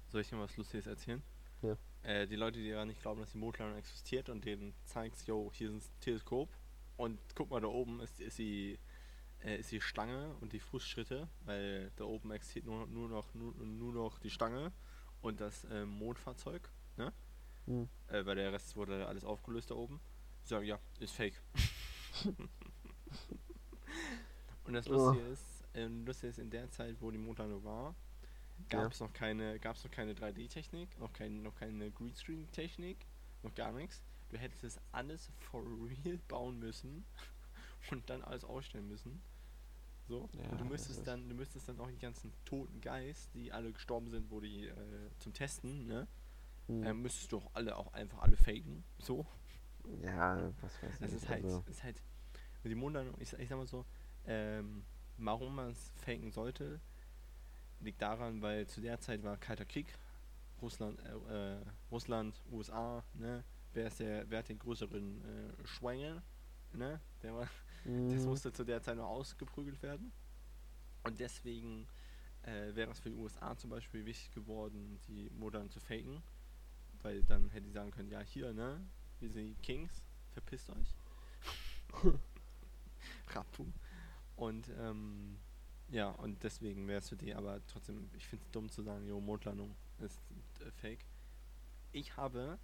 Soll 0.09 0.21
ich 0.23 0.29
dir 0.29 0.39
was 0.39 0.57
Lustiges 0.57 0.87
erzählen? 0.87 1.23
Ja. 1.63 1.77
Äh, 2.03 2.27
die 2.27 2.37
Leute, 2.37 2.59
die 2.59 2.69
ja 2.69 2.85
nicht 2.85 3.01
glauben, 3.01 3.21
dass 3.21 3.33
die 3.33 3.39
Mondlandung 3.39 3.79
existiert 3.79 4.29
und 4.29 4.45
denen 4.45 4.75
zeigst, 4.85 5.27
yo, 5.27 5.51
hier 5.53 5.71
ist 5.71 5.89
ein 5.89 6.01
Teleskop 6.01 6.49
und 6.97 7.19
guck 7.35 7.51
mal 7.51 7.61
da 7.61 7.69
oben 7.69 8.01
ist, 8.01 8.21
ist 8.21 8.39
die 8.39 8.79
äh, 9.43 9.59
ist 9.59 9.71
die 9.73 9.81
Stange 9.81 10.35
und 10.41 10.53
die 10.53 10.61
Fußschritte, 10.61 11.29
weil 11.45 11.91
da 11.97 12.05
oben 12.05 12.31
existiert 12.31 12.65
nur, 12.67 12.87
nur 12.87 13.09
noch 13.09 13.33
nur, 13.35 13.53
nur 13.55 13.93
noch 13.93 14.19
die 14.19 14.31
Stange 14.31 14.73
und 15.21 15.41
das 15.41 15.65
äh, 15.65 15.85
Mondfahrzeug, 15.85 16.71
ne? 16.97 17.13
Hm. 17.67 17.89
Äh, 18.09 18.25
weil 18.27 18.37
der 18.37 18.53
Rest 18.53 18.77
wurde 18.77 19.07
alles 19.07 19.25
aufgelöst 19.25 19.71
da 19.71 19.75
oben. 19.75 20.01
Die 20.45 20.49
sagen, 20.49 20.67
ja, 20.67 20.79
ist 21.01 21.13
fake. 21.15 21.41
und 24.65 24.73
das 24.75 24.87
Oh. 24.89 24.93
Lustige 24.93 25.27
ist, 25.29 25.54
ähm, 25.75 26.05
Lustige 26.07 26.29
ist, 26.31 26.39
in 26.39 26.51
der 26.51 26.71
Zeit, 26.71 26.97
wo 27.01 27.11
die 27.11 27.19
Mondlandung 27.19 27.65
war, 27.65 27.95
Ja. 28.71 28.83
gab 28.83 28.93
es 28.93 29.01
noch 29.01 29.13
keine, 29.13 29.59
gab 29.59 29.77
es 29.77 29.85
noch 29.85 29.91
keine 29.91 30.15
3D-Technik, 30.15 30.99
noch, 30.99 31.13
kein, 31.13 31.43
noch 31.43 31.55
keine 31.57 31.91
Greenscreen-Technik, 31.91 32.99
noch 33.43 33.55
gar 33.55 33.73
nichts. 33.73 34.03
Du 34.31 34.39
hättest 34.39 34.65
das 34.65 34.81
alles 34.93 35.31
for 35.39 35.63
real 35.65 36.19
bauen 36.29 36.59
müssen 36.59 37.05
und 37.91 38.09
dann 38.11 38.23
alles 38.23 38.45
ausstellen 38.45 38.89
müssen. 38.89 39.21
So. 40.07 40.29
Ja, 40.35 40.51
und 40.51 40.61
du 40.61 40.65
das 40.65 40.69
müsstest 40.69 41.07
dann, 41.07 41.29
du 41.29 41.35
müsstest 41.35 41.69
dann 41.69 41.81
auch 41.81 41.89
die 41.91 41.99
ganzen 41.99 42.33
toten 42.45 42.81
Geist, 42.81 43.31
die 43.35 43.53
alle 43.53 43.73
gestorben 43.73 44.11
sind, 44.11 44.31
wo 44.31 44.41
die 44.41 44.67
äh, 44.67 44.75
zum 45.19 45.33
Testen, 45.33 45.87
ne? 45.87 46.07
Hm. 46.67 46.83
Ähm, 46.85 47.03
müsstest 47.03 47.33
du 47.33 47.39
auch 47.39 47.51
alle 47.55 47.77
auch 47.77 47.93
einfach 47.93 48.19
alle 48.23 48.37
faken. 48.37 48.85
So. 48.99 49.27
ja, 50.03 50.51
was 50.61 50.83
weiß 50.83 50.99
Das 51.01 51.11
ich. 51.11 51.17
ist 51.17 51.29
halt, 51.29 51.45
also, 51.45 51.65
ist 51.69 51.83
halt 51.83 52.03
die 52.65 52.75
Mondlandung, 52.75 53.15
ich, 53.21 53.33
ich 53.35 53.49
sag 53.49 53.57
mal 53.59 53.67
so, 53.67 53.85
ähm, 54.27 54.85
warum 55.19 55.57
man 55.57 55.71
es 55.71 55.93
faken 55.97 56.31
sollte, 56.31 56.81
liegt 57.81 58.01
daran, 58.01 58.43
weil 58.43 58.67
zu 58.67 58.81
der 58.81 59.01
Zeit 59.01 59.23
war 59.23 59.37
Kalter 59.37 59.65
Krieg, 59.65 59.87
Russland, 60.63 60.99
äh, 61.01 61.55
äh, 61.55 61.61
Russland, 61.91 62.41
USA, 62.51 63.05
ne, 63.15 63.45
wer 63.73 63.87
ist 63.89 64.01
der, 64.01 64.29
wer 64.31 64.39
hat 64.39 64.49
den 64.49 64.59
größeren 64.59 65.23
äh, 65.23 65.67
Schwengel, 65.67 66.23
ne, 66.73 67.01
der 67.23 67.35
war, 67.35 67.49
das 67.85 68.23
mhm. 68.23 68.25
musste 68.25 68.53
zu 68.53 68.65
der 68.65 68.83
Zeit 68.83 68.97
noch 68.97 69.09
ausgeprügelt 69.09 69.83
werden 69.83 70.13
und 71.03 71.21
deswegen 71.21 71.87
äh, 72.43 72.75
wäre 72.75 72.91
es 72.91 73.01
für 73.01 73.11
die 73.11 73.17
USA 73.17 73.57
zum 73.57 73.71
Beispiel 73.71 74.05
wichtig 74.05 74.33
geworden, 74.35 74.99
die 75.09 75.31
Mondlandung 75.31 75.71
zu 75.71 75.81
faken, 75.81 76.23
weil 77.03 77.23
dann 77.25 77.51
hätte 77.51 77.67
die 77.67 77.73
sagen 77.73 77.91
können, 77.91 78.11
ja 78.11 78.21
hier, 78.21 78.53
ne, 78.53 78.81
wir 79.21 79.31
sind 79.31 79.47
die 79.47 79.63
Kings, 79.63 80.03
verpisst 80.33 80.71
euch. 80.71 80.95
Rapu. 83.35 83.67
Und 84.37 84.69
ähm, 84.79 85.39
ja, 85.91 86.11
und 86.11 86.43
deswegen 86.43 86.89
wäre 86.89 86.99
es 86.99 87.09
für 87.09 87.17
die, 87.17 87.35
aber 87.35 87.61
trotzdem, 87.67 88.11
ich 88.17 88.27
finde 88.27 88.45
es 88.45 88.51
dumm 88.51 88.71
zu 88.71 88.83
sagen, 88.83 89.07
jo, 89.07 89.21
Mondlandung 89.21 89.77
ist 89.99 90.21
äh, 90.61 90.71
fake. 90.73 91.05
Ich 91.93 92.17
habe 92.17 92.59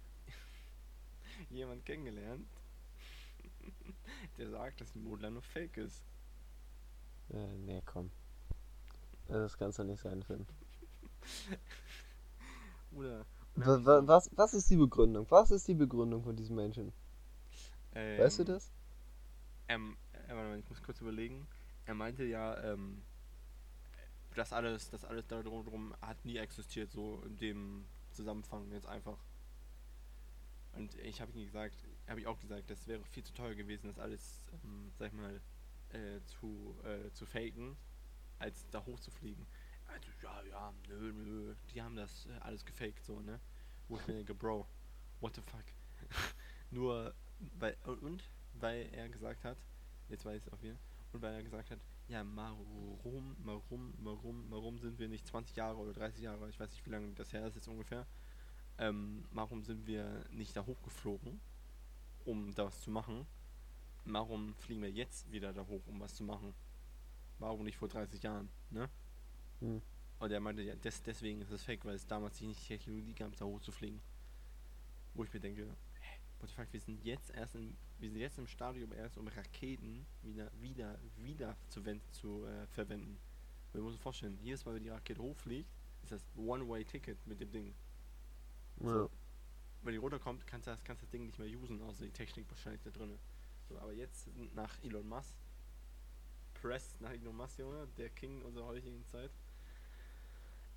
jemand 1.49 1.85
kennengelernt, 1.85 2.47
der 4.37 4.49
sagt, 4.49 4.81
dass 4.81 4.91
die 4.91 4.99
Mondlandung 4.99 5.43
fake 5.43 5.77
ist. 5.77 6.03
Äh, 7.33 7.57
nee, 7.65 7.81
komm. 7.85 8.11
Das 9.27 9.57
kannst 9.57 9.79
du 9.79 9.83
nicht 9.83 9.99
sein, 10.01 10.21
Finn. 10.21 10.45
Oder. 12.91 13.25
Wa- 13.55 13.79
wa- 13.85 14.05
Was, 14.05 14.29
was 14.35 14.53
ist 14.53 14.69
die 14.69 14.75
Begründung? 14.75 15.25
Was 15.29 15.51
ist 15.51 15.65
die 15.69 15.73
Begründung 15.73 16.21
von 16.21 16.35
diesem 16.35 16.57
Menschen? 16.57 16.91
Weißt 18.15 18.39
du 18.39 18.43
ähm, 18.43 18.45
das? 18.45 18.71
Ähm, 19.67 19.97
äh, 20.13 20.17
warte 20.35 20.49
mal, 20.49 20.59
ich 20.59 20.69
muss 20.69 20.81
kurz 20.83 21.01
überlegen. 21.01 21.47
Er 21.85 21.95
meinte 21.95 22.23
ja, 22.23 22.57
ähm, 22.63 23.01
das 24.35 24.53
alles, 24.53 24.89
das 24.89 25.03
alles 25.03 25.27
da 25.27 25.41
drum, 25.41 25.65
drum 25.65 25.95
hat 26.01 26.23
nie 26.25 26.37
existiert, 26.37 26.91
so 26.91 27.21
in 27.25 27.37
dem 27.37 27.85
Zusammenfang 28.11 28.71
jetzt 28.71 28.87
einfach. 28.87 29.17
Und 30.73 30.95
ich 30.99 31.19
habe 31.19 31.31
ihm 31.33 31.45
gesagt, 31.45 31.75
habe 32.07 32.19
ich 32.19 32.27
auch 32.27 32.39
gesagt, 32.39 32.69
das 32.69 32.87
wäre 32.87 33.03
viel 33.05 33.23
zu 33.23 33.33
teuer 33.33 33.55
gewesen, 33.55 33.87
das 33.87 33.99
alles, 33.99 34.49
ähm, 34.63 34.91
sag 34.97 35.07
ich 35.07 35.13
mal, 35.13 35.41
äh, 35.89 36.21
zu, 36.25 36.75
äh, 36.83 37.11
zu 37.11 37.25
faken, 37.25 37.75
als 38.39 38.69
da 38.69 38.85
hochzufliegen. 38.85 39.45
Also, 39.87 40.09
ja, 40.23 40.41
ja, 40.43 40.73
nö, 40.87 41.11
nö, 41.11 41.55
die 41.73 41.81
haben 41.81 41.95
das 41.95 42.25
äh, 42.27 42.37
alles 42.41 42.65
gefaked, 42.65 43.03
so, 43.03 43.19
ne? 43.19 43.39
Wo 43.89 43.97
ich 43.97 44.07
mir 44.07 44.13
denke, 44.13 44.33
Bro, 44.33 44.65
what 45.19 45.35
the 45.35 45.41
fuck? 45.41 45.65
Nur, 46.71 47.13
weil, 47.59 47.75
und, 47.83 48.01
und, 48.01 48.23
weil 48.53 48.89
er 48.93 49.09
gesagt 49.09 49.43
hat, 49.43 49.57
jetzt 50.07 50.23
weiß 50.23 50.37
ich 50.37 50.47
es 50.47 50.53
auch 50.53 50.61
wieder, 50.61 50.77
und 51.13 51.21
weil 51.21 51.33
er 51.33 51.43
gesagt 51.43 51.71
hat, 51.71 51.79
ja, 52.07 52.25
warum, 52.35 53.35
warum, 53.43 53.93
warum, 53.99 54.45
warum 54.49 54.79
sind 54.79 54.99
wir 54.99 55.07
nicht 55.07 55.25
20 55.27 55.55
Jahre 55.55 55.77
oder 55.77 55.93
30 55.93 56.23
Jahre, 56.23 56.49
ich 56.49 56.59
weiß 56.59 56.71
nicht, 56.71 56.85
wie 56.85 56.89
lange 56.89 57.13
das 57.13 57.31
her 57.33 57.45
ist 57.47 57.55
jetzt 57.55 57.67
ungefähr, 57.67 58.05
ähm, 58.77 59.23
warum 59.31 59.63
sind 59.63 59.85
wir 59.87 60.25
nicht 60.31 60.55
da 60.55 60.65
hochgeflogen, 60.65 61.39
um 62.25 62.53
da 62.53 62.65
was 62.65 62.81
zu 62.81 62.91
machen? 62.91 63.25
Warum 64.05 64.55
fliegen 64.55 64.81
wir 64.81 64.91
jetzt 64.91 65.31
wieder 65.31 65.53
da 65.53 65.65
hoch, 65.67 65.85
um 65.87 65.99
was 65.99 66.15
zu 66.15 66.23
machen? 66.23 66.53
Warum 67.39 67.63
nicht 67.63 67.77
vor 67.77 67.87
30 67.87 68.21
Jahren, 68.23 68.49
ne? 68.71 68.89
Hm. 69.59 69.81
Und 70.19 70.31
er 70.31 70.39
meinte, 70.39 70.61
ja, 70.61 70.75
des, 70.75 71.01
deswegen 71.01 71.41
ist 71.41 71.51
es 71.51 71.63
fake, 71.63 71.85
weil 71.85 71.95
es 71.95 72.05
damals 72.05 72.39
nicht 72.41 72.61
die 72.61 72.77
Technologie 72.77 73.13
gab, 73.13 73.35
da 73.37 73.45
hochzufliegen. 73.45 73.99
Wo 75.13 75.23
ich 75.23 75.33
mir 75.33 75.39
denke, 75.39 75.67
what 76.41 76.73
wir 76.73 76.79
sind 76.79 77.03
jetzt 77.03 77.29
erst 77.31 77.55
im, 77.55 77.75
wir 77.99 78.09
sind 78.09 78.19
jetzt 78.19 78.37
im 78.37 78.47
Stadium 78.47 78.91
erst, 78.93 79.17
um 79.17 79.27
Raketen 79.27 80.05
wieder, 80.23 80.51
wieder, 80.59 80.97
wieder 81.17 81.55
zu, 81.67 81.81
zu 82.11 82.45
äh, 82.45 82.67
verwenden. 82.67 83.19
Wir 83.73 83.81
müssen 83.81 83.93
uns 83.93 84.01
vorstellen, 84.01 84.37
jedes 84.41 84.65
Mal, 84.65 84.75
wenn 84.75 84.83
die 84.83 84.89
Rakete 84.89 85.21
hochfliegt, 85.21 85.69
ist 86.03 86.11
das 86.11 86.25
One-Way-Ticket 86.35 87.25
mit 87.27 87.39
dem 87.39 87.51
Ding. 87.51 87.73
Ja. 88.81 89.07
Wenn 89.83 89.93
die 89.93 89.97
runterkommt, 89.97 90.45
kannst 90.45 90.67
du 90.67 90.71
das, 90.71 90.83
kannst 90.83 91.03
das 91.03 91.09
Ding 91.09 91.25
nicht 91.25 91.39
mehr 91.39 91.47
usen, 91.57 91.81
außer 91.81 92.05
die 92.05 92.11
Technik 92.11 92.49
wahrscheinlich 92.49 92.81
da 92.83 92.89
drin. 92.89 93.17
So, 93.69 93.77
aber 93.79 93.93
jetzt 93.93 94.27
nach 94.53 94.77
Elon 94.83 95.07
Musk, 95.07 95.35
Press 96.55 96.99
nach 96.99 97.11
Elon 97.11 97.35
Musk, 97.35 97.59
Junge, 97.59 97.87
der 97.97 98.09
King 98.09 98.41
unserer 98.43 98.65
heutigen 98.65 99.05
Zeit. 99.05 99.31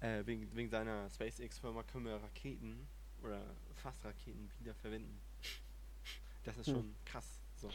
Äh, 0.00 0.24
wegen, 0.26 0.54
wegen 0.54 0.68
seiner 0.68 1.08
SpaceX-Firma 1.10 1.82
können 1.84 2.06
wir 2.06 2.16
Raketen 2.16 2.86
oder 3.22 3.42
fast 3.74 4.04
Raketen 4.04 4.50
wieder 4.60 4.74
verwenden. 4.74 5.20
Das 6.44 6.56
ist 6.58 6.66
Hm. 6.66 6.74
schon 6.74 6.94
krass. 7.04 7.40
So. 7.56 7.68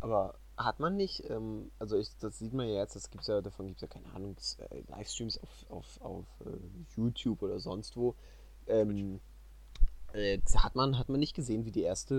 Aber 0.00 0.34
hat 0.56 0.78
man 0.80 0.96
nicht, 0.96 1.28
ähm, 1.30 1.70
also 1.78 1.96
ich, 1.96 2.10
das 2.18 2.38
sieht 2.38 2.52
man 2.52 2.68
ja 2.68 2.74
jetzt, 2.76 2.94
das 2.96 3.10
gibt's 3.10 3.26
ja, 3.28 3.40
davon 3.40 3.66
gibt 3.66 3.78
es 3.78 3.82
ja 3.82 3.88
keine 3.88 4.12
Ahnung, 4.14 4.36
äh, 4.58 4.82
Livestreams 4.88 5.38
auf, 5.38 5.66
auf, 5.70 6.00
auf 6.00 6.26
äh, 6.46 6.50
YouTube 6.96 7.42
oder 7.42 7.60
sonst 7.60 7.96
wo. 7.96 8.14
Ähm, 8.66 9.20
äh, 10.12 10.38
hat 10.56 10.74
man, 10.74 10.98
hat 10.98 11.08
man 11.08 11.20
nicht 11.20 11.34
gesehen, 11.34 11.64
wie 11.64 11.70
die 11.72 11.82
erste 11.82 12.14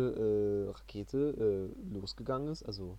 äh, 0.68 0.72
Rakete 0.72 1.72
äh, 1.78 1.94
losgegangen 1.94 2.48
ist? 2.50 2.64
Also, 2.64 2.98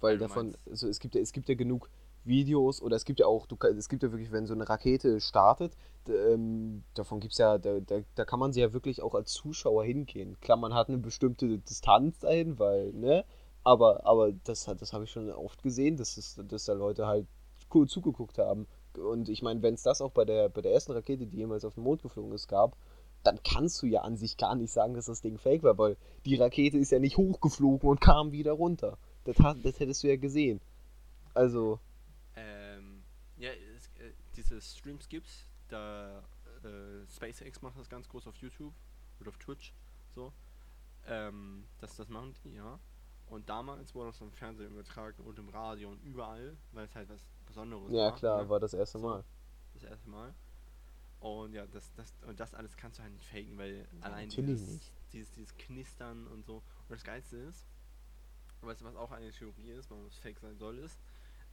weil 0.00 0.18
davon, 0.18 0.56
also 0.68 0.88
es 0.88 0.98
gibt 1.00 1.14
ja, 1.14 1.20
es 1.20 1.32
gibt 1.32 1.48
ja 1.48 1.54
genug 1.54 1.90
Videos 2.24 2.82
oder 2.82 2.96
es 2.96 3.04
gibt 3.04 3.20
ja 3.20 3.26
auch, 3.26 3.46
du, 3.46 3.56
es 3.76 3.88
gibt 3.88 4.02
ja 4.02 4.12
wirklich, 4.12 4.32
wenn 4.32 4.46
so 4.46 4.54
eine 4.54 4.68
Rakete 4.68 5.20
startet, 5.20 5.76
ähm, 6.08 6.82
davon 6.94 7.20
gibt 7.20 7.32
es 7.32 7.38
ja, 7.38 7.58
da, 7.58 7.80
da, 7.80 8.00
da 8.14 8.24
kann 8.24 8.38
man 8.38 8.52
sie 8.52 8.60
ja 8.60 8.72
wirklich 8.72 9.02
auch 9.02 9.14
als 9.14 9.32
Zuschauer 9.32 9.84
hingehen. 9.84 10.36
Klar, 10.40 10.58
man 10.58 10.74
hat 10.74 10.88
eine 10.88 10.98
bestimmte 10.98 11.58
Distanz 11.58 12.18
dahin, 12.20 12.58
weil, 12.58 12.92
ne, 12.92 13.24
aber, 13.64 14.06
aber 14.06 14.32
das, 14.44 14.64
das 14.64 14.92
habe 14.92 15.04
ich 15.04 15.10
schon 15.10 15.30
oft 15.30 15.62
gesehen, 15.62 15.96
dass, 15.96 16.16
es, 16.16 16.40
dass 16.48 16.64
da 16.64 16.72
Leute 16.72 17.06
halt 17.06 17.26
cool 17.74 17.88
zugeguckt 17.88 18.38
haben. 18.38 18.66
Und 18.98 19.28
ich 19.28 19.42
meine, 19.42 19.62
wenn 19.62 19.74
es 19.74 19.82
das 19.82 20.00
auch 20.00 20.10
bei 20.10 20.24
der, 20.24 20.48
bei 20.48 20.62
der 20.62 20.72
ersten 20.72 20.92
Rakete, 20.92 21.26
die 21.26 21.36
jemals 21.36 21.64
auf 21.64 21.74
den 21.74 21.84
Mond 21.84 22.02
geflogen 22.02 22.32
ist, 22.32 22.48
gab, 22.48 22.76
dann 23.22 23.38
kannst 23.42 23.82
du 23.82 23.86
ja 23.86 24.00
an 24.00 24.16
sich 24.16 24.36
gar 24.36 24.54
nicht 24.54 24.72
sagen, 24.72 24.94
dass 24.94 25.06
das 25.06 25.20
Ding 25.20 25.38
fake 25.38 25.62
war, 25.62 25.76
weil 25.78 25.96
die 26.24 26.36
Rakete 26.36 26.78
ist 26.78 26.90
ja 26.90 26.98
nicht 26.98 27.16
hochgeflogen 27.16 27.88
und 27.88 28.00
kam 28.00 28.32
wieder 28.32 28.52
runter. 28.52 28.98
Das, 29.24 29.36
das 29.36 29.78
hättest 29.78 30.02
du 30.02 30.08
ja 30.08 30.16
gesehen. 30.16 30.60
Also. 31.34 31.78
Ähm, 32.34 33.02
ja, 33.36 33.50
es, 33.50 33.86
äh, 34.02 34.12
diese 34.36 34.49
Streams 34.60 35.08
gibt's. 35.08 35.46
Da 35.68 36.22
äh, 36.64 37.06
SpaceX 37.06 37.62
macht 37.62 37.78
das 37.78 37.88
ganz 37.88 38.08
groß 38.08 38.26
auf 38.26 38.36
YouTube 38.36 38.74
oder 39.20 39.30
auf 39.30 39.38
Twitch. 39.38 39.72
So. 40.14 40.32
Ähm, 41.06 41.64
das, 41.78 41.96
das 41.96 42.08
machen 42.08 42.34
die, 42.44 42.54
ja. 42.54 42.78
Und 43.26 43.48
damals 43.48 43.94
wurde 43.94 44.10
das 44.10 44.20
im 44.20 44.32
Fernsehen 44.32 44.72
übertragen 44.72 45.22
und 45.22 45.38
im 45.38 45.48
Radio 45.48 45.90
und 45.90 46.02
überall, 46.02 46.56
weil 46.72 46.86
es 46.86 46.94
halt 46.94 47.08
was 47.08 47.24
Besonderes 47.46 47.90
ja, 47.90 47.98
war. 47.98 48.10
Ja, 48.10 48.16
klar, 48.16 48.42
ne? 48.42 48.48
war 48.48 48.60
das 48.60 48.74
erste 48.74 48.98
So. 48.98 49.06
Mal. 49.06 49.24
Das 49.74 49.84
erste 49.84 50.08
Mal. 50.08 50.34
Und 51.20 51.52
ja, 51.52 51.66
das, 51.66 51.92
das, 51.94 52.14
und 52.26 52.40
das 52.40 52.54
alles 52.54 52.76
kannst 52.76 52.98
du 52.98 53.02
halt 53.02 53.12
nicht 53.12 53.26
faken, 53.26 53.56
weil 53.58 53.86
allein 54.00 54.28
natürlich 54.28 54.58
dieses, 54.58 54.72
nicht. 54.72 54.92
Dieses, 55.12 55.32
dieses 55.32 55.56
Knistern 55.58 56.26
und 56.26 56.44
so. 56.44 56.56
Und 56.56 56.90
das 56.90 57.04
Geilste 57.04 57.36
ist, 57.36 57.66
weißt 58.62 58.80
du, 58.80 58.84
was 58.86 58.96
auch 58.96 59.12
eine 59.12 59.30
Theorie 59.30 59.70
ist, 59.70 59.90
warum 59.90 60.06
es 60.06 60.16
fake 60.18 60.38
sein 60.40 60.56
soll, 60.56 60.78
ist, 60.78 60.98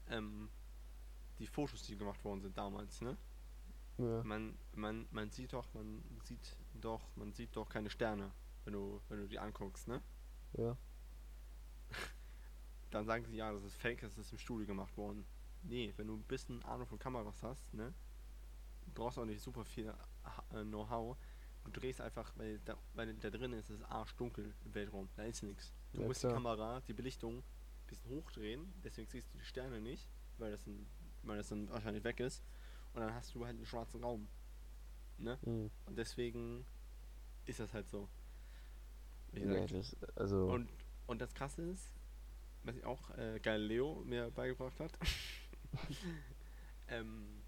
ähm, 0.10 0.49
die 1.39 1.47
Fotos, 1.47 1.83
die 1.83 1.97
gemacht 1.97 2.23
worden 2.23 2.41
sind 2.41 2.57
damals, 2.57 3.01
ne? 3.01 3.17
Ja. 3.97 4.23
Man, 4.23 4.57
man, 4.75 5.07
man 5.11 5.31
sieht 5.31 5.53
doch, 5.53 5.73
man 5.73 6.03
sieht 6.23 6.55
doch, 6.81 7.01
man 7.15 7.33
sieht 7.33 7.55
doch 7.55 7.67
keine 7.67 7.89
Sterne, 7.89 8.31
wenn 8.63 8.73
du, 8.73 9.01
wenn 9.09 9.19
du 9.19 9.27
die 9.27 9.39
anguckst, 9.39 9.88
ne? 9.88 10.01
ja. 10.53 10.77
Dann 12.91 13.05
sagen 13.05 13.25
sie, 13.25 13.35
ja, 13.35 13.51
das 13.51 13.63
ist 13.63 13.75
fake, 13.75 14.01
das 14.01 14.17
ist 14.17 14.31
im 14.31 14.38
Studio 14.38 14.65
gemacht 14.65 14.95
worden. 14.97 15.25
Nee, 15.63 15.93
wenn 15.97 16.07
du 16.07 16.15
ein 16.15 16.23
bisschen 16.23 16.63
Ahnung 16.63 16.88
von 16.88 16.97
Kameras 16.99 17.43
hast, 17.43 17.73
ne? 17.73 17.93
Du 18.85 18.91
brauchst 18.93 19.17
auch 19.19 19.25
nicht 19.25 19.41
super 19.41 19.65
viel 19.65 19.88
äh, 20.53 20.63
Know-how. 20.63 21.17
Du 21.65 21.71
drehst 21.71 21.99
einfach, 21.99 22.31
weil 22.38 22.59
da, 22.59 22.77
weil 22.93 23.13
da 23.15 23.29
drin 23.29 23.51
ist, 23.51 23.69
es 23.69 23.81
ist 23.81 23.85
arschdunkel 23.91 24.53
im 24.63 24.73
Weltraum. 24.73 25.09
Da 25.17 25.23
ist 25.23 25.43
nichts. 25.43 25.73
Du 25.91 26.01
Ja, 26.01 26.07
musst 26.07 26.21
klar. 26.21 26.31
die 26.31 26.35
Kamera, 26.35 26.79
die 26.88 26.93
Belichtung 26.93 27.39
ein 27.39 27.43
bisschen 27.88 28.09
hochdrehen, 28.09 28.73
deswegen 28.83 29.07
siehst 29.09 29.33
du 29.33 29.38
die 29.38 29.43
Sterne 29.43 29.81
nicht, 29.81 30.09
weil 30.38 30.51
das, 30.51 30.63
dann, 30.63 30.88
weil 31.28 31.38
das 31.38 31.49
dann 31.49 31.69
wahrscheinlich 31.69 32.03
weg 32.03 32.19
ist. 32.19 32.43
Und 32.93 33.01
dann 33.01 33.13
hast 33.13 33.34
du 33.36 33.45
halt 33.45 33.55
einen 33.55 33.65
schwarzen 33.65 34.03
Raum. 34.03 34.28
Ne? 35.17 35.38
Mhm. 35.45 35.71
Und 35.86 35.97
deswegen 35.97 36.65
ist 37.45 37.59
das 37.59 37.73
halt 37.73 37.89
so. 37.89 38.07
Ja 39.34 39.65
das, 39.67 39.95
also. 40.15 40.51
Und, 40.51 40.69
und 41.05 41.21
das 41.21 41.34
krasse 41.34 41.61
ist, 41.63 41.93
was 42.63 42.75
ich 42.75 42.86
auch 42.86 43.09
äh, 43.17 43.39
Galileo 43.39 44.03
mir 44.05 44.32
beigebracht 44.32 44.80
hat. 44.80 44.91
ähm, 46.89 47.41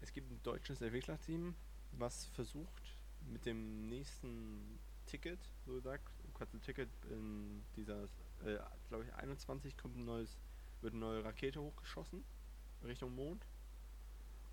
es 0.00 0.12
gibt 0.12 0.30
ein 0.30 0.40
deutsches 0.42 0.80
Entwicklerteam, 0.80 1.54
was 1.92 2.26
versucht 2.26 2.82
mit 3.30 3.44
dem 3.46 3.88
nächsten 3.88 4.78
Ticket, 5.06 5.40
so 5.66 5.74
gesagt, 5.74 6.08
kannst 6.38 6.54
ein 6.54 6.62
Ticket 6.62 6.88
in 7.10 7.62
dieser, 7.76 8.04
äh, 8.44 8.58
glaube 8.88 9.04
ich, 9.04 9.14
21 9.14 9.76
kommt 9.76 9.96
ein 9.96 10.04
neues, 10.04 10.38
wird 10.80 10.94
eine 10.94 11.00
neue 11.00 11.24
Rakete 11.24 11.60
hochgeschossen 11.60 12.24
Richtung 12.84 13.14
Mond. 13.14 13.46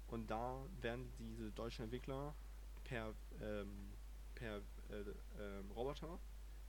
Und 0.07 0.29
da 0.29 0.65
werden 0.81 1.11
diese 1.17 1.51
deutschen 1.51 1.83
Entwickler 1.83 2.35
per, 2.83 3.13
ähm, 3.41 3.93
per 4.35 4.57
äh, 4.89 5.03
ähm, 5.39 5.71
Roboter 5.71 6.19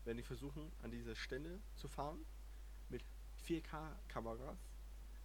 werden 0.04 0.18
die 0.18 0.22
versuchen, 0.22 0.72
an 0.82 0.90
diese 0.90 1.14
Stelle 1.16 1.60
zu 1.74 1.88
fahren 1.88 2.24
mit 2.88 3.04
4K-Kameras, 3.36 4.58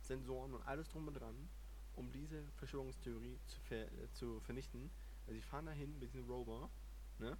Sensoren 0.02 0.54
und 0.54 0.64
alles 0.64 0.90
drum 0.90 1.08
und 1.08 1.16
dran, 1.16 1.50
um 1.96 2.12
diese 2.12 2.44
Verschwörungstheorie 2.58 3.40
zu, 3.46 3.62
ver 3.62 3.92
äh, 3.92 4.12
zu 4.12 4.40
vernichten. 4.42 4.92
Also 5.28 5.36
sie 5.36 5.42
fahren 5.42 5.68
dahin 5.68 6.00
mit 6.00 6.14
diesem 6.14 6.26
Rover, 6.30 6.70
ne? 7.20 7.38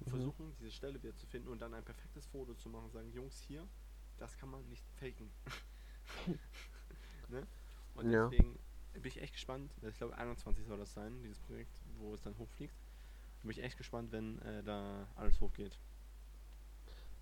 Und 0.00 0.06
Mhm. 0.06 0.10
versuchen, 0.10 0.56
diese 0.60 0.72
Stelle 0.72 1.02
wieder 1.02 1.16
zu 1.16 1.26
finden 1.26 1.48
und 1.48 1.60
dann 1.60 1.74
ein 1.74 1.84
perfektes 1.84 2.26
Foto 2.26 2.54
zu 2.54 2.68
machen 2.70 2.86
und 2.86 2.92
sagen, 2.92 3.12
Jungs, 3.12 3.40
hier, 3.42 3.68
das 4.18 4.36
kann 4.36 4.50
man 4.50 4.66
nicht 4.68 4.84
faken. 4.98 5.30
ne? 7.28 7.46
Und 7.98 8.10
Ja. 8.10 8.28
deswegen 8.30 8.58
bin 8.92 9.04
ich 9.04 9.20
echt 9.20 9.34
gespannt, 9.34 9.72
ich 9.82 9.96
glaube 9.96 10.16
21 10.16 10.66
soll 10.66 10.78
das 10.78 10.92
sein, 10.92 11.22
dieses 11.22 11.38
Projekt, 11.40 11.80
wo 11.98 12.14
es 12.14 12.22
dann 12.22 12.36
hochfliegt. 12.38 12.74
Bin 13.42 13.50
ich 13.50 13.62
echt 13.62 13.76
gespannt, 13.76 14.12
wenn 14.12 14.38
äh, 14.42 14.62
da 14.62 15.06
alles 15.16 15.40
hochgeht. 15.40 15.78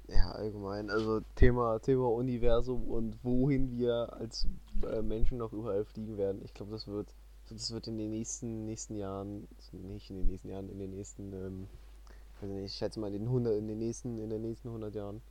Ja, 0.08 0.30
allgemein. 0.32 0.88
Also 0.90 1.20
Thema, 1.34 1.78
Thema 1.80 2.08
Universum 2.08 2.84
und 2.88 3.22
wohin 3.24 3.70
wir 3.76 4.12
als 4.12 4.46
äh, 4.84 5.02
Menschen 5.02 5.38
noch 5.38 5.52
überall 5.52 5.84
fliegen 5.84 6.16
werden. 6.16 6.42
Ich 6.44 6.54
glaube, 6.54 6.70
das 6.72 6.86
wird, 6.86 7.08
das 7.48 7.72
wird 7.72 7.88
in 7.88 7.98
den 7.98 8.10
nächsten, 8.10 8.64
nächsten 8.66 8.94
Jahren, 8.94 9.48
nicht 9.72 10.10
in 10.10 10.16
den 10.16 10.26
nächsten 10.26 10.48
Jahren, 10.48 10.68
in 10.68 10.78
den 10.78 10.90
nächsten, 10.90 11.32
ähm, 11.32 11.68
ich 12.64 12.74
schätze 12.74 13.00
mal 13.00 13.08
in 13.08 13.14
den 13.14 13.28
100, 13.28 13.56
in 13.58 13.66
den 13.66 13.78
nächsten, 13.78 14.18
in 14.18 14.30
den 14.30 14.42
nächsten 14.42 14.68
100 14.68 14.94
Jahren 14.94 15.22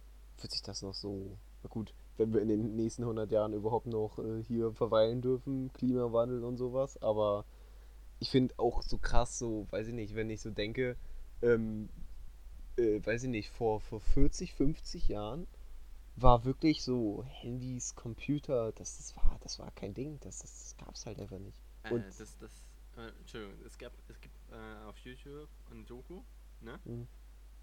wird 0.41 0.51
sich 0.51 0.61
das 0.61 0.81
noch 0.81 0.93
so, 0.93 1.37
na 1.63 1.69
gut, 1.69 1.93
wenn 2.17 2.33
wir 2.33 2.41
in 2.41 2.47
den 2.47 2.75
nächsten 2.75 3.03
100 3.03 3.31
Jahren 3.31 3.53
überhaupt 3.53 3.87
noch 3.87 4.19
äh, 4.19 4.43
hier 4.43 4.71
verweilen 4.73 5.21
dürfen, 5.21 5.71
Klimawandel 5.73 6.43
und 6.43 6.57
sowas, 6.57 7.01
aber 7.01 7.45
ich 8.19 8.29
finde 8.29 8.53
auch 8.57 8.81
so 8.81 8.97
krass, 8.97 9.37
so, 9.37 9.67
weiß 9.71 9.87
ich 9.87 9.93
nicht, 9.93 10.15
wenn 10.15 10.29
ich 10.29 10.41
so 10.41 10.49
denke, 10.49 10.95
ähm, 11.41 11.89
äh, 12.77 13.05
weiß 13.05 13.23
ich 13.23 13.29
nicht, 13.29 13.49
vor, 13.49 13.81
vor 13.81 13.99
40, 13.99 14.53
50 14.53 15.07
Jahren 15.09 15.47
war 16.15 16.45
wirklich 16.45 16.83
so 16.83 17.23
Handys, 17.27 17.95
Computer, 17.95 18.71
das, 18.71 18.97
das 18.97 19.15
war, 19.17 19.37
das 19.41 19.59
war 19.59 19.71
kein 19.71 19.93
Ding, 19.93 20.17
das, 20.21 20.39
das, 20.39 20.51
das 20.53 20.77
gab 20.77 20.95
es 20.95 21.05
halt 21.05 21.19
einfach 21.19 21.39
nicht. 21.39 21.61
Äh, 21.83 21.93
Und- 21.93 22.05
das, 22.05 22.37
das, 22.37 22.51
äh, 22.97 23.09
Entschuldigung, 23.19 23.55
es 23.65 23.77
gab, 23.77 23.91
es 24.07 24.19
gibt 24.21 24.35
äh, 24.51 24.85
auf 24.87 24.97
YouTube 24.99 25.49
ein 25.71 25.85
Doku, 25.85 26.21
ne? 26.61 26.79
Mhm. 26.85 27.07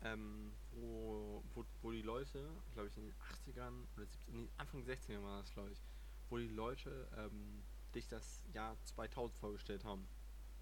Ähm, 0.04 0.52
wo, 0.72 1.44
wo, 1.54 1.64
wo 1.80 1.92
die 1.92 2.02
Leute, 2.02 2.50
glaube 2.72 2.88
ich, 2.88 2.96
in 2.96 3.04
den 3.04 3.14
80ern 3.14 3.86
oder 3.96 4.06
70, 4.06 4.34
nee, 4.34 4.48
Anfang 4.56 4.84
der 4.84 4.96
60er 4.96 5.22
war 5.22 5.40
das, 5.40 5.52
glaube 5.52 5.70
ich, 5.70 5.80
wo 6.28 6.38
die 6.38 6.48
Leute 6.48 7.08
ähm, 7.16 7.62
sich 7.92 8.08
das 8.08 8.42
Jahr 8.52 8.76
2000 8.84 9.38
vorgestellt 9.38 9.84
haben. 9.84 10.08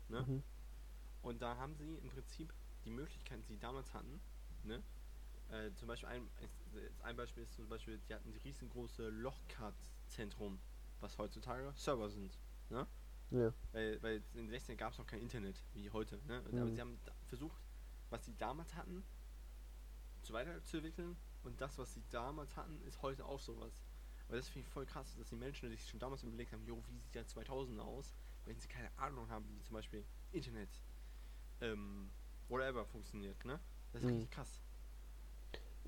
Ne? 0.09 0.23
Mhm. 0.23 0.43
Und 1.23 1.41
da 1.43 1.57
haben 1.57 1.75
sie 1.75 1.95
im 1.97 2.11
Prinzip 2.11 2.53
die 2.85 2.91
Möglichkeiten, 2.91 3.43
die 3.43 3.55
sie 3.55 3.59
damals 3.59 3.93
hatten, 3.95 4.21
ne? 4.65 4.83
Äh, 5.51 5.73
zum 5.75 5.89
Beispiel 5.89 6.09
ein, 6.09 6.29
ein 7.03 7.17
Beispiel 7.17 7.43
ist 7.43 7.55
zum 7.55 7.69
Beispiel, 7.69 7.99
die 8.09 8.15
hatten 8.15 8.31
die 8.31 8.39
riesengroße 8.39 9.09
Lochcard-Zentrum, 9.09 10.61
was 11.01 11.19
heutzutage 11.19 11.73
Server 11.75 12.09
sind. 12.09 12.39
Ne? 12.69 12.87
Ja. 13.31 13.53
Weil, 13.73 14.01
weil 14.03 14.17
in 14.35 14.45
den 14.45 14.51
16 14.51 14.77
gab 14.77 14.93
es 14.93 14.99
noch 14.99 15.07
kein 15.07 15.21
Internet 15.21 15.63
wie 15.75 15.91
heute. 15.91 16.21
Ne? 16.27 16.41
Und 16.43 16.57
Aber 16.57 16.67
Mhm. 16.67 16.75
sie 16.75 16.81
haben 16.81 17.01
versucht, 17.27 17.61
was 18.11 18.25
sie 18.25 18.37
damals 18.37 18.75
hatten, 18.75 19.03
zu 20.23 20.33
weiterzuentwickeln. 20.33 21.17
Und 21.43 21.61
das, 21.61 21.79
was 21.79 21.95
sie 21.95 22.03
damals 22.11 22.57
hatten, 22.57 22.81
ist 22.83 23.03
heute 23.03 23.25
auch 23.25 23.41
sowas. 23.41 23.83
Aber 24.29 24.37
das 24.37 24.49
finde 24.49 24.67
ich 24.67 24.73
voll 24.73 24.87
krass, 24.87 25.15
dass 25.17 25.29
die 25.29 25.37
Menschen 25.37 25.71
sich 25.71 25.89
schon 25.89 26.01
damals 26.01 26.23
überlegt 26.23 26.53
haben, 26.53 26.65
jo, 26.67 26.83
wie 26.89 26.99
sieht 26.99 27.15
der 27.15 27.27
2000 27.27 27.81
aus, 27.81 28.15
wenn 28.45 28.59
sie 28.59 28.69
keine 28.69 28.97
Ahnung 28.99 29.29
haben, 29.31 29.49
wie 29.49 29.63
zum 29.63 29.75
Beispiel 29.75 30.05
Internet, 30.33 30.71
ähm, 31.61 32.13
whatever 32.49 32.85
funktioniert, 32.87 33.45
ne? 33.45 33.61
Das 33.93 34.03
ist 34.03 34.09
Mhm. 34.09 34.11
richtig 34.11 34.31
krass. 34.31 34.61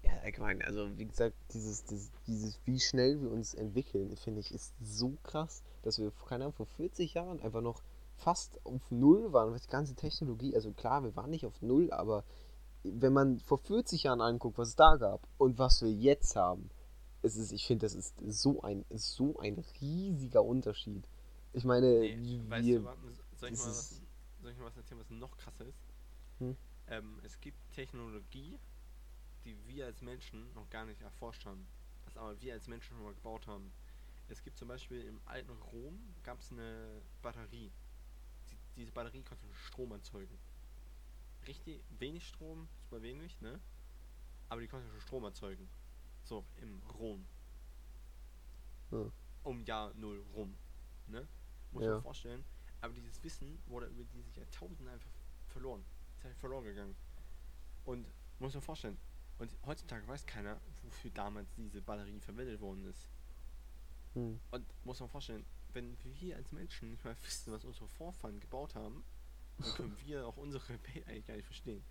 Ja, 0.03 0.11
allgemein, 0.25 0.63
also 0.63 0.99
wie 0.99 1.07
gesagt, 1.07 1.37
dieses, 1.55 1.85
dieses, 1.85 2.11
dieses, 2.27 2.59
wie 2.67 2.81
schnell 2.81 3.21
wir 3.21 3.31
uns 3.31 3.55
entwickeln, 3.55 4.17
finde 4.17 4.41
ich, 4.41 4.53
ist 4.53 4.75
so 4.81 5.17
krass, 5.23 5.63
dass 5.83 5.99
wir, 5.99 6.11
keine 6.29 6.45
Ahnung, 6.45 6.55
vor 6.55 6.67
40 6.67 7.15
Jahren 7.15 7.41
einfach 7.41 7.61
noch 7.61 7.83
fast 8.17 8.65
auf 8.67 8.91
Null 8.91 9.33
waren, 9.33 9.53
was 9.53 9.63
die 9.63 9.71
ganze 9.71 9.95
Technologie, 9.95 10.55
also 10.55 10.73
klar, 10.73 11.05
wir 11.05 11.15
waren 11.15 11.31
nicht 11.31 11.47
auf 11.47 11.63
Null, 11.63 11.93
aber 11.93 12.25
wenn 12.85 13.13
man 13.13 13.39
vor 13.41 13.59
40 13.59 14.05
Jahren 14.05 14.21
anguckt, 14.21 14.59
was 14.59 14.71
es 14.71 14.77
da 14.77 14.97
gab 14.97 15.27
und 15.39 15.59
was 15.59 15.83
wir 15.83 15.93
jetzt 15.93 16.37
haben, 16.37 16.71
es 17.23 17.37
ist, 17.37 17.53
ich 17.53 17.67
finde, 17.67 17.87
das 17.87 17.95
ist 17.95 18.15
so 18.27 18.63
ein, 18.63 18.85
so 18.91 19.39
ein 19.39 19.65
riesiger 19.81 20.43
Unterschied. 20.43 21.07
Ich 21.53 21.65
meine, 21.65 21.87
Nee, 21.87 22.41
weißt 22.49 22.67
wir, 22.67 22.81
du, 22.81 22.85
soll 23.37 23.51
ich, 23.53 23.59
mal 23.59 23.67
was, 23.67 24.03
soll 24.41 24.51
ich 24.51 24.59
mal 24.59 24.67
was 24.67 24.77
erzählen, 24.77 25.01
was 25.01 25.11
noch 25.11 25.37
krasser 25.37 25.67
ist? 25.67 25.79
Hm? 26.39 26.57
Ähm, 26.89 27.21
es 27.23 27.41
gibt 27.41 27.59
Technologie, 27.73 28.59
die 29.45 29.57
wir 29.67 29.87
als 29.87 30.03
Menschen 30.03 30.53
noch 30.55 30.69
gar 30.71 30.85
nicht 30.85 31.01
erforscht 31.03 31.45
haben. 31.47 31.67
Was 32.05 32.17
aber 32.17 32.41
wir 32.41 32.55
als 32.55 32.67
Menschen 32.67 32.97
schon 32.97 33.05
mal 33.05 33.15
gebaut 33.15 33.47
haben. 33.47 33.73
Es 34.29 34.43
gibt 34.43 34.57
zum 34.57 34.69
Beispiel 34.69 35.03
im 35.03 35.21
alten 35.27 35.53
Rom 35.73 35.99
gab 36.23 36.41
es 36.41 36.51
eine 36.51 37.03
Batterie. 37.21 37.71
Die, 38.51 38.57
diese 38.77 38.93
Batterie 38.93 39.23
konnte 39.23 39.45
Strom 39.53 39.93
erzeugen. 39.93 40.39
Richtig 41.47 41.83
wenig 41.99 42.27
Strom, 42.29 42.69
super 42.83 43.03
wenig, 43.03 43.41
ne? 43.41 43.61
Aber 44.49 44.61
die 44.61 44.69
konnte 44.69 44.89
schon 44.89 45.01
Strom 45.01 45.25
erzeugen. 45.25 45.69
So, 46.25 46.45
im 46.61 46.81
Rom. 46.99 47.27
Ja. 48.91 49.11
Um 49.45 49.65
Jahr 49.65 49.93
Null 49.95 50.25
rum. 50.35 50.55
Ne? 51.09 51.27
Muss 51.73 51.85
Ja. 51.85 51.93
man 51.95 52.03
vorstellen. 52.03 52.45
Aber 52.81 52.93
dieses 52.93 53.23
Wissen 53.23 53.61
wurde 53.67 53.87
über 53.87 54.05
diese 54.05 54.31
Jahrtausende 54.39 54.91
einfach 54.91 55.11
verloren. 55.49 55.85
Ist 56.19 56.25
halt 56.25 56.37
verloren 56.37 56.65
gegangen. 56.65 56.95
Und 57.85 58.07
muss 58.39 58.55
man 58.55 58.63
vorstellen. 58.63 58.99
Und 59.39 59.51
heutzutage 59.67 60.07
weiß 60.07 60.27
keiner, 60.27 60.61
wofür 60.83 61.11
damals 61.11 61.49
diese 61.57 61.81
Batterie 61.81 62.21
verwendet 62.21 62.61
worden 62.61 62.85
ist. 62.87 63.09
hm, 64.15 64.39
Und 64.51 64.67
muss 64.85 65.01
man 65.01 65.09
vorstellen, 65.09 65.45
wenn 65.73 65.97
wir 66.05 66.37
als 66.37 66.53
Menschen 66.53 66.91
nicht 66.91 67.05
mal 67.05 67.17
wissen, 67.23 67.53
was 67.53 67.65
unsere 67.65 67.89
Vorfahren 67.89 68.39
gebaut 68.39 68.75
haben, 68.75 69.03
dann 69.63 69.75
können 69.75 69.97
wir 70.05 70.27
auch 70.27 70.37
unsere 70.37 70.69
Welt 70.69 70.83
eigentlich 71.07 71.27
gar 71.27 71.37
nicht 71.37 71.47
verstehen. 71.47 71.85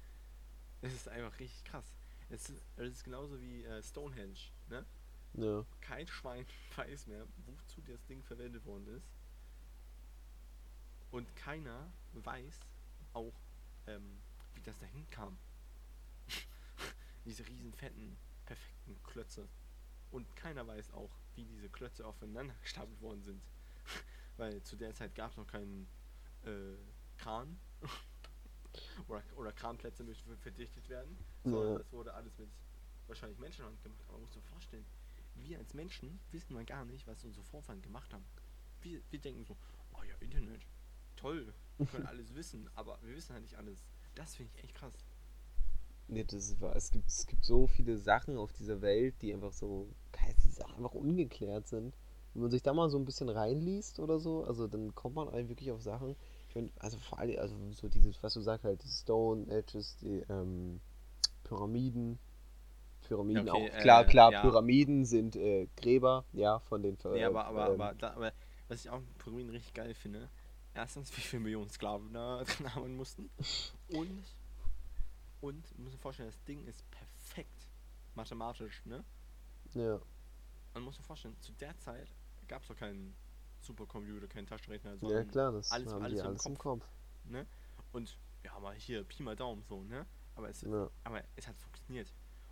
Es 0.82 0.94
ist 0.94 1.08
einfach 1.08 1.38
richtig 1.40 1.64
krass. 1.64 1.86
Es 2.30 2.50
ist, 2.50 2.64
es 2.78 2.94
ist 2.94 3.04
genauso 3.04 3.40
wie 3.42 3.64
äh, 3.64 3.84
Stonehenge, 3.84 4.40
ne? 4.70 4.86
Ja. 5.34 5.66
Kein 5.82 6.08
Schwein 6.08 6.46
weiß 6.76 7.08
mehr, 7.08 7.26
wozu 7.46 7.82
das 7.82 8.04
Ding 8.06 8.24
verwendet 8.24 8.66
worden 8.66 8.88
ist. 8.96 9.08
Und 11.12 11.34
keiner 11.36 11.92
weiß 12.14 12.62
auch, 13.14 13.34
ähm, 13.88 14.18
wie 14.56 14.62
das 14.62 14.78
dahin 14.78 15.10
kam. 15.10 15.38
diese 17.26 17.46
riesen 17.48 17.74
fetten, 17.74 18.18
perfekten 18.46 18.98
Klötze. 19.04 19.48
Und 20.12 20.34
keiner 20.36 20.66
weiß 20.68 20.94
auch, 20.94 21.12
wie 21.36 21.46
diese 21.46 21.70
Klötze 21.70 22.06
aufeinander 22.06 22.54
gestapelt 22.62 23.02
worden 23.02 23.24
sind. 23.24 23.42
Weil 24.38 24.62
zu 24.64 24.76
der 24.76 24.94
Zeit 24.94 25.16
gab 25.16 25.32
es 25.32 25.38
noch 25.38 25.48
keinen 25.48 25.88
äh, 26.46 26.76
Kran. 27.22 27.60
oder, 29.08 29.24
oder 29.36 29.52
Kranplätze 29.52 30.04
müssen 30.04 30.38
verdichtet 30.38 30.90
werden. 30.90 31.18
Sondern 31.44 31.74
Ja. 31.74 31.78
das 31.80 31.92
wurde 31.92 32.14
alles 32.14 32.38
mit 32.38 32.50
wahrscheinlich 33.08 33.40
Menschenhand 33.40 33.82
gemacht. 33.84 34.02
Aber 34.08 34.14
man 34.14 34.22
muss 34.24 34.34
sich 34.34 34.44
vorstellen, 34.46 34.86
wir 35.36 35.58
als 35.60 35.74
Menschen 35.74 36.20
wissen 36.32 36.54
mal 36.54 36.66
gar 36.66 36.86
nicht, 36.86 37.08
was 37.08 37.24
unsere 37.24 37.46
Vorfahren 37.46 37.82
gemacht 37.82 38.14
haben. 38.14 38.26
Wir, 38.82 39.02
wir 39.10 39.20
denken 39.20 39.46
so, 39.46 39.56
oh 39.94 40.04
ja, 40.04 40.16
Internet, 40.20 40.62
toll, 41.16 41.54
wir 41.78 41.86
können 41.86 42.06
alles 42.08 42.34
wissen, 42.34 42.70
aber 42.76 42.98
wir 43.04 43.16
wissen 43.16 43.34
halt 43.34 43.44
nicht 43.44 43.56
alles. 43.56 43.84
Das 44.16 44.36
finde 44.36 44.52
ich 44.56 44.64
echt 44.64 44.76
krass. 44.76 44.94
Nee, 46.08 46.26
das 46.26 46.60
wahr. 46.60 46.76
Es 46.76 46.92
gibt, 46.92 47.08
es 47.08 47.26
gibt 47.26 47.46
so 47.46 47.68
viele 47.68 47.98
Sachen 47.98 48.38
auf 48.38 48.52
dieser 48.52 48.82
Welt, 48.82 49.16
die 49.22 49.34
einfach 49.34 49.54
so, 49.54 49.88
die 50.44 50.50
Sachen 50.50 50.76
einfach 50.76 50.94
ungeklärt 50.94 51.68
sind. 51.68 51.96
Wenn 52.34 52.42
man 52.44 52.52
sich 52.52 52.62
da 52.64 52.74
mal 52.74 52.90
so 52.90 52.98
ein 52.98 53.06
bisschen 53.06 53.30
reinliest 53.30 54.00
oder 54.00 54.20
so, 54.20 54.44
also 54.44 54.68
dann 54.68 54.94
kommt 54.96 55.16
man 55.16 55.30
eigentlich 55.30 55.50
wirklich 55.50 55.72
auf 55.72 55.82
Sachen. 55.82 56.16
Ich 56.52 56.54
finde, 56.54 56.74
also 56.82 56.98
vor 56.98 57.18
allem, 57.18 57.40
also 57.40 57.56
so 57.72 57.88
dieses, 57.88 58.22
was 58.22 58.34
du 58.34 58.42
sagst 58.42 58.66
halt, 58.66 58.84
die 58.84 58.90
Stone 58.90 59.50
Edges, 59.50 59.96
die 60.02 60.22
ähm, 60.28 60.82
Pyramiden. 61.46 62.20
Pyramiden 63.04 63.48
okay, 63.48 63.72
auch. 63.72 63.78
Klar, 63.80 64.02
äh, 64.02 64.06
klar, 64.06 64.32
ja. 64.34 64.42
Pyramiden 64.42 65.06
sind 65.06 65.38
äh, 65.38 65.70
Gräber, 65.78 66.26
ja, 66.34 66.60
von 66.60 66.84
den 66.84 66.98
Nee, 67.06 67.22
äh, 67.22 67.24
aber, 67.24 67.46
aber, 67.46 67.68
ähm, 67.68 67.80
aber, 67.80 67.94
da, 67.94 68.12
aber 68.16 68.34
was 68.68 68.84
ich 68.84 68.90
auch 68.90 69.00
mit 69.00 69.18
Pyramiden 69.18 69.52
richtig 69.52 69.74
geil 69.74 69.94
finde, 69.94 70.28
erstens, 70.74 71.16
wie 71.16 71.22
viele 71.22 71.44
Millionen 71.44 71.70
Sklaven 71.70 72.12
da 72.12 72.44
drin 72.44 72.68
arbeiten 72.68 72.98
mussten. 72.98 73.30
Und, 73.88 74.22
und, 75.40 75.72
du 75.78 75.84
musst 75.84 75.96
dir 75.96 76.00
vorstellen, 76.00 76.28
das 76.28 76.44
Ding 76.44 76.66
ist 76.66 76.84
perfekt 76.92 77.70
mathematisch, 78.14 78.86
ne? 78.86 79.06
Ja, 79.74 80.02
Man 80.74 80.84
muss 80.84 80.98
sich 80.98 81.06
vorstellen, 81.06 81.40
zu 81.40 81.54
der 81.54 81.78
Zeit 81.78 82.10
gab 82.50 82.62
es 82.62 82.68
doch 82.68 82.76
keinen 82.76 83.16
Supercomputer, 83.62 84.28
keinen 84.28 84.48
Taschenrechner, 84.48 84.92
ja 84.92 84.98
sondern 84.98 85.28
klar, 85.28 85.52
das 85.52 85.72
alles, 85.72 85.94
alles 85.94 86.20
im 86.20 86.26
alles 86.26 86.46
im 86.46 86.58
Kopf. 86.58 86.82
Kopf. 86.82 86.90
ne? 87.26 87.46
Und 87.92 88.18
ja, 88.44 88.60
mal 88.60 88.76
hier, 88.76 89.04
Pi 89.04 89.24
mal 89.24 89.36
Daumen 89.36 89.64
so, 89.64 89.84
ne? 89.84 90.06
Aber 90.36 90.50
es, 90.50 90.62
Ja. 90.62 90.90
aber 91.04 91.24
es 91.36 91.48
hat 91.48 91.58
funktioniert. 91.58 92.12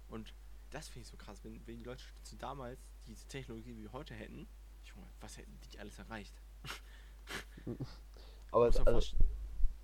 Und 0.10 0.34
das 0.70 0.88
finde 0.90 1.02
ich 1.04 1.08
so 1.08 1.18
krass, 1.18 1.44
wenn, 1.44 1.66
wenn 1.66 1.78
die 1.78 1.84
Leute 1.84 2.04
zu 2.24 2.36
damals 2.36 2.80
diese 3.08 3.28
Technologie 3.28 3.76
wie 3.78 3.88
heute 3.90 4.14
hätten, 4.14 4.48
Junge, 4.86 5.08
was 5.20 5.38
hätten 5.38 5.58
die 5.72 5.80
alles 5.80 5.98
erreicht? 6.00 6.34
Aber 8.52 8.66
also, 8.66 8.84
vorstellen. 8.84 9.24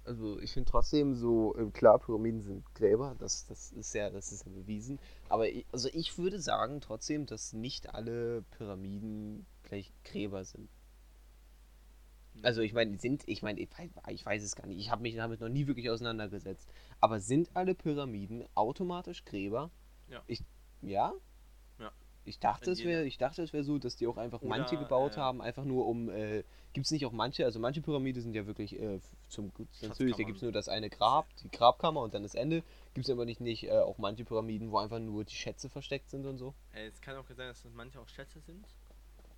Also 0.04 0.40
ich 0.40 0.54
finde 0.54 0.70
trotzdem 0.70 1.16
so, 1.16 1.56
äh, 1.56 1.70
klar, 1.72 1.98
Pyramiden 1.98 2.42
sind 2.42 2.76
Gräber, 2.76 3.16
das, 3.18 3.46
das 3.48 3.72
ist 3.72 3.96
ja, 3.96 4.12
das 4.12 4.32
ist 4.32 4.46
ja 4.46 4.52
bewiesen. 4.52 5.00
Aber 5.30 5.50
ich, 5.50 5.66
also 5.72 5.90
ich 5.94 6.16
würde 6.20 6.40
sagen 6.40 6.80
trotzdem, 6.80 7.26
dass 7.26 7.54
nicht 7.54 7.96
alle 7.96 8.44
Pyramiden 8.52 9.48
gleich 9.64 9.92
Gräber 10.04 10.46
sind. 10.46 10.70
Also 12.42 12.62
ich 12.62 12.74
meine, 12.74 12.98
sind, 13.00 13.24
ich 13.28 13.42
meine, 13.42 13.60
ich, 13.60 13.70
weiß- 13.70 14.10
ich 14.10 14.26
weiß 14.26 14.44
es 14.44 14.56
gar 14.56 14.68
nicht, 14.68 14.80
ich 14.80 14.92
habe 14.92 15.02
mich 15.02 15.16
damit 15.16 15.40
noch 15.40 15.50
nie 15.50 15.68
wirklich 15.68 15.90
auseinandergesetzt. 15.90 16.70
Aber 17.00 17.20
sind 17.20 17.50
alle 17.54 17.76
Pyramiden 17.76 18.46
automatisch 18.56 19.24
Gräber? 19.26 19.72
Ja. 20.10 20.22
Ich, 20.28 20.42
ja? 20.82 21.14
Ja. 21.80 21.92
Ich 22.26 22.40
dachte, 22.40 22.72
es 22.72 22.84
wäre, 22.84 23.06
ich 23.06 23.18
dachte, 23.18 23.42
es 23.44 23.54
wäre 23.54 23.64
so, 23.64 23.78
dass 23.78 23.96
die 23.96 24.08
auch 24.08 24.18
einfach 24.18 24.42
manche 24.42 24.76
Oder, 24.76 24.84
gebaut 24.84 25.14
äh, 25.14 25.20
haben, 25.20 25.42
einfach 25.42 25.64
nur 25.64 25.88
um, 25.88 26.10
äh, 26.10 26.44
gibt 26.74 26.86
es 26.86 26.92
nicht 26.92 27.06
auch 27.06 27.12
manche, 27.12 27.46
also 27.46 27.60
manche 27.60 27.82
Pyramiden 27.82 28.22
sind 28.22 28.34
ja 28.34 28.46
wirklich 28.48 28.80
äh, 28.80 29.00
zum, 29.30 29.52
natürlich, 29.82 30.16
da 30.18 30.24
gibt 30.24 30.38
es 30.38 30.42
nur 30.42 30.52
das 30.52 30.68
eine 30.68 30.90
Grab, 30.90 31.28
die 31.38 31.50
Grabkammer 31.50 32.02
und 32.02 32.14
dann 32.14 32.24
das 32.24 32.36
Ende. 32.36 32.64
Gibt 32.94 33.08
es 33.08 33.12
aber 33.12 33.26
nicht, 33.26 33.42
nicht 33.42 33.64
äh, 33.66 33.72
auch 33.78 33.98
manche 33.98 34.26
Pyramiden, 34.26 34.72
wo 34.72 34.80
einfach 34.80 35.00
nur 35.00 35.24
die 35.24 35.36
Schätze 35.36 35.70
versteckt 35.70 36.10
sind 36.10 36.26
und 36.26 36.38
so? 36.38 36.54
Äh, 36.74 36.88
es 36.88 37.00
kann 37.02 37.16
auch 37.16 37.28
sein, 37.28 37.38
dass 37.38 37.62
das 37.64 37.74
manche 37.74 38.00
auch 38.00 38.10
Schätze 38.10 38.40
sind. 38.42 38.66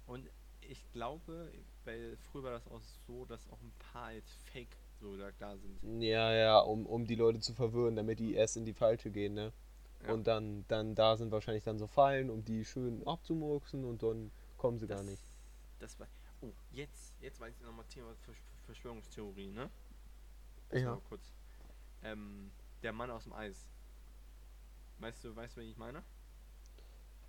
Und 0.06 0.30
ich 0.70 0.92
glaube, 0.92 1.52
weil 1.86 2.18
früher 2.18 2.44
war 2.44 2.52
das 2.52 2.68
auch 2.68 2.82
so, 3.08 3.26
dass 3.26 3.48
auch 3.50 3.62
ein 3.62 3.74
paar 3.92 4.14
jetzt 4.14 4.34
Fake 4.52 4.76
so 5.00 5.16
da, 5.18 5.32
da 5.40 5.56
sind. 5.58 6.02
Ja, 6.02 6.34
ja, 6.34 6.60
um, 6.60 6.86
um 6.86 7.06
die 7.06 7.16
Leute 7.16 7.40
zu 7.40 7.54
verwirren, 7.54 7.96
damit 7.96 8.20
die 8.20 8.34
erst 8.34 8.58
in 8.58 8.66
die 8.66 8.74
falsche 8.74 9.12
gehen, 9.12 9.34
ne? 9.34 9.54
Ja. 10.04 10.14
Und 10.14 10.28
dann, 10.28 10.66
dann 10.68 10.96
da 10.96 11.18
sind 11.18 11.32
wahrscheinlich 11.32 11.64
dann 11.64 11.80
so 11.80 11.88
Fallen, 11.88 12.30
um 12.30 12.44
die 12.46 12.66
schön 12.66 13.06
abzumurksen 13.06 13.84
und 13.84 14.04
dann 14.04 14.32
kommen 14.58 14.78
sie 14.78 14.88
gar 14.88 15.04
nicht. 15.04 15.22
Das 15.80 16.00
war. 16.00 16.08
Oh, 16.42 16.52
jetzt, 16.72 17.14
jetzt 17.20 17.40
weiß 17.40 17.56
ich 17.56 17.66
nochmal 17.66 17.86
Thema 17.86 18.14
Versch 18.24 18.42
Verschwörungstheorie, 18.66 19.52
ne? 19.52 19.70
Das 20.70 20.82
Ja. 20.82 20.92
mal 20.92 21.02
kurz. 21.08 21.22
Ähm, 22.04 22.52
der 22.84 22.94
Mann 22.94 23.10
aus 23.10 23.24
dem 23.24 23.34
Eis. 23.34 23.68
Weißt 25.00 25.24
du, 25.24 25.36
weißt 25.36 25.56
du, 25.56 25.62
wen 25.62 25.70
ich 25.70 25.78
meine? 25.78 26.04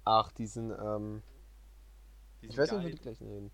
Ach, 0.05 0.33
die 0.33 0.47
sind, 0.47 0.73
ähm, 0.73 1.23
Diesen 1.23 1.38
ich 2.43 2.57
weiß 2.57 2.71
nicht, 2.73 2.81
Guy- 2.83 2.87
wie 2.87 2.95
die 2.95 3.03
gleich 3.03 3.21
reden. 3.21 3.51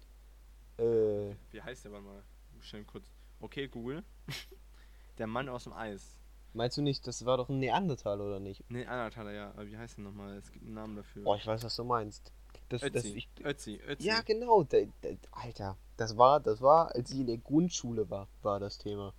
Äh, 0.79 1.35
Wie 1.53 1.63
heißt 1.63 1.85
der 1.85 1.93
Mann 1.93 2.05
mal? 2.05 2.23
Schnell 2.61 2.85
kurz. 2.85 3.11
Okay, 3.41 3.69
Google. 3.69 4.03
der 5.19 5.27
Mann 5.27 5.49
aus 5.49 5.65
dem 5.65 5.73
Eis. 5.73 6.17
meinst 6.53 6.77
du 6.77 6.83
nicht, 6.83 7.07
das 7.07 7.25
war 7.25 7.37
doch 7.37 7.49
ein 7.49 7.59
Neandertal, 7.59 8.21
oder 8.21 8.41
nicht? 8.41 8.69
Ne, 8.71 8.87
Andertaler, 8.87 9.33
ja. 9.33 9.51
Aber 9.51 9.67
wie 9.67 9.77
heißt 9.77 9.99
der 9.99 10.05
nochmal? 10.05 10.37
Es 10.37 10.51
gibt 10.51 10.65
einen 10.65 10.75
Namen 10.75 10.97
dafür. 10.97 11.27
Oh, 11.27 11.35
ich 11.37 11.47
weiß, 11.47 11.63
was 11.63 11.77
du 11.77 11.85
meinst. 11.85 12.33
Das, 12.71 12.81
das, 12.81 12.95
Ötzi. 12.95 13.17
ich, 13.19 13.29
Ötzi, 13.45 13.81
Ötzi. 13.87 14.07
ja, 14.07 14.21
genau, 14.23 14.63
der, 14.65 14.87
der, 15.03 15.17
Alter, 15.33 15.77
das 15.97 16.17
war, 16.17 16.41
das 16.41 16.61
war, 16.61 16.95
als 16.95 17.11
ich 17.11 17.21
in 17.21 17.27
der 17.27 17.37
Grundschule 17.39 18.09
war, 18.09 18.27
war 18.43 18.59
das 18.59 18.79
Thema. 18.79 19.13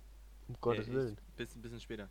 Um 0.48 0.56
Gottes 0.60 0.88
ich- 0.88 0.92
Willen. 0.92 1.16
Bisschen, 1.36 1.62
bisschen 1.62 1.80
später. 1.80 2.08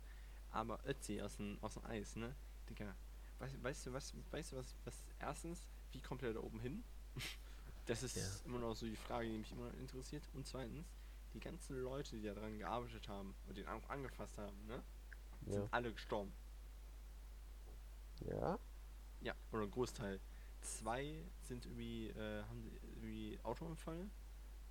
Aber 0.50 0.78
Ötzi 0.86 1.20
aus 1.20 1.36
dem, 1.36 1.58
aus 1.60 1.74
dem 1.74 1.84
Eis, 1.84 2.16
ne? 2.16 2.34
Digga. 2.70 2.94
Weißt, 3.38 3.62
weißt 3.62 3.86
du, 3.86 3.92
was, 3.92 4.14
weißt 4.30 4.52
du, 4.52 4.56
was, 4.56 4.74
was 4.84 4.94
erstens, 5.20 5.68
wie 5.92 6.00
kommt 6.00 6.22
er 6.22 6.32
da 6.32 6.40
oben 6.40 6.58
hin? 6.60 6.82
Das 7.86 8.02
ist 8.02 8.16
Ja. 8.16 8.22
immer 8.44 8.58
noch 8.58 8.74
so 8.74 8.86
die 8.86 8.96
Frage, 8.96 9.28
die 9.28 9.38
mich 9.38 9.52
immer 9.52 9.72
interessiert. 9.74 10.28
Und 10.34 10.46
zweitens, 10.46 10.86
die 11.34 11.40
ganzen 11.40 11.80
Leute, 11.82 12.16
die 12.16 12.22
daran 12.22 12.58
gearbeitet 12.58 13.08
haben 13.08 13.34
und 13.46 13.56
den 13.56 13.66
auch 13.68 13.88
angefasst 13.88 14.36
haben, 14.38 14.66
ne? 14.66 14.82
Sind 15.46 15.54
Ja. 15.62 15.68
alle 15.70 15.92
gestorben. 15.92 16.32
Ja? 18.26 18.58
Ja, 19.20 19.34
oder 19.52 19.62
ein 19.62 19.70
Großteil. 19.70 20.20
Zwei 20.62 21.22
sind 21.42 21.64
irgendwie, 21.66 22.08
äh, 22.08 22.42
haben 22.44 22.62
sie 22.62 22.70
irgendwie 22.88 23.38
Autounfall. 23.42 24.08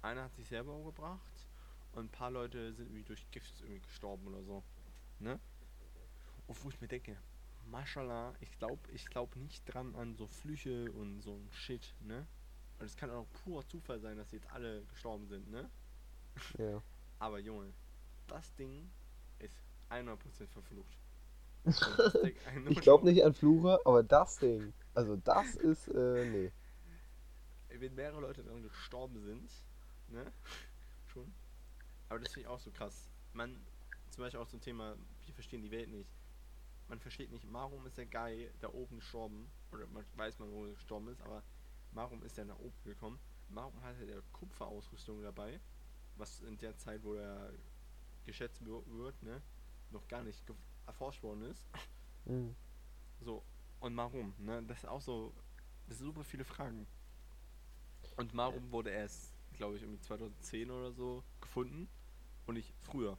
Einer 0.02 0.24
hat 0.24 0.36
sich 0.36 0.48
selber 0.48 0.74
umgebracht. 0.74 1.48
Und 1.94 2.06
ein 2.06 2.10
paar 2.10 2.32
Leute 2.32 2.74
sind 2.74 2.88
irgendwie 2.88 3.04
durch 3.04 3.30
Gift 3.32 3.62
irgendwie 3.62 3.80
gestorben 3.80 4.28
oder 4.28 4.44
so. 4.44 4.64
Ne? 5.20 5.40
Und 6.48 6.64
wo 6.64 6.70
ich 6.70 6.82
mir 6.82 6.88
denke, 6.90 7.18
Mashallah, 7.68 8.34
ich 8.42 8.58
glaube 8.60 8.92
ich 8.92 9.06
glaub 9.08 9.36
nicht 9.38 9.64
dran 9.66 9.96
an 9.96 10.16
so 10.16 10.28
Flüche 10.28 10.92
und 10.92 11.22
so 11.22 11.36
ein 11.36 11.50
Shit, 11.54 11.94
ne? 12.02 12.28
Und 12.80 12.86
es 12.86 12.96
kann 12.96 13.10
auch 13.10 13.26
purer 13.44 13.66
Zufall 13.68 14.00
sein, 14.00 14.18
dass 14.18 14.30
sie 14.30 14.38
jetzt 14.38 14.50
alle 14.52 14.84
gestorben 14.86 15.28
sind, 15.28 15.50
ne? 15.50 15.70
Ja. 16.58 16.82
Aber 17.20 17.40
Junge, 17.40 17.72
das 18.28 18.54
Ding 18.56 18.90
ist 19.40 19.56
100% 19.90 20.18
verflucht. 20.48 20.98
Ich 22.70 22.82
glaube 22.82 23.06
nicht 23.06 23.24
an 23.24 23.34
Fluche, 23.34 23.80
aber 23.86 24.04
das 24.04 24.38
Ding, 24.38 24.74
also 24.94 25.16
das 25.16 25.56
ist, 25.56 25.88
äh, 25.88 26.26
nee. 26.30 26.52
wenn 27.70 27.96
mehrere 27.96 28.22
Leute 28.22 28.44
daran 28.44 28.62
gestorben 28.62 29.20
sind, 29.20 29.50
ne? 30.10 30.32
Schon. 31.08 31.34
Aber 32.10 32.20
das 32.20 32.34
finde 32.34 32.42
ich 32.42 32.48
auch 32.48 32.60
so 32.60 32.70
krass. 32.70 33.10
Man, 33.34 33.60
zum 34.12 34.24
Beispiel 34.24 34.40
auch 34.40 34.48
zum 34.48 34.62
Thema, 34.62 34.96
wir 35.26 35.34
verstehen 35.34 35.64
die 35.64 35.72
Welt 35.72 35.90
nicht. 35.90 36.10
Man 36.88 37.00
versteht 37.00 37.32
nicht, 37.32 37.52
warum 37.52 37.86
ist 37.88 37.98
der 37.98 38.06
Guy 38.06 38.52
da 38.60 38.70
oben 38.70 38.98
gestorben, 38.98 39.50
oder 39.72 39.88
man 39.88 40.06
weiß 40.16 40.38
man, 40.38 40.52
wo 40.52 40.66
er 40.66 40.74
gestorben 40.74 41.08
ist, 41.08 41.22
aber 41.22 41.42
warum 41.96 42.24
ist 42.24 42.38
er 42.38 42.46
nach 42.46 42.60
oben 42.60 42.84
gekommen? 42.84 43.20
Warum 43.50 43.82
hatte 43.82 44.06
der 44.06 44.22
Kupferausrüstung 44.34 45.22
dabei, 45.22 45.60
was 46.18 46.42
in 46.42 46.58
der 46.58 46.78
Zeit, 46.78 47.04
wo 47.04 47.16
er 47.16 47.52
geschätzt 48.26 48.66
wir- 48.66 48.86
wird, 48.88 49.22
ne, 49.24 49.42
noch 49.92 50.08
gar 50.08 50.24
nicht 50.24 50.44
erforscht 50.86 51.24
worden 51.24 51.44
ist. 51.44 51.66
Hm. 52.28 52.56
So, 53.22 53.44
und 53.82 53.96
warum? 53.98 54.34
Ne? 54.40 54.64
Das 54.64 54.80
ist 54.80 54.88
auch 54.88 55.00
so, 55.00 55.32
das 55.88 56.00
sind 56.00 56.08
super 56.08 56.24
viele 56.24 56.44
Fragen. 56.44 56.88
Und 58.18 58.36
warum 58.36 58.72
wurde 58.72 58.90
er 58.90 59.02
erst, 59.02 59.32
glaube 59.54 59.76
ich, 59.76 59.84
irgendwie 59.84 60.02
2010 60.02 60.72
oder 60.72 60.92
so 60.92 61.24
gefunden 61.40 61.88
und 62.48 62.56
nicht 62.56 62.74
früher? 62.82 63.16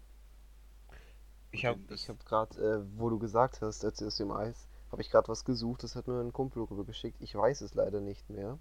Ich 1.52 1.64
habe 1.64 1.78
ich 1.94 2.08
hab 2.08 2.26
gerade, 2.26 2.58
äh, 2.58 2.98
wo 2.98 3.08
du 3.10 3.20
gesagt 3.20 3.60
hast, 3.62 3.84
als 3.84 4.02
aus 4.02 4.16
dem 4.16 4.32
Eis, 4.32 4.66
habe 4.90 5.02
ich 5.02 5.10
gerade 5.10 5.28
was 5.28 5.44
gesucht, 5.44 5.82
das 5.82 5.96
hat 5.96 6.06
mir 6.08 6.20
ein 6.20 6.32
Kumpel 6.32 6.62
rüber 6.62 6.84
geschickt. 6.84 7.18
Ich 7.20 7.34
weiß 7.34 7.60
es 7.60 7.74
leider 7.74 8.00
nicht 8.00 8.28
mehr. 8.30 8.58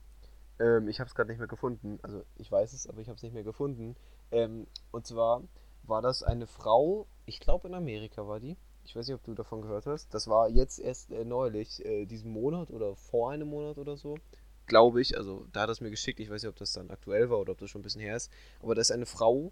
Ähm, 0.59 0.87
ich 0.87 0.99
habe 0.99 1.07
es 1.07 1.15
gerade 1.15 1.29
nicht 1.29 1.39
mehr 1.39 1.47
gefunden. 1.47 1.99
Also 2.01 2.23
ich 2.37 2.51
weiß 2.51 2.73
es, 2.73 2.87
aber 2.87 3.01
ich 3.01 3.07
habe 3.07 3.17
es 3.17 3.23
nicht 3.23 3.33
mehr 3.33 3.43
gefunden. 3.43 3.95
Ähm, 4.31 4.67
und 4.91 5.05
zwar 5.05 5.43
war 5.83 6.01
das 6.01 6.23
eine 6.23 6.47
Frau, 6.47 7.07
ich 7.25 7.39
glaube 7.39 7.67
in 7.67 7.75
Amerika 7.75 8.27
war 8.27 8.39
die, 8.39 8.57
Ich 8.85 8.95
weiß 8.95 9.07
nicht, 9.07 9.15
ob 9.15 9.23
du 9.23 9.33
davon 9.33 9.61
gehört 9.61 9.87
hast. 9.87 10.13
Das 10.13 10.27
war 10.27 10.47
jetzt 10.49 10.79
erst 10.79 11.11
äh, 11.11 11.25
neulich, 11.25 11.83
äh, 11.83 12.05
diesen 12.05 12.31
Monat 12.31 12.69
oder 12.69 12.95
vor 12.95 13.31
einem 13.31 13.49
Monat 13.49 13.77
oder 13.77 13.97
so. 13.97 14.17
Glaube 14.67 15.01
ich. 15.01 15.17
Also, 15.17 15.47
da 15.51 15.61
hat 15.61 15.69
es 15.69 15.81
mir 15.81 15.89
geschickt. 15.89 16.19
Ich 16.19 16.29
weiß 16.29 16.43
nicht, 16.43 16.49
ob 16.49 16.55
das 16.55 16.73
dann 16.73 16.89
aktuell 16.91 17.29
war 17.29 17.39
oder 17.39 17.53
ob 17.53 17.57
das 17.59 17.69
schon 17.69 17.81
ein 17.81 17.83
bisschen 17.83 18.01
her 18.01 18.15
ist. 18.15 18.31
Aber 18.61 18.75
da 18.75 18.81
ist 18.81 18.91
eine 18.91 19.05
Frau 19.05 19.51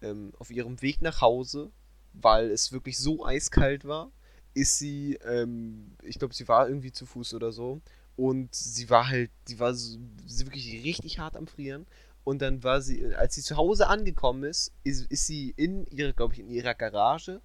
ähm, 0.00 0.32
auf 0.38 0.50
ihrem 0.50 0.80
Weg 0.80 1.02
nach 1.02 1.20
Hause, 1.20 1.70
weil 2.12 2.50
es 2.50 2.72
wirklich 2.72 2.98
so 2.98 3.24
eiskalt 3.24 3.84
war, 3.84 4.10
ist 4.58 4.76
sie, 4.78 5.14
ähm, 5.24 5.92
ich 6.02 6.18
glaube, 6.18 6.34
sie 6.34 6.48
war 6.48 6.68
irgendwie 6.68 6.90
zu 6.90 7.06
Fuß 7.06 7.34
oder 7.34 7.52
so. 7.52 7.80
Und 8.16 8.52
sie 8.52 8.90
war 8.90 9.08
halt, 9.08 9.30
die 9.46 9.60
war 9.60 9.72
so, 9.72 9.98
sie 10.26 10.46
wirklich 10.46 10.84
richtig 10.84 11.20
hart 11.20 11.36
am 11.36 11.46
Frieren. 11.46 11.86
Und 12.24 12.42
dann 12.42 12.64
war 12.64 12.82
sie, 12.82 13.14
als 13.14 13.36
sie 13.36 13.42
zu 13.42 13.56
Hause 13.56 13.86
angekommen 13.86 14.42
ist, 14.42 14.72
ist, 14.82 15.06
ist 15.10 15.26
sie 15.26 15.54
in 15.56 15.86
ihrer, 15.86 16.12
glaube 16.12 16.34
ich, 16.34 16.40
in 16.40 16.50
ihrer 16.50 16.74
Garage, 16.74 17.40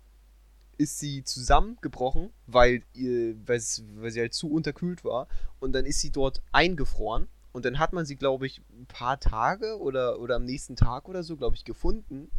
ist 0.80 0.97
sie 0.97 1.24
zusammengebrochen, 1.24 2.32
weil, 2.47 2.82
ihr, 2.93 3.36
weil, 3.45 3.59
sie 3.59 4.20
halt 4.20 4.34
zu 4.34 4.51
unterkühlt 4.51 5.03
war. 5.03 5.28
Und 5.59 5.74
dann 5.74 5.86
ist 5.86 5.99
sie 5.99 6.09
dort 6.09 6.41
eingefroren. 6.51 7.28
Und 7.51 7.66
dann 7.66 7.78
hat 7.78 7.93
man 7.93 8.07
sie, 8.07 8.16
glaube 8.16 8.47
ich, 8.47 8.59
ein 8.72 8.88
paar 8.88 9.20
Tage 9.20 9.80
oder, 9.80 10.20
oder 10.20 10.38
am 10.38 10.45
nächsten 10.45 10.76
Tag 10.76 11.07
oder 11.07 11.22
so, 11.22 11.38
glaube 11.38 11.55
ich, 11.55 11.64
gefunden. 11.64 12.32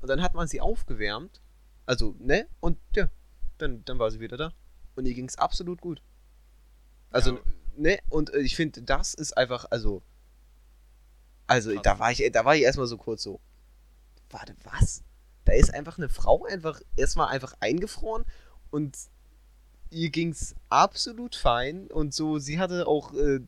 Und 0.00 0.08
dann 0.08 0.20
hat 0.20 0.34
man 0.34 0.48
sie 0.48 0.60
aufgewärmt. 0.60 1.40
Also, 1.86 2.16
ne? 2.18 2.48
Und 2.58 2.78
ja, 2.96 3.08
dann, 3.58 3.84
dann 3.84 3.98
war 3.98 4.10
sie 4.10 4.20
wieder 4.20 4.36
da. 4.36 4.52
Und 4.94 5.06
ihr 5.06 5.14
ging 5.14 5.26
es 5.28 5.36
absolut 5.38 5.80
gut. 5.80 6.00
Also, 7.10 7.36
Ja. 7.36 7.40
ne? 7.76 7.98
Und 8.08 8.32
äh, 8.34 8.38
ich 8.40 8.56
finde, 8.56 8.82
das 8.82 9.14
ist 9.14 9.36
einfach, 9.36 9.66
also. 9.70 10.02
Also, 11.46 11.72
Krass. 11.72 11.82
da 11.82 11.98
war 11.98 12.10
ich, 12.10 12.30
da 12.32 12.44
war 12.44 12.56
ich 12.56 12.62
erstmal 12.62 12.86
so 12.86 12.96
kurz 12.96 13.22
so. 13.22 13.40
Warte, 14.30 14.54
was? 14.64 15.02
Da 15.44 15.52
ist 15.52 15.72
einfach 15.72 15.96
eine 15.98 16.08
Frau 16.08 16.44
einfach 16.44 16.80
erstmal 16.96 17.28
einfach 17.28 17.54
eingefroren 17.60 18.24
und 18.70 18.96
ihr 19.90 20.10
ging 20.10 20.30
es 20.30 20.56
absolut 20.68 21.36
fein 21.36 21.86
und 21.86 22.12
so, 22.12 22.38
sie 22.38 22.58
hatte 22.58 22.88
auch, 22.88 23.14
äh, 23.14 23.38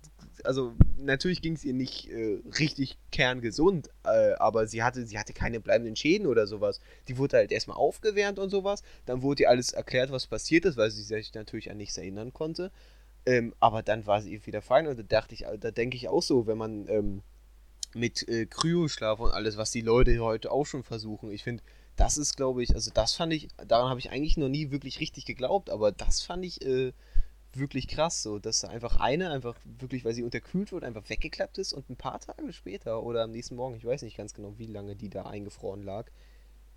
also 0.45 0.75
natürlich 0.99 1.43
ging 1.43 1.55
es 1.55 1.65
ihr 1.65 1.75
nicht 1.75 2.09
äh, 2.11 2.41
richtig 2.59 2.99
kerngesund, 3.11 3.91
äh, 4.05 4.33
aber 4.35 4.67
sie 4.67 4.83
hatte, 4.83 5.07
sie 5.07 5.19
hatte 5.19 5.33
keine 5.33 5.61
bleibenden 5.61 5.97
Schäden 5.97 6.27
oder 6.27 6.47
sowas. 6.47 6.81
Die 7.09 7.19
wurde 7.19 7.39
halt 7.39 7.53
erstmal 7.53 7.77
aufgewärmt 7.77 8.39
und 8.39 8.51
sowas, 8.51 8.83
dann 9.07 9.23
wurde 9.23 9.45
ihr 9.45 9.51
alles 9.51 9.73
erklärt, 9.73 10.11
was 10.11 10.27
passiert 10.27 10.65
ist, 10.65 10.77
weil 10.77 10.91
sie 10.91 11.03
sich 11.03 11.35
natürlich 11.35 11.71
an 11.71 11.77
nichts 11.77 11.99
erinnern 11.99 12.33
konnte. 12.33 12.71
Ähm, 13.27 13.55
aber 13.61 13.83
dann 13.83 14.07
war 14.07 14.23
sie 14.23 14.47
wieder 14.47 14.63
fein 14.63 14.87
und 14.87 14.99
da 14.99 15.03
dachte 15.03 15.35
ich, 15.35 15.45
da 15.61 15.71
denke 15.71 15.97
ich 15.97 16.09
auch 16.09 16.23
so, 16.23 16.47
wenn 16.47 16.59
man 16.59 16.89
ähm, 16.89 17.23
mit 17.95 18.27
äh, 18.29 18.47
Kryoschlaf 18.47 19.21
und 19.21 19.31
alles, 19.31 19.57
was 19.57 19.71
die 19.71 19.81
Leute 19.81 20.19
heute 20.21 20.51
auch 20.51 20.65
schon 20.65 20.83
versuchen, 20.83 21.31
ich 21.31 21.43
finde, 21.43 21.63
das 21.97 22.17
ist, 22.17 22.37
glaube 22.37 22.63
ich, 22.63 22.75
also 22.75 22.91
das 22.95 23.15
fand 23.15 23.33
ich, 23.33 23.49
daran 23.67 23.91
habe 23.91 24.01
ich 24.01 24.11
eigentlich 24.11 24.37
noch 24.37 24.49
nie 24.49 24.71
wirklich 24.71 25.01
richtig 25.01 25.25
geglaubt, 25.27 25.69
aber 25.69 25.91
das 25.91 26.23
fand 26.23 26.45
ich 26.45 26.65
äh, 26.65 26.93
wirklich 27.55 27.89
krass, 27.89 28.23
so, 28.23 28.39
dass 28.39 28.61
da 28.61 28.69
einfach 28.69 28.97
eine 28.97 29.31
einfach 29.31 29.57
wirklich, 29.65 30.05
weil 30.05 30.15
sie 30.15 30.23
unterkühlt 30.23 30.73
wurde, 30.73 30.87
einfach 30.87 31.09
weggeklappt 31.09 31.59
ist 31.59 31.73
und 31.73 31.89
ein 31.91 31.97
paar 31.97 32.21
Tage 32.21 32.53
später 32.53 33.03
oder 33.03 33.23
am 33.25 33.31
nächsten 33.31 33.57
Morgen, 33.57 33.75
ich 33.77 33.85
weiß 33.85 34.03
nicht 34.03 34.17
ganz 34.17 34.35
genau, 34.35 34.59
wie 34.59 34.67
lange 34.67 34.97
die 34.97 35.09
da 35.09 35.25
eingefroren 35.25 35.83
lag, 35.83 36.11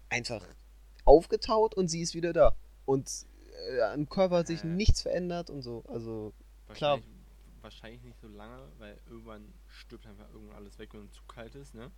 einfach 0.09 0.45
aufgetaut 1.05 1.76
und 1.76 1.88
sie 1.89 2.01
ist 2.01 2.13
wieder 2.15 2.34
da. 2.34 2.55
Und 2.86 3.26
äh, 3.69 3.82
am 3.82 4.07
Körper 4.09 4.38
hat 4.38 4.47
sich 4.47 4.63
Äh. 4.63 4.67
nichts 4.67 5.01
verändert 5.01 5.49
und 5.49 5.61
so, 5.61 5.84
also 5.88 6.34
Klar. 6.74 6.99
Wahrscheinlich, 7.61 8.01
nicht 8.01 8.19
so 8.19 8.28
lange, 8.28 8.67
weil 8.80 8.97
irgendwann 9.07 9.53
stirbt 9.67 10.07
einfach 10.07 10.28
irgendwann 10.34 10.55
alles 10.57 10.80
weg, 10.80 10.89
wenn 10.93 11.05
es 11.05 11.11
zu 11.11 11.22
kalt 11.28 11.53
ist, 11.53 11.76
ne? 11.76 11.91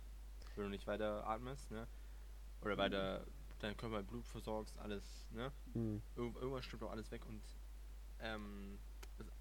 Wenn 0.56 0.64
du 0.64 0.70
nicht 0.70 0.86
weiter 0.86 1.26
atmest, 1.26 1.70
ne? 1.70 1.86
Oder 2.60 2.76
weiter 2.76 3.24
deinen 3.60 3.76
Körper 3.76 3.98
mit 3.98 4.08
Blut 4.08 4.26
versorgst, 4.26 4.76
alles, 4.78 5.02
ne? 5.30 5.50
hm, 5.72 6.02
Irgend, 6.16 6.36
irgendwann 6.36 6.62
stirbt 6.62 6.82
auch 6.82 6.90
alles 6.90 7.10
weg 7.10 7.24
und 7.26 7.40
ähm, 8.20 8.78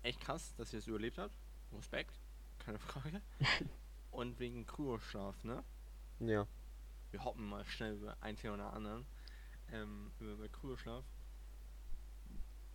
echt 0.02 0.20
krass, 0.22 0.54
dass 0.56 0.72
sie 0.72 0.78
das 0.78 0.88
überlebt 0.88 1.18
hat. 1.18 1.32
Respekt, 1.74 2.20
keine 2.60 2.80
Frage. 2.80 3.22
und 4.12 4.40
wegen 4.40 4.66
Kryoschlaf, 4.66 5.44
ne? 5.44 5.64
ja. 6.20 6.48
Wir 7.12 7.24
hoppen 7.24 7.48
mal 7.48 7.64
schnell 7.66 7.94
über 7.96 8.18
ein 8.22 8.36
Thema 8.36 8.58
nach 8.58 8.74
anderen. 8.74 9.06
Ähm, 9.72 10.12
über, 10.20 10.32
über 10.32 10.50
Kryoschlaf. 10.50 11.06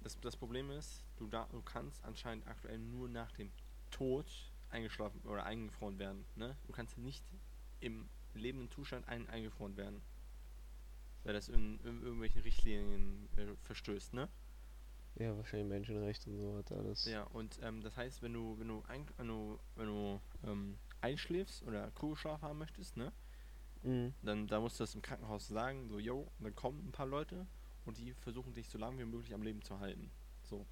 Das, 0.00 0.18
das 0.20 0.36
Problem 0.36 0.70
ist, 0.70 1.04
du, 1.16 1.26
da, 1.26 1.48
du 1.50 1.60
kannst 1.62 2.04
anscheinend 2.04 2.46
aktuell 2.46 2.78
nur 2.78 3.08
nach 3.08 3.32
dem 3.32 3.50
Tod 3.90 4.26
eingeschlafen 4.70 5.20
oder 5.24 5.44
eingefroren 5.44 5.98
werden. 5.98 6.24
Ne? 6.36 6.56
Du 6.66 6.72
kannst 6.72 6.98
nicht 6.98 7.24
im 7.80 8.08
lebenden 8.34 8.70
Zustand 8.70 9.08
ein, 9.08 9.28
eingefroren 9.28 9.76
werden. 9.76 10.00
Weil 11.24 11.34
das 11.34 11.48
in, 11.48 11.80
in 11.80 12.02
irgendwelchen 12.02 12.42
Richtlinien 12.42 13.28
äh, 13.36 13.54
verstößt, 13.64 14.14
ne? 14.14 14.28
Ja, 15.18 15.36
wahrscheinlich 15.36 15.68
Menschenrechte 15.68 16.30
und 16.30 16.38
so 16.38 16.56
hat 16.56 16.70
alles. 16.72 17.04
Ja, 17.06 17.24
und 17.24 17.58
ähm, 17.62 17.80
das 17.80 17.96
heißt, 17.96 18.22
wenn 18.22 18.32
du, 18.32 18.58
wenn 18.58 18.68
du, 18.68 18.82
ein, 18.86 19.06
wenn 19.16 19.26
du, 19.28 19.58
wenn 19.74 19.86
du 19.86 20.20
ähm, 20.44 20.78
einschläfst 21.00 21.62
oder 21.64 21.90
Kryoschlaf 21.92 22.42
haben 22.42 22.58
möchtest, 22.58 22.96
ne? 22.96 23.12
Mhm. 23.82 24.12
dann 24.22 24.48
da 24.48 24.58
musst 24.60 24.78
du 24.80 24.82
das 24.82 24.94
im 24.96 25.02
Krankenhaus 25.02 25.46
sagen, 25.46 25.88
so, 25.88 25.98
yo, 26.00 26.30
dann 26.40 26.54
kommen 26.54 26.88
ein 26.88 26.92
paar 26.92 27.06
Leute 27.06 27.46
und 27.84 27.96
die 27.98 28.12
versuchen 28.12 28.52
dich 28.52 28.68
so 28.68 28.76
lange 28.78 28.98
wie 28.98 29.04
möglich 29.04 29.32
am 29.34 29.42
Leben 29.42 29.62
zu 29.62 29.78
halten. 29.78 30.10
So. 30.42 30.66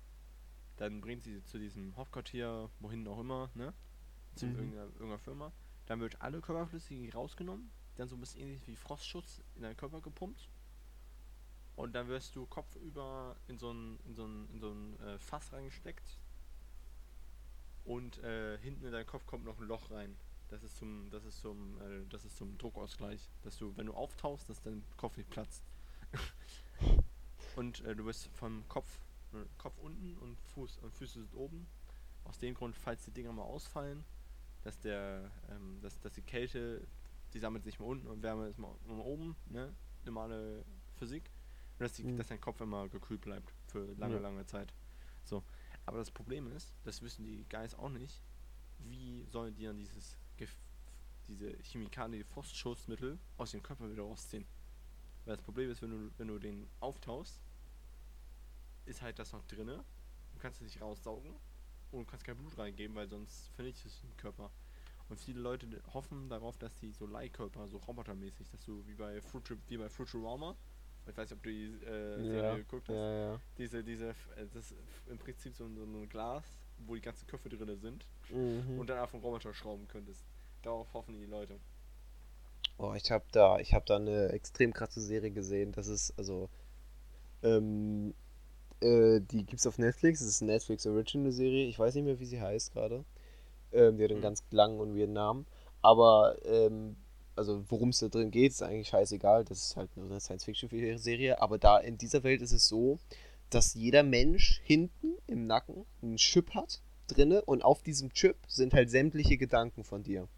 Dann 0.76 1.00
bringen 1.00 1.20
sie 1.20 1.42
zu 1.44 1.58
diesem 1.58 1.96
Hauptquartier, 1.96 2.68
wohin 2.80 3.06
auch 3.08 3.20
immer, 3.20 3.50
ne? 3.54 3.72
Zu 4.34 4.46
Mhm. 4.46 4.56
irgendeiner, 4.56 4.84
irgendeiner 4.84 5.18
Firma. 5.18 5.52
Dann 5.86 6.00
wird 6.00 6.20
alle 6.20 6.40
Körperflüssigkeit 6.40 7.14
rausgenommen, 7.14 7.70
dann 7.96 8.08
so 8.08 8.16
ein 8.16 8.20
bisschen 8.20 8.42
ähnlich 8.42 8.66
wie 8.66 8.76
Frostschutz 8.76 9.40
in 9.54 9.62
deinen 9.62 9.76
Körper 9.76 10.00
gepumpt. 10.00 10.48
Und 11.76 11.94
dann 11.94 12.08
wirst 12.08 12.34
du 12.34 12.46
kopfüber 12.46 13.36
in 13.48 13.58
so 13.58 13.70
ein, 13.70 13.98
in 14.06 14.14
so 14.14 14.28
so 14.58 14.74
äh, 15.04 15.18
Fass 15.18 15.52
reingesteckt. 15.52 16.18
Und 17.84 18.18
äh, 18.24 18.58
hinten 18.58 18.86
in 18.86 18.92
deinen 18.92 19.06
Kopf 19.06 19.26
kommt 19.26 19.44
noch 19.44 19.58
ein 19.60 19.68
Loch 19.68 19.90
rein. 19.90 20.16
Das 20.48 20.62
ist 20.62 20.76
zum, 20.76 21.10
das 21.10 21.24
ist 21.24 21.40
zum, 21.40 21.80
äh, 21.80 22.06
das 22.08 22.24
ist 22.24 22.36
zum 22.36 22.56
Druckausgleich, 22.56 23.28
dass 23.42 23.58
du, 23.58 23.76
wenn 23.76 23.86
du 23.86 23.94
auftauchst, 23.94 24.48
dass 24.48 24.62
dein 24.62 24.82
Kopf 24.96 25.16
nicht 25.16 25.28
platzt. 25.28 25.62
und 27.56 27.84
äh, 27.84 27.94
du 27.94 28.04
bist 28.04 28.28
vom 28.28 28.66
Kopf, 28.68 28.98
äh, 29.34 29.44
Kopf 29.58 29.76
unten 29.78 30.16
und 30.18 30.38
Fuß 30.54 30.78
und 30.78 30.94
Füße 30.94 31.20
sind 31.20 31.34
oben. 31.34 31.66
Aus 32.24 32.38
dem 32.38 32.54
Grund, 32.54 32.74
falls 32.74 33.04
die 33.04 33.12
Dinger 33.12 33.32
mal 33.32 33.42
ausfallen, 33.42 34.04
dass 34.64 34.78
der, 34.80 35.30
ähm, 35.50 35.78
dass, 35.82 36.00
dass 36.00 36.12
die 36.14 36.22
Kälte, 36.22 36.86
die 37.34 37.38
sammelt 37.38 37.64
sich 37.64 37.78
mal 37.78 37.86
unten 37.86 38.06
und 38.06 38.22
Wärme 38.22 38.48
ist 38.48 38.58
mal 38.58 38.74
oben, 38.88 39.36
ne? 39.50 39.72
Normale 40.04 40.64
Physik. 40.96 41.30
Dass, 41.78 41.92
die, 41.94 42.04
Mhm. 42.04 42.16
dass 42.16 42.28
dein 42.28 42.40
Kopf 42.40 42.60
immer 42.60 42.88
gekühlt 42.88 43.20
bleibt 43.20 43.52
für 43.66 43.84
lange, 43.94 44.14
Ja. 44.14 44.20
lange 44.20 44.46
Zeit. 44.46 44.72
So. 45.24 45.42
Aber 45.84 45.98
das 45.98 46.10
Problem 46.10 46.50
ist, 46.52 46.72
das 46.84 47.02
wissen 47.02 47.24
die 47.24 47.44
Guys 47.48 47.74
auch 47.74 47.90
nicht, 47.90 48.20
wie 48.78 49.24
sollen 49.30 49.54
die 49.54 49.64
dann 49.64 49.78
dieses 49.78 50.16
Gif 50.36 50.56
diese 51.28 51.56
Chemikalien, 51.62 52.22
die 52.22 52.24
Frostschutzmittel 52.24 53.18
aus 53.36 53.50
dem 53.50 53.62
Körper 53.62 53.90
wieder 53.90 54.02
rausziehen? 54.04 54.46
Weil 55.24 55.34
das 55.36 55.44
Problem 55.44 55.70
ist, 55.70 55.82
wenn 55.82 55.90
du, 55.90 56.10
wenn 56.18 56.28
du 56.28 56.38
den 56.38 56.68
auftaust, 56.80 57.40
ist 58.84 59.02
halt 59.02 59.18
das 59.18 59.32
noch 59.32 59.44
drinne. 59.46 59.84
Du 60.32 60.38
kannst 60.38 60.60
es 60.60 60.64
nicht 60.64 60.80
raussaugen 60.80 61.32
und 61.90 62.00
du 62.00 62.04
kannst 62.04 62.24
kein 62.24 62.36
Blut 62.36 62.56
reingeben, 62.56 62.94
weil 62.96 63.08
sonst 63.08 63.48
vernichtet 63.54 63.86
es 63.86 64.00
den 64.00 64.16
Körper. 64.16 64.50
Und 65.08 65.20
viele 65.20 65.40
Leute 65.40 65.68
hoffen 65.94 66.28
darauf, 66.28 66.56
dass 66.58 66.76
die 66.78 66.92
so 66.92 67.06
Leihkörper, 67.06 67.66
so 67.68 67.78
robotermäßig, 67.78 68.48
dass 68.50 68.64
du 68.64 68.84
wie 68.86 68.94
bei, 68.94 69.20
Futur 69.20 69.56
wie 69.68 69.76
bei 69.76 69.88
Futurama, 69.88 70.56
ich 71.08 71.16
weiß 71.16 71.30
nicht, 71.30 71.38
ob 71.38 71.42
du 71.42 71.50
die 71.50 71.84
äh, 71.84 72.24
Serie 72.26 72.42
Ja, 72.44 72.58
geguckt 72.58 72.88
hast, 72.88 72.98
ja, 72.98 73.12
ja. 73.12 73.40
diese, 73.58 73.82
diese, 73.84 74.10
äh, 74.10 74.46
das 74.52 74.72
ist 74.72 74.74
im 75.06 75.18
Prinzip 75.18 75.54
so, 75.54 75.64
ein- 75.66 75.76
so 75.76 75.84
ein 75.84 76.08
Glas, 76.08 76.44
wo 76.78 76.94
die 76.94 77.00
ganzen 77.00 77.26
Köpfe 77.26 77.48
drin 77.48 77.76
sind 77.78 78.06
Mhm. 78.30 78.80
und 78.80 78.90
dann 78.90 78.98
auf 79.00 79.12
den 79.12 79.20
Roboter 79.20 79.54
schrauben 79.54 79.88
könntest. 79.88 80.24
Darauf 80.62 80.92
hoffen 80.94 81.18
die 81.18 81.26
Leute. 81.26 81.60
Oh, 82.78 82.92
ich 82.94 83.10
habe 83.10 83.24
da, 83.32 83.58
ich 83.58 83.72
habe 83.74 83.84
da 83.86 83.96
eine 83.96 84.28
extrem 84.30 84.72
krasse 84.72 85.00
Serie 85.00 85.30
gesehen. 85.30 85.72
Das 85.72 85.86
ist 85.88 86.12
also, 86.18 86.50
ähm, 87.42 88.14
äh, 88.80 89.20
die 89.20 89.44
gibt's 89.46 89.66
auf 89.66 89.78
Netflix. 89.78 90.20
Das 90.20 90.28
ist 90.28 90.42
eine 90.42 90.52
Netflix 90.52 90.86
Original 90.86 91.32
Serie. 91.32 91.66
Ich 91.68 91.78
weiß 91.78 91.94
nicht 91.96 92.04
mehr, 92.04 92.20
wie 92.20 92.26
sie 92.26 92.40
heißt 92.42 92.72
gerade. 92.72 93.04
Ähm, 93.72 93.98
die 93.98 94.04
hat 94.04 94.12
einen 94.12 94.20
Mhm. 94.20 94.22
ganz 94.22 94.44
langen 94.50 94.80
und 94.80 94.96
weirden 94.96 95.14
Namen. 95.14 95.46
Aber 95.82 96.36
ähm, 96.46 96.96
also 97.36 97.64
worum 97.68 97.90
es 97.90 97.98
da 98.00 98.08
drin 98.08 98.30
geht, 98.30 98.52
ist 98.52 98.62
eigentlich 98.62 98.88
scheißegal. 98.88 99.44
Das 99.44 99.58
ist 99.58 99.76
halt 99.76 99.96
nur 99.96 100.06
eine 100.06 100.20
Science-Fiction-Serie. 100.20 101.40
Aber 101.40 101.58
da 101.58 101.78
in 101.78 101.98
dieser 101.98 102.22
Welt 102.24 102.42
ist 102.42 102.52
es 102.52 102.68
so, 102.68 102.98
dass 103.50 103.74
jeder 103.74 104.02
Mensch 104.02 104.60
hinten 104.64 105.14
im 105.26 105.46
Nacken 105.46 105.86
einen 106.02 106.16
Chip 106.16 106.54
hat 106.54 106.80
drinne 107.08 107.42
und 107.44 107.62
auf 107.64 107.82
diesem 107.82 108.12
Chip 108.12 108.36
sind 108.48 108.74
halt 108.74 108.90
sämtliche 108.90 109.36
Gedanken 109.36 109.84
von 109.84 110.02
dir. 110.02 110.28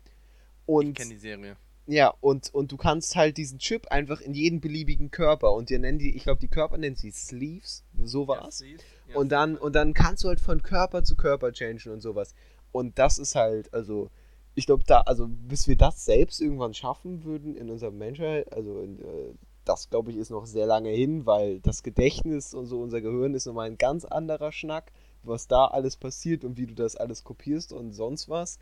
Ich 0.66 0.66
Und 0.66 0.94
kenne 0.94 1.14
die 1.14 1.18
Serie. 1.18 1.56
ja, 1.86 2.12
und, 2.20 2.52
und 2.52 2.70
du 2.72 2.76
kannst 2.76 3.16
halt 3.16 3.38
diesen 3.38 3.58
Chip 3.58 3.88
einfach 3.90 4.20
in 4.20 4.34
jeden 4.34 4.60
beliebigen 4.60 5.10
Körper 5.10 5.52
und 5.52 5.70
dir 5.70 5.78
nennen 5.78 5.98
die, 5.98 6.14
ich 6.14 6.24
glaube, 6.24 6.40
die 6.40 6.48
Körper 6.48 6.76
nennen 6.76 6.96
sie 6.96 7.10
Sleeves, 7.10 7.84
so 8.02 8.28
war's. 8.28 8.58
siehst, 8.58 8.84
ja, 9.06 9.16
Und 9.16 9.30
dann, 9.30 9.56
und 9.56 9.74
dann 9.74 9.94
kannst 9.94 10.24
du 10.24 10.28
halt 10.28 10.40
von 10.40 10.62
Körper 10.62 11.02
zu 11.04 11.16
Körper 11.16 11.52
changen 11.52 11.92
und 11.92 12.02
sowas. 12.02 12.34
Und 12.72 12.98
das 12.98 13.18
ist 13.18 13.34
halt, 13.34 13.72
also, 13.72 14.10
ich 14.58 14.66
glaube, 14.66 14.82
da, 14.86 15.02
also 15.02 15.28
bis 15.28 15.68
wir 15.68 15.76
das 15.76 16.04
selbst 16.04 16.40
irgendwann 16.40 16.74
schaffen 16.74 17.22
würden 17.24 17.56
in 17.56 17.70
unserer 17.70 17.92
Menschheit, 17.92 18.52
also 18.52 18.80
in, 18.80 18.98
äh, 18.98 19.34
das 19.64 19.88
glaube 19.88 20.10
ich 20.10 20.16
ist 20.16 20.30
noch 20.30 20.46
sehr 20.46 20.66
lange 20.66 20.90
hin, 20.90 21.26
weil 21.26 21.60
das 21.60 21.84
Gedächtnis 21.84 22.54
und 22.54 22.66
so 22.66 22.80
unser 22.80 23.00
Gehirn 23.00 23.34
ist 23.34 23.46
nochmal 23.46 23.68
ein 23.68 23.78
ganz 23.78 24.04
anderer 24.04 24.50
Schnack, 24.50 24.90
was 25.22 25.46
da 25.46 25.66
alles 25.66 25.96
passiert 25.96 26.44
und 26.44 26.56
wie 26.56 26.66
du 26.66 26.74
das 26.74 26.96
alles 26.96 27.22
kopierst 27.22 27.72
und 27.72 27.92
sonst 27.92 28.28
was. 28.28 28.58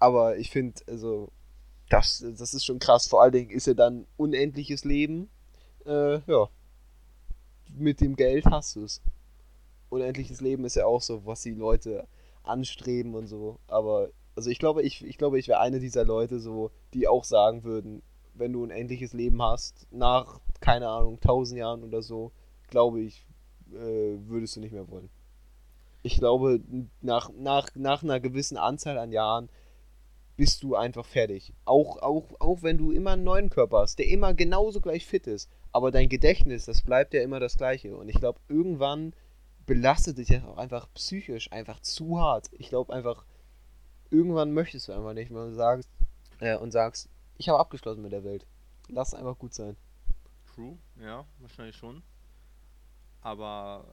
Aber 0.00 0.36
ich 0.36 0.50
finde, 0.50 0.80
also, 0.88 1.30
das, 1.88 2.24
das 2.36 2.52
ist 2.52 2.64
schon 2.64 2.80
krass. 2.80 3.06
Vor 3.06 3.22
allen 3.22 3.32
Dingen 3.32 3.50
ist 3.50 3.68
ja 3.68 3.74
dann 3.74 4.06
unendliches 4.16 4.84
Leben. 4.84 5.30
Äh, 5.86 6.18
ja. 6.26 6.48
Mit 7.72 8.00
dem 8.00 8.16
Geld 8.16 8.46
hast 8.46 8.76
du 8.76 8.84
es. 8.84 9.00
Unendliches 9.90 10.40
Leben 10.40 10.64
ist 10.64 10.74
ja 10.74 10.86
auch 10.86 11.02
so, 11.02 11.24
was 11.24 11.42
die 11.42 11.54
Leute 11.54 12.08
anstreben 12.42 13.14
und 13.14 13.28
so. 13.28 13.60
Aber, 13.68 14.10
also 14.36 14.50
ich 14.50 14.58
glaube, 14.58 14.82
ich, 14.82 15.04
ich 15.04 15.18
glaube, 15.18 15.38
ich 15.38 15.48
wäre 15.48 15.60
eine 15.60 15.80
dieser 15.80 16.04
Leute, 16.04 16.38
so, 16.38 16.70
die 16.92 17.08
auch 17.08 17.24
sagen 17.24 17.64
würden, 17.64 18.02
wenn 18.34 18.52
du 18.52 18.62
unendliches 18.62 19.14
Leben 19.14 19.42
hast, 19.42 19.86
nach, 19.90 20.40
keine 20.60 20.88
Ahnung, 20.88 21.20
tausend 21.20 21.58
Jahren 21.58 21.82
oder 21.82 22.02
so, 22.02 22.32
glaube 22.68 23.00
ich, 23.00 23.26
äh, 23.72 24.18
würdest 24.28 24.56
du 24.56 24.60
nicht 24.60 24.72
mehr 24.72 24.88
wollen. 24.88 25.08
Ich 26.02 26.18
glaube, 26.18 26.60
nach, 27.00 27.30
nach, 27.32 27.70
nach 27.74 28.02
einer 28.02 28.20
gewissen 28.20 28.58
Anzahl 28.58 28.98
an 28.98 29.10
Jahren 29.10 29.48
bist 30.36 30.62
du 30.62 30.74
einfach 30.76 31.06
fertig. 31.06 31.54
Auch, 31.64 31.96
auch, 32.02 32.24
auch 32.38 32.62
wenn 32.62 32.76
du 32.76 32.92
immer 32.92 33.12
einen 33.12 33.24
neuen 33.24 33.48
Körper 33.48 33.78
hast, 33.78 33.98
der 33.98 34.06
immer 34.08 34.34
genauso 34.34 34.80
gleich 34.80 35.06
fit 35.06 35.26
ist. 35.26 35.50
Aber 35.72 35.90
dein 35.90 36.10
Gedächtnis, 36.10 36.66
das 36.66 36.82
bleibt 36.82 37.14
ja 37.14 37.22
immer 37.22 37.40
das 37.40 37.56
gleiche. 37.56 37.96
Und 37.96 38.08
ich 38.08 38.16
glaube, 38.16 38.38
irgendwann 38.48 39.14
belastet 39.64 40.18
dich 40.18 40.28
das 40.28 40.44
auch 40.44 40.58
einfach 40.58 40.88
psychisch 40.94 41.50
einfach 41.50 41.80
zu 41.80 42.20
hart. 42.20 42.50
Ich 42.52 42.68
glaube 42.68 42.92
einfach, 42.92 43.24
irgendwann 44.10 44.52
möchtest 44.52 44.88
du 44.88 44.92
einfach 44.92 45.12
nicht 45.12 45.30
mehr 45.30 45.42
und 45.42 45.54
sagst, 45.54 45.90
äh, 46.40 46.56
und 46.56 46.70
sagst, 46.70 47.08
ich 47.38 47.48
habe 47.48 47.58
abgeschlossen 47.58 48.02
mit 48.02 48.12
der 48.12 48.24
Welt. 48.24 48.46
Lass 48.88 49.14
einfach 49.14 49.38
gut 49.38 49.54
sein. 49.54 49.76
True, 50.54 50.78
ja, 51.00 51.26
wahrscheinlich 51.40 51.76
schon. 51.76 52.02
Aber 53.20 53.84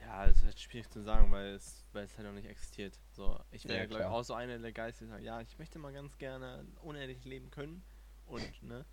ja, 0.00 0.26
es 0.26 0.38
ist 0.38 0.44
halt 0.44 0.60
schwierig 0.60 0.90
zu 0.90 1.02
sagen, 1.02 1.30
weil 1.30 1.54
es, 1.54 1.84
weil 1.92 2.04
es 2.04 2.16
halt 2.16 2.26
noch 2.26 2.34
nicht 2.34 2.48
existiert. 2.48 2.98
So, 3.12 3.38
ich 3.50 3.64
wäre 3.64 3.74
ja, 3.74 3.80
ja 3.82 3.86
glaube 3.86 4.02
ich, 4.04 4.08
auch 4.08 4.22
so 4.22 4.34
einer 4.34 4.58
der 4.58 4.72
Geister, 4.72 5.04
die 5.04 5.10
sagt, 5.10 5.22
ja, 5.22 5.40
ich 5.40 5.58
möchte 5.58 5.78
mal 5.78 5.92
ganz 5.92 6.16
gerne 6.18 6.64
unendlich 6.82 7.24
leben 7.24 7.50
können. 7.50 7.82
Und, 8.26 8.62
ne? 8.62 8.84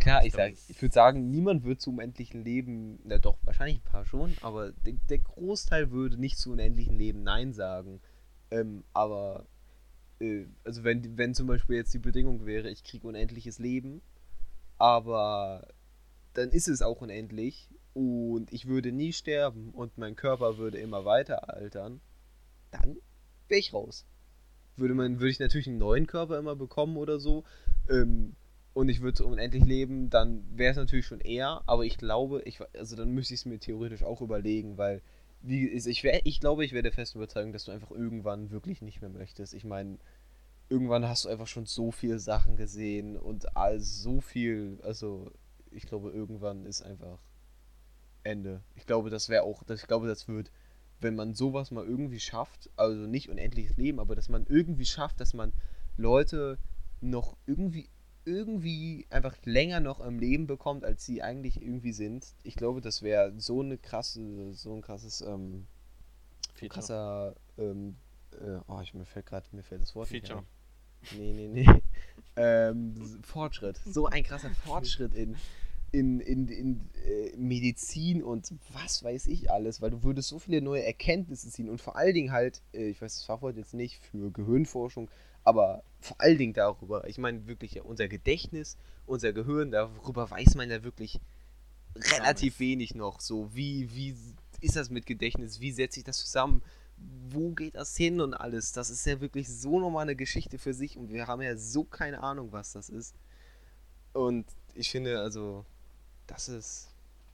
Klar, 0.00 0.24
ich, 0.24 0.34
ich, 0.34 0.70
ich 0.70 0.82
würde 0.82 0.92
sagen, 0.92 1.30
niemand 1.30 1.64
wird 1.64 1.80
zu 1.80 1.90
unendlichen 1.90 2.44
Leben, 2.44 3.00
na 3.04 3.18
doch, 3.18 3.38
wahrscheinlich 3.42 3.78
ein 3.78 3.90
paar 3.90 4.04
schon, 4.04 4.36
aber 4.42 4.72
der, 4.72 4.94
der 5.08 5.18
Großteil 5.18 5.90
würde 5.90 6.16
nicht 6.16 6.38
zu 6.38 6.52
unendlichen 6.52 6.96
Leben 6.96 7.22
Nein 7.22 7.52
sagen. 7.52 8.00
Ähm, 8.50 8.84
aber, 8.92 9.46
äh, 10.20 10.46
also 10.64 10.84
wenn, 10.84 11.16
wenn 11.16 11.34
zum 11.34 11.46
Beispiel 11.46 11.76
jetzt 11.76 11.94
die 11.94 11.98
Bedingung 11.98 12.46
wäre, 12.46 12.70
ich 12.70 12.84
kriege 12.84 13.06
unendliches 13.06 13.58
Leben, 13.58 14.02
aber 14.78 15.68
dann 16.34 16.50
ist 16.50 16.68
es 16.68 16.82
auch 16.82 17.00
unendlich 17.00 17.70
und 17.94 18.52
ich 18.52 18.66
würde 18.66 18.92
nie 18.92 19.12
sterben 19.12 19.70
und 19.70 19.96
mein 19.98 20.16
Körper 20.16 20.58
würde 20.58 20.78
immer 20.78 21.04
weiter 21.04 21.52
altern, 21.54 22.00
dann 22.70 22.96
wäre 23.48 23.60
ich 23.60 23.72
raus. 23.72 24.06
Würde, 24.76 24.94
man, 24.94 25.18
würde 25.18 25.30
ich 25.30 25.38
natürlich 25.38 25.68
einen 25.68 25.78
neuen 25.78 26.06
Körper 26.06 26.38
immer 26.38 26.54
bekommen 26.54 26.98
oder 26.98 27.18
so 27.18 27.44
ähm, 27.88 28.36
und 28.74 28.90
ich 28.90 29.00
würde 29.00 29.24
unendlich 29.24 29.64
leben, 29.64 30.10
dann 30.10 30.44
wäre 30.54 30.72
es 30.72 30.76
natürlich 30.76 31.06
schon 31.06 31.20
eher, 31.20 31.62
aber 31.66 31.86
ich 31.86 31.96
glaube, 31.96 32.42
ich, 32.42 32.60
also 32.74 32.94
dann 32.94 33.12
müsste 33.12 33.32
ich 33.32 33.40
es 33.40 33.46
mir 33.46 33.58
theoretisch 33.58 34.02
auch 34.02 34.20
überlegen, 34.20 34.76
weil 34.76 35.00
wie 35.46 35.68
ich, 35.68 36.02
wär, 36.02 36.20
ich 36.24 36.40
glaube, 36.40 36.64
ich 36.64 36.72
wäre 36.72 36.82
der 36.82 36.92
festen 36.92 37.18
Überzeugung, 37.18 37.52
dass 37.52 37.64
du 37.64 37.72
einfach 37.72 37.90
irgendwann 37.90 38.50
wirklich 38.50 38.82
nicht 38.82 39.00
mehr 39.00 39.10
möchtest. 39.10 39.54
Ich 39.54 39.64
meine, 39.64 39.98
irgendwann 40.68 41.08
hast 41.08 41.24
du 41.24 41.28
einfach 41.28 41.46
schon 41.46 41.66
so 41.66 41.90
viele 41.90 42.18
Sachen 42.18 42.56
gesehen 42.56 43.16
und 43.16 43.56
all 43.56 43.80
so 43.80 44.20
viel, 44.20 44.78
also 44.82 45.30
ich 45.70 45.86
glaube, 45.86 46.10
irgendwann 46.10 46.66
ist 46.66 46.82
einfach 46.82 47.18
Ende. 48.22 48.62
Ich 48.74 48.86
glaube, 48.86 49.10
das 49.10 49.28
wäre 49.28 49.44
auch, 49.44 49.62
das, 49.62 49.80
ich 49.80 49.86
glaube, 49.86 50.08
das 50.08 50.26
wird, 50.26 50.50
wenn 51.00 51.14
man 51.14 51.34
sowas 51.34 51.70
mal 51.70 51.86
irgendwie 51.86 52.20
schafft, 52.20 52.70
also 52.76 53.06
nicht 53.06 53.28
unendliches 53.28 53.76
Leben, 53.76 54.00
aber 54.00 54.16
dass 54.16 54.28
man 54.28 54.46
irgendwie 54.46 54.86
schafft, 54.86 55.20
dass 55.20 55.34
man 55.34 55.52
Leute 55.96 56.58
noch 57.00 57.36
irgendwie 57.46 57.88
irgendwie 58.26 59.06
einfach 59.08 59.36
länger 59.44 59.80
noch 59.80 60.00
im 60.00 60.18
Leben 60.18 60.46
bekommt, 60.46 60.84
als 60.84 61.04
sie 61.04 61.22
eigentlich 61.22 61.62
irgendwie 61.62 61.92
sind. 61.92 62.34
Ich 62.42 62.56
glaube, 62.56 62.80
das 62.80 63.02
wäre 63.02 63.32
so 63.38 63.60
eine 63.62 63.78
krasse, 63.78 64.52
so 64.52 64.74
ein 64.74 64.82
krasses, 64.82 65.20
ähm, 65.22 65.66
Feature. 66.54 66.68
krasser, 66.68 67.36
ähm, 67.56 67.96
äh, 68.32 68.58
oh, 68.66 68.80
ich, 68.82 68.94
mir 68.94 69.06
fällt 69.06 69.26
gerade, 69.26 69.46
mir 69.52 69.62
fällt 69.62 69.82
das 69.82 69.94
Wort 69.94 70.08
Feature. 70.08 70.40
nicht 70.40 70.48
Nee, 71.12 71.32
nee, 71.32 71.48
nee. 71.48 71.82
ähm, 72.36 72.94
Fortschritt. 73.22 73.80
So 73.84 74.06
ein 74.06 74.24
krasser 74.24 74.50
Fortschritt 74.50 75.14
in, 75.14 75.36
in, 75.92 76.20
in, 76.20 76.48
in 76.48 76.90
äh, 77.04 77.36
Medizin 77.36 78.22
und 78.22 78.52
was 78.72 79.02
weiß 79.04 79.26
ich 79.26 79.50
alles, 79.50 79.80
weil 79.80 79.90
du 79.90 80.02
würdest 80.02 80.28
so 80.28 80.38
viele 80.38 80.60
neue 80.60 80.84
Erkenntnisse 80.84 81.48
ziehen 81.48 81.68
und 81.68 81.80
vor 81.80 81.96
allen 81.96 82.14
Dingen 82.14 82.32
halt, 82.32 82.62
äh, 82.72 82.88
ich 82.88 83.00
weiß 83.00 83.14
das 83.14 83.24
Fachwort 83.24 83.56
jetzt 83.56 83.74
nicht, 83.74 84.02
für 84.04 84.30
Gehirnforschung, 84.30 85.10
aber 85.46 85.84
vor 86.00 86.20
allen 86.20 86.38
Dingen 86.38 86.54
darüber, 86.54 87.06
ich 87.06 87.18
meine 87.18 87.46
wirklich 87.46 87.80
unser 87.80 88.08
Gedächtnis, 88.08 88.76
unser 89.06 89.32
Gehirn, 89.32 89.70
darüber 89.70 90.28
weiß 90.28 90.56
man 90.56 90.68
ja 90.70 90.82
wirklich 90.82 91.20
relativ 91.94 92.58
wenig 92.58 92.96
noch. 92.96 93.20
So, 93.20 93.54
wie, 93.54 93.94
wie 93.94 94.16
ist 94.60 94.74
das 94.74 94.90
mit 94.90 95.06
Gedächtnis? 95.06 95.60
Wie 95.60 95.70
setze 95.70 96.00
ich 96.00 96.04
das 96.04 96.18
zusammen? 96.18 96.62
Wo 97.28 97.52
geht 97.52 97.76
das 97.76 97.96
hin 97.96 98.20
und 98.20 98.34
alles? 98.34 98.72
Das 98.72 98.90
ist 98.90 99.06
ja 99.06 99.20
wirklich 99.20 99.48
so 99.48 99.78
nochmal 99.78 100.02
eine 100.02 100.16
Geschichte 100.16 100.58
für 100.58 100.74
sich 100.74 100.96
und 100.96 101.10
wir 101.10 101.28
haben 101.28 101.42
ja 101.42 101.56
so 101.56 101.84
keine 101.84 102.24
Ahnung, 102.24 102.50
was 102.50 102.72
das 102.72 102.88
ist. 102.88 103.14
Und 104.14 104.46
ich 104.74 104.90
finde, 104.90 105.20
also, 105.20 105.64
das 106.26 106.48
ist, 106.48 106.88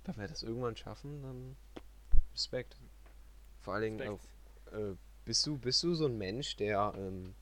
wenn 0.05 0.19
wir 0.19 0.29
das 0.29 0.43
irgendwann 0.43 0.77
schaffen, 0.77 1.23
dann 1.23 1.57
Respekt. 2.35 2.77
Vor 3.61 3.73
allen 3.73 3.97
Dingen 3.97 4.09
auch, 4.09 4.75
äh, 4.77 4.97
bist 5.25 5.47
du, 5.47 5.57
bist 5.57 5.83
du 5.83 5.95
so 5.95 6.07
ein 6.07 6.19
Mensch, 6.19 6.57
der 6.57 6.93
ähm, 6.95 7.35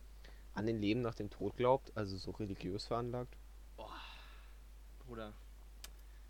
an 0.60 0.66
den 0.66 0.78
Leben 0.78 1.00
nach 1.00 1.14
dem 1.14 1.30
Tod 1.30 1.56
glaubt, 1.56 1.90
also 1.96 2.16
so 2.18 2.30
religiös 2.32 2.86
veranlagt? 2.86 3.34
Boah, 3.76 3.98
Bruder, 5.06 5.32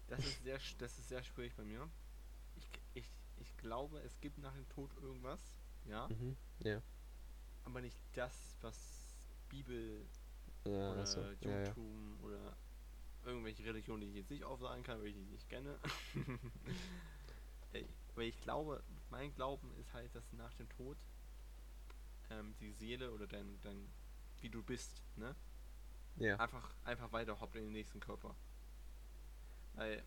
das 0.08 0.20
ist 0.20 0.42
sehr, 0.44 0.58
das 0.78 0.98
ist 0.98 1.08
sehr 1.08 1.22
schwierig 1.24 1.52
bei 1.56 1.64
mir. 1.64 1.88
Ich, 2.56 2.70
ich, 2.94 3.10
ich 3.40 3.56
glaube, 3.58 3.98
es 4.00 4.20
gibt 4.20 4.38
nach 4.38 4.54
dem 4.54 4.68
Tod 4.68 4.90
irgendwas, 5.02 5.40
ja. 5.86 6.08
Mhm, 6.08 6.36
ja. 6.60 6.80
Aber 7.64 7.80
nicht 7.80 7.98
das, 8.14 8.56
was 8.60 8.76
Bibel 9.48 10.06
ja, 10.64 10.92
oder 10.92 11.06
so. 11.06 11.20
Judentum 11.40 12.18
ja, 12.22 12.28
ja. 12.28 12.28
oder 12.28 12.56
irgendwelche 13.24 13.64
Religionen, 13.64 14.02
die 14.02 14.08
ich 14.08 14.14
jetzt 14.14 14.30
nicht 14.30 14.44
aufsagen 14.44 14.84
kann, 14.84 15.00
weil 15.00 15.08
ich 15.08 15.14
die 15.14 15.24
nicht 15.24 15.48
kenne. 15.48 15.76
weil 18.14 18.26
ich 18.26 18.40
glaube, 18.42 18.82
mein 19.10 19.34
Glauben 19.34 19.72
ist 19.80 19.92
halt, 19.92 20.14
dass 20.14 20.32
nach 20.34 20.54
dem 20.54 20.68
Tod 20.70 20.96
ähm, 22.30 22.54
die 22.60 22.72
Seele 22.72 23.10
oder 23.12 23.26
dein, 23.26 23.58
dein, 23.62 23.88
wie 24.42 24.48
du 24.48 24.62
bist, 24.62 25.02
ne? 25.16 25.34
Ja. 26.16 26.36
Einfach, 26.36 26.74
einfach 26.84 27.12
weiter 27.12 27.40
hoppt 27.40 27.56
in 27.56 27.64
den 27.64 27.72
nächsten 27.72 28.00
Körper. 28.00 28.34
Weil, 29.74 30.04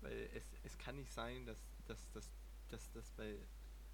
weil 0.00 0.30
es, 0.34 0.44
es 0.64 0.78
kann 0.78 0.96
nicht 0.96 1.12
sein, 1.12 1.46
dass, 1.46 1.58
dass, 1.86 2.10
dass, 2.12 2.30
dass, 2.68 2.90
dass 2.92 3.12
bei, 3.12 3.38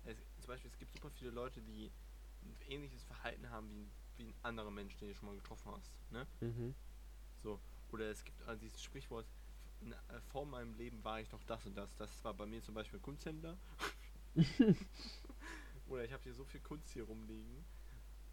es, 0.04 0.16
zum 0.38 0.48
Beispiel, 0.48 0.70
es 0.70 0.78
gibt 0.78 0.92
super 0.92 1.10
viele 1.10 1.30
Leute, 1.30 1.60
die 1.60 1.90
ein 2.42 2.56
ähnliches 2.68 3.02
Verhalten 3.04 3.50
haben 3.50 3.68
wie, 3.70 3.90
wie 4.16 4.24
ein 4.24 4.34
anderer 4.42 4.70
Mensch, 4.70 4.96
den 4.96 5.08
du 5.08 5.14
schon 5.14 5.28
mal 5.28 5.36
getroffen 5.36 5.72
hast, 5.72 5.92
ne? 6.10 6.26
Mhm. 6.40 6.74
So, 7.42 7.60
oder 7.92 8.10
es 8.10 8.24
gibt 8.24 8.42
also 8.42 8.60
dieses 8.60 8.82
Sprichwort, 8.82 9.26
äh, 9.82 10.20
vor 10.30 10.46
meinem 10.46 10.74
Leben 10.74 11.02
war 11.04 11.20
ich 11.20 11.30
noch 11.32 11.42
das 11.44 11.64
und 11.66 11.76
das. 11.76 11.94
Das 11.96 12.24
war 12.24 12.34
bei 12.34 12.46
mir 12.46 12.62
zum 12.62 12.74
Beispiel 12.74 13.00
Kunsthändler. 13.00 13.56
oder 15.88 16.04
ich 16.04 16.12
habe 16.12 16.22
hier 16.22 16.34
so 16.34 16.44
viel 16.44 16.60
Kunst 16.60 16.90
hier 16.90 17.04
rumliegen. 17.04 17.64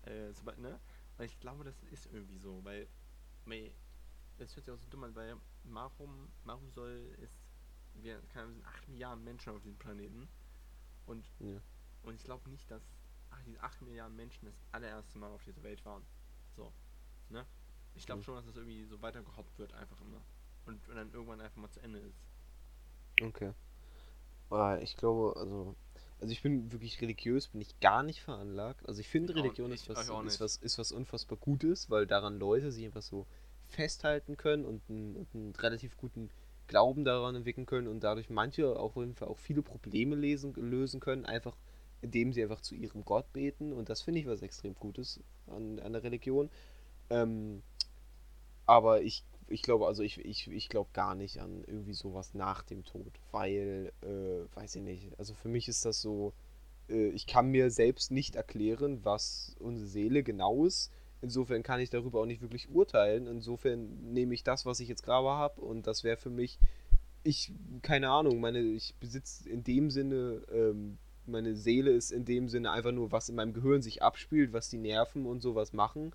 Äh, 0.04 0.32
so, 0.34 0.44
ne? 0.58 0.80
Weil 1.18 1.28
ich 1.28 1.40
glaube, 1.40 1.64
das 1.64 1.76
ist 1.92 2.06
irgendwie 2.08 2.38
so, 2.38 2.64
weil, 2.64 2.88
weil 3.46 3.72
das 4.38 4.56
hört 4.56 4.66
sich 4.66 4.74
auch 4.74 4.80
so 4.80 4.88
dumm 4.90 5.04
an, 5.04 5.16
weil 5.16 5.36
warum, 5.64 6.30
warum 6.44 6.70
soll 6.72 7.16
es, 7.22 7.32
wir, 7.96 8.22
keine 8.30 8.54
sind 8.54 8.66
8 8.66 8.88
Milliarden 8.90 9.24
Menschen 9.24 9.52
auf 9.54 9.60
diesem 9.62 9.78
Planeten 9.78 10.28
und, 11.08 11.26
ja. 11.40 11.60
und 12.04 12.16
ich 12.16 12.24
glaube 12.24 12.50
nicht, 12.50 12.70
dass 12.70 12.84
ach, 13.32 13.42
diese 13.46 13.62
8 13.62 13.82
Milliarden 13.82 14.16
Menschen 14.16 14.46
das 14.46 14.56
allererste 14.72 15.18
Mal 15.18 15.32
auf 15.32 15.44
dieser 15.44 15.64
Welt 15.64 15.84
waren. 15.86 16.04
So, 16.56 16.72
ne? 17.30 17.46
Ich 17.96 18.06
glaube 18.06 18.20
mhm. 18.20 18.24
schon, 18.26 18.36
dass 18.36 18.46
das 18.46 18.56
irgendwie 18.56 18.86
so 18.86 19.02
weitergehoppt 19.02 19.58
wird, 19.58 19.74
einfach 19.74 20.00
immer. 20.02 20.22
Und, 20.66 20.88
und 20.88 20.96
dann 20.96 21.12
irgendwann 21.14 21.42
einfach 21.42 21.58
mal 21.58 21.72
zu 21.72 21.82
Ende 21.82 22.00
ist. 22.00 22.20
Okay. 23.22 23.54
Aber 24.50 24.82
ich 24.82 24.96
glaube, 24.96 25.34
also. 25.40 25.76
Also 26.20 26.32
ich 26.32 26.42
bin 26.42 26.72
wirklich 26.72 27.00
religiös, 27.02 27.50
bin 27.50 27.62
ich 27.62 27.80
gar 27.80 28.02
nicht 28.04 28.22
veranlagt. 28.22 28.88
Also 28.88 29.02
ich 29.02 29.08
finde 29.08 29.36
Religion 29.36 29.72
ist, 29.72 29.88
was, 29.88 30.10
ist, 30.10 30.40
was, 30.40 30.58
ist 30.58 30.78
was 30.80 30.92
unfassbar 30.92 31.38
Gutes, 31.38 31.90
weil 31.90 32.08
daran 32.08 32.40
Leute 32.40 32.72
sich 32.72 32.86
einfach 32.86 33.04
so 33.04 33.28
festhalten 33.68 34.38
können 34.38 34.66
und 34.66 34.82
einen, 34.90 35.16
und 35.16 35.28
einen 35.34 35.56
relativ 35.56 35.96
guten 35.98 36.30
Glauben 36.68 37.06
daran 37.06 37.36
entwickeln 37.36 37.66
können 37.66 37.88
und 37.88 38.04
dadurch 38.04 38.30
manche 38.30 38.78
auf 38.78 38.96
jeden 38.96 39.16
Fall 39.16 39.28
auch 39.28 39.38
viele 39.38 39.62
Probleme 39.62 40.16
lesen, 40.16 40.54
lösen 40.56 41.00
können, 41.00 41.26
einfach 41.26 41.56
indem 42.02 42.34
sie 42.34 42.44
einfach 42.44 42.62
zu 42.62 42.76
ihrem 42.76 43.06
Gott 43.06 43.32
beten. 43.34 43.74
Und 43.74 43.90
das 43.90 44.02
finde 44.02 44.22
ich 44.22 44.28
was 44.28 44.42
extrem 44.42 44.76
Gutes 44.76 45.20
an, 45.48 45.80
an 45.80 45.94
der 45.94 46.04
Religion. 46.04 46.50
Ähm, 47.10 47.64
aber 48.66 49.02
ich 49.02 49.24
ich 49.48 49.62
glaube, 49.62 49.88
also 49.88 50.04
ich, 50.04 50.24
ich, 50.24 50.50
ich 50.50 50.70
glaube 50.70 50.90
gar 50.94 51.16
nicht 51.16 51.40
an 51.40 51.64
irgendwie 51.66 51.94
sowas 51.94 52.34
nach 52.34 52.64
dem 52.64 52.84
Tod, 52.84 53.12
weil, 53.32 53.92
äh, 54.02 54.56
weiß 54.56 54.76
ich 54.76 54.82
nicht, 54.82 55.18
also 55.18 55.34
für 55.34 55.50
mich 55.50 55.68
ist 55.68 55.86
das 55.86 56.02
so, 56.02 56.34
äh, 56.90 57.10
ich 57.10 57.28
kann 57.28 57.50
mir 57.50 57.72
selbst 57.72 58.12
nicht 58.12 58.36
erklären, 58.36 59.04
was 59.04 59.56
unsere 59.60 59.88
Seele 59.88 60.24
genau 60.24 60.66
ist. 60.66 60.92
Insofern 61.22 61.64
kann 61.64 61.80
ich 61.80 61.90
darüber 61.90 62.22
auch 62.22 62.26
nicht 62.26 62.42
wirklich 62.42 62.70
urteilen. 62.70 63.26
Insofern 63.26 64.14
nehme 64.14 64.34
ich 64.34 64.44
das, 64.44 64.66
was 64.66 64.80
ich 64.80 64.88
jetzt 64.88 65.04
gerade 65.04 65.28
habe 65.30 65.62
und 65.62 65.88
das 65.88 66.04
wäre 66.04 66.18
für 66.18 66.30
mich, 66.30 66.60
ich, 67.24 67.52
keine 67.82 68.10
Ahnung, 68.10 68.40
meine, 68.40 68.60
ich 68.60 68.96
besitze 69.00 69.50
in 69.50 69.64
dem 69.64 69.90
Sinne, 69.90 70.44
ähm, 70.52 70.98
meine 71.26 71.56
Seele 71.56 71.92
ist 71.92 72.12
in 72.12 72.26
dem 72.26 72.48
Sinne 72.48 72.72
einfach 72.72 72.92
nur, 72.92 73.12
was 73.12 73.30
in 73.30 73.36
meinem 73.36 73.54
Gehirn 73.54 73.82
sich 73.82 74.02
abspielt, 74.02 74.54
was 74.54 74.70
die 74.70 74.78
Nerven 74.78 75.26
und 75.26 75.42
sowas 75.42 75.74
machen. 75.74 76.14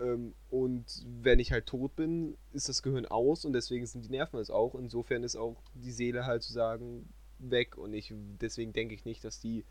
Ähm, 0.00 0.34
und 0.50 1.04
wenn 1.22 1.38
ich 1.38 1.52
halt 1.52 1.66
tot 1.66 1.96
bin, 1.96 2.36
ist 2.52 2.68
das 2.68 2.82
Gehirn 2.82 3.06
aus 3.06 3.44
und 3.44 3.52
deswegen 3.52 3.86
sind 3.86 4.04
die 4.04 4.10
Nerven 4.10 4.38
es 4.40 4.50
auch. 4.50 4.74
Insofern 4.74 5.22
ist 5.22 5.36
auch 5.36 5.56
die 5.74 5.92
Seele 5.92 6.26
halt 6.26 6.42
sozusagen 6.42 7.08
weg 7.38 7.76
und 7.78 7.94
ich 7.94 8.12
deswegen 8.40 8.72
denke 8.72 8.94
ich 8.94 9.04
nicht, 9.04 9.24
dass 9.24 9.40
die, 9.40 9.64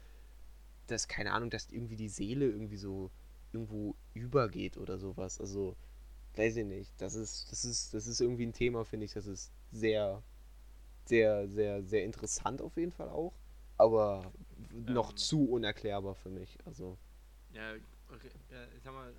dass 0.88 1.08
keine 1.08 1.32
Ahnung, 1.34 1.50
dass 1.50 1.72
irgendwie 1.72 1.96
die 1.96 2.10
Seele 2.10 2.46
irgendwie 2.48 2.78
so 2.78 3.12
irgendwo 3.54 3.96
übergeht 4.14 4.78
oder 4.78 4.98
sowas. 4.98 5.40
Also 5.40 5.76
weiß 6.36 6.58
ich 6.58 6.66
nicht. 6.66 6.94
Das 7.02 7.16
ist, 7.16 7.52
das 7.52 7.66
ist, 7.66 7.94
das 7.94 8.08
ist 8.08 8.22
irgendwie 8.22 8.46
ein 8.48 8.54
Thema, 8.54 8.86
finde 8.86 9.06
ich. 9.06 9.14
Das 9.14 9.28
ist 9.28 9.52
sehr, 9.72 10.24
sehr, 11.06 11.48
sehr, 11.50 11.84
sehr 11.84 12.06
interessant 12.06 12.62
auf 12.62 12.78
jeden 12.78 12.92
Fall 12.92 13.10
auch, 13.10 13.34
aber 13.78 14.34
noch 14.72 15.12
Ähm. 15.12 15.18
zu 15.18 15.46
unerklärbar 15.50 16.16
für 16.16 16.30
mich. 16.30 16.58
Also 16.66 16.98
Ja, 17.54 17.72
re- 17.72 17.80
ja, 18.50 18.66
ich 18.76 18.84
sag 18.84 18.94
mal, 18.94 19.14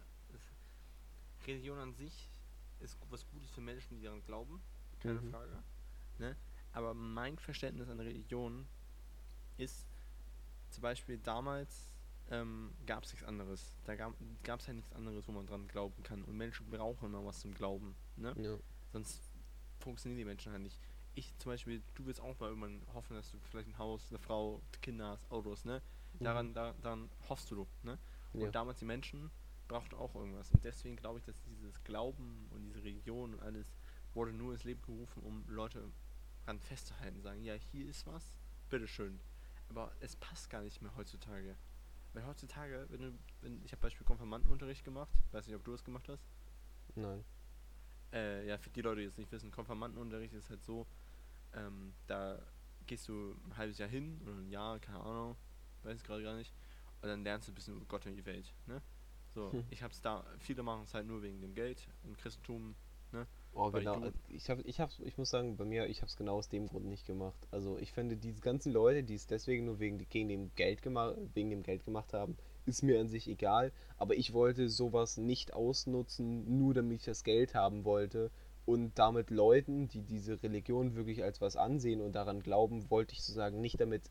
Religion 1.46 1.78
an 1.78 1.94
sich 1.94 2.30
ist 2.80 2.98
was 3.10 3.26
Gutes 3.28 3.50
für 3.50 3.60
Menschen, 3.60 3.96
die 3.96 4.02
daran 4.04 4.22
glauben, 4.24 4.60
keine 5.00 5.20
Mhm. 5.20 5.30
Frage. 5.30 5.62
Ne? 6.18 6.36
Aber 6.72 6.94
mein 6.94 7.38
Verständnis 7.38 7.88
an 7.88 8.00
Religion 8.00 8.66
ist, 9.56 9.86
zum 10.70 10.82
Beispiel 10.82 11.18
damals 11.18 11.88
ähm, 12.30 12.72
gab 12.86 13.04
es 13.04 13.12
nichts 13.12 13.26
anderes. 13.26 13.76
Da 13.84 13.94
gab 13.96 14.14
es 14.60 14.66
halt 14.66 14.76
nichts 14.76 14.92
anderes, 14.92 15.28
wo 15.28 15.32
man 15.32 15.46
dran 15.46 15.68
glauben 15.68 16.02
kann. 16.02 16.24
Und 16.24 16.36
Menschen 16.36 16.66
brauchen 16.70 17.06
immer 17.06 17.24
was 17.24 17.40
zum 17.40 17.54
Glauben. 17.54 17.94
Ne? 18.16 18.34
ja. 18.38 18.56
Sonst 18.92 19.20
funktionieren 19.78 20.18
die 20.18 20.24
Menschen 20.24 20.52
halt 20.52 20.62
nicht. 20.62 20.78
Ich 21.14 21.36
zum 21.38 21.52
Beispiel, 21.52 21.82
du 21.94 22.06
willst 22.06 22.20
auch 22.20 22.38
mal 22.40 22.48
irgendwann 22.48 22.80
hoffen, 22.94 23.14
dass 23.14 23.30
du 23.30 23.38
vielleicht 23.50 23.68
ein 23.68 23.78
Haus, 23.78 24.06
eine 24.08 24.18
Frau, 24.18 24.62
Kinder 24.82 25.08
hast, 25.10 25.30
Autos, 25.30 25.64
ne? 25.64 25.80
Daran, 26.20 26.54
da, 26.54 26.72
daran 26.80 27.10
hoffst 27.28 27.50
du, 27.50 27.66
ne? 27.82 27.98
Ja. 28.32 28.46
Und 28.46 28.54
damals 28.54 28.78
die 28.78 28.84
Menschen 28.84 29.30
brauchten 29.68 29.94
auch 29.94 30.14
irgendwas. 30.14 30.50
Und 30.50 30.64
deswegen 30.64 30.96
glaube 30.96 31.18
ich, 31.18 31.24
dass 31.24 31.40
dieses 31.42 31.82
Glauben 31.84 32.48
und 32.50 32.62
diese 32.62 32.82
Religion 32.82 33.34
und 33.34 33.40
alles 33.40 33.66
wurde 34.14 34.32
nur 34.32 34.52
ins 34.52 34.64
Leben 34.64 34.82
gerufen, 34.82 35.22
um 35.22 35.44
Leute 35.48 35.90
dran 36.44 36.60
festzuhalten. 36.60 37.20
Sagen, 37.22 37.42
ja, 37.42 37.54
hier 37.54 37.88
ist 37.88 38.06
was, 38.06 38.34
bitteschön. 38.68 39.20
Aber 39.68 39.92
es 40.00 40.16
passt 40.16 40.50
gar 40.50 40.62
nicht 40.62 40.82
mehr 40.82 40.94
heutzutage. 40.96 41.56
Weil 42.12 42.26
heutzutage, 42.26 42.86
wenn 42.90 43.00
du, 43.00 43.18
wenn, 43.40 43.64
ich 43.64 43.72
habe 43.72 43.82
Beispiel 43.82 44.06
Konfirmandenunterricht 44.06 44.84
gemacht, 44.84 45.12
weiß 45.32 45.46
nicht, 45.46 45.56
ob 45.56 45.64
du 45.64 45.72
das 45.72 45.82
gemacht 45.82 46.08
hast. 46.08 46.24
Nein. 46.94 47.24
Äh, 48.12 48.46
ja, 48.46 48.56
für 48.58 48.70
die 48.70 48.82
Leute, 48.82 49.00
die 49.00 49.06
jetzt 49.06 49.18
nicht 49.18 49.32
wissen, 49.32 49.50
Konfirmandenunterricht 49.50 50.32
ist 50.34 50.48
halt 50.48 50.62
so, 50.62 50.86
ähm, 51.54 51.92
da 52.06 52.40
gehst 52.86 53.08
du 53.08 53.36
ein 53.46 53.56
halbes 53.56 53.78
Jahr 53.78 53.88
hin 53.88 54.20
oder 54.22 54.32
ein 54.32 54.48
Jahr, 54.48 54.78
keine 54.78 55.00
Ahnung, 55.00 55.36
weiß 55.82 55.98
ich 55.98 56.04
gerade 56.04 56.22
gar 56.22 56.36
nicht, 56.36 56.54
und 57.02 57.08
dann 57.08 57.24
lernst 57.24 57.48
du 57.48 57.52
ein 57.52 57.54
bisschen 57.56 57.74
über 57.74 57.86
Gott 57.86 58.06
und 58.06 58.14
die 58.14 58.24
Welt, 58.24 58.54
ne? 58.66 58.80
So, 59.34 59.50
Hm. 59.50 59.64
ich 59.70 59.82
hab's 59.82 60.00
da, 60.00 60.24
viele 60.38 60.62
machen 60.62 60.84
es 60.84 60.94
halt 60.94 61.06
nur 61.06 61.22
wegen 61.22 61.40
dem 61.40 61.54
Geld 61.54 61.88
im 62.04 62.16
Christentum, 62.16 62.74
Oh, 63.56 63.72
Weil 63.72 63.82
genau. 63.82 64.00
Ich, 64.30 64.50
hab, 64.50 64.58
ich, 64.66 64.80
hab's, 64.80 64.98
ich 65.04 65.16
muss 65.16 65.30
sagen, 65.30 65.56
bei 65.56 65.64
mir, 65.64 65.86
ich 65.86 65.98
habe 65.98 66.08
es 66.08 66.16
genau 66.16 66.36
aus 66.36 66.48
dem 66.48 66.66
Grund 66.66 66.86
nicht 66.86 67.06
gemacht. 67.06 67.38
Also 67.52 67.78
ich 67.78 67.92
finde, 67.92 68.16
diese 68.16 68.40
ganzen 68.40 68.72
Leute, 68.72 69.04
die 69.04 69.14
es 69.14 69.28
deswegen 69.28 69.66
nur 69.66 69.78
wegen, 69.78 69.98
gegen 70.08 70.28
dem 70.28 70.50
Geld 70.56 70.82
gemacht, 70.82 71.16
wegen 71.34 71.50
dem 71.50 71.62
Geld 71.62 71.84
gemacht 71.84 72.12
haben, 72.14 72.36
ist 72.66 72.82
mir 72.82 73.00
an 73.00 73.08
sich 73.08 73.28
egal. 73.28 73.70
Aber 73.96 74.16
ich 74.16 74.32
wollte 74.32 74.68
sowas 74.68 75.18
nicht 75.18 75.54
ausnutzen, 75.54 76.58
nur 76.58 76.74
damit 76.74 76.98
ich 77.00 77.04
das 77.04 77.22
Geld 77.22 77.54
haben 77.54 77.84
wollte. 77.84 78.32
Und 78.66 78.98
damit 78.98 79.30
Leuten, 79.30 79.88
die 79.88 80.02
diese 80.02 80.42
Religion 80.42 80.96
wirklich 80.96 81.22
als 81.22 81.40
was 81.40 81.56
ansehen 81.56 82.00
und 82.00 82.12
daran 82.12 82.40
glauben, 82.42 82.90
wollte 82.90 83.12
ich 83.12 83.22
sozusagen 83.22 83.60
nicht 83.60 83.80
damit 83.80 84.02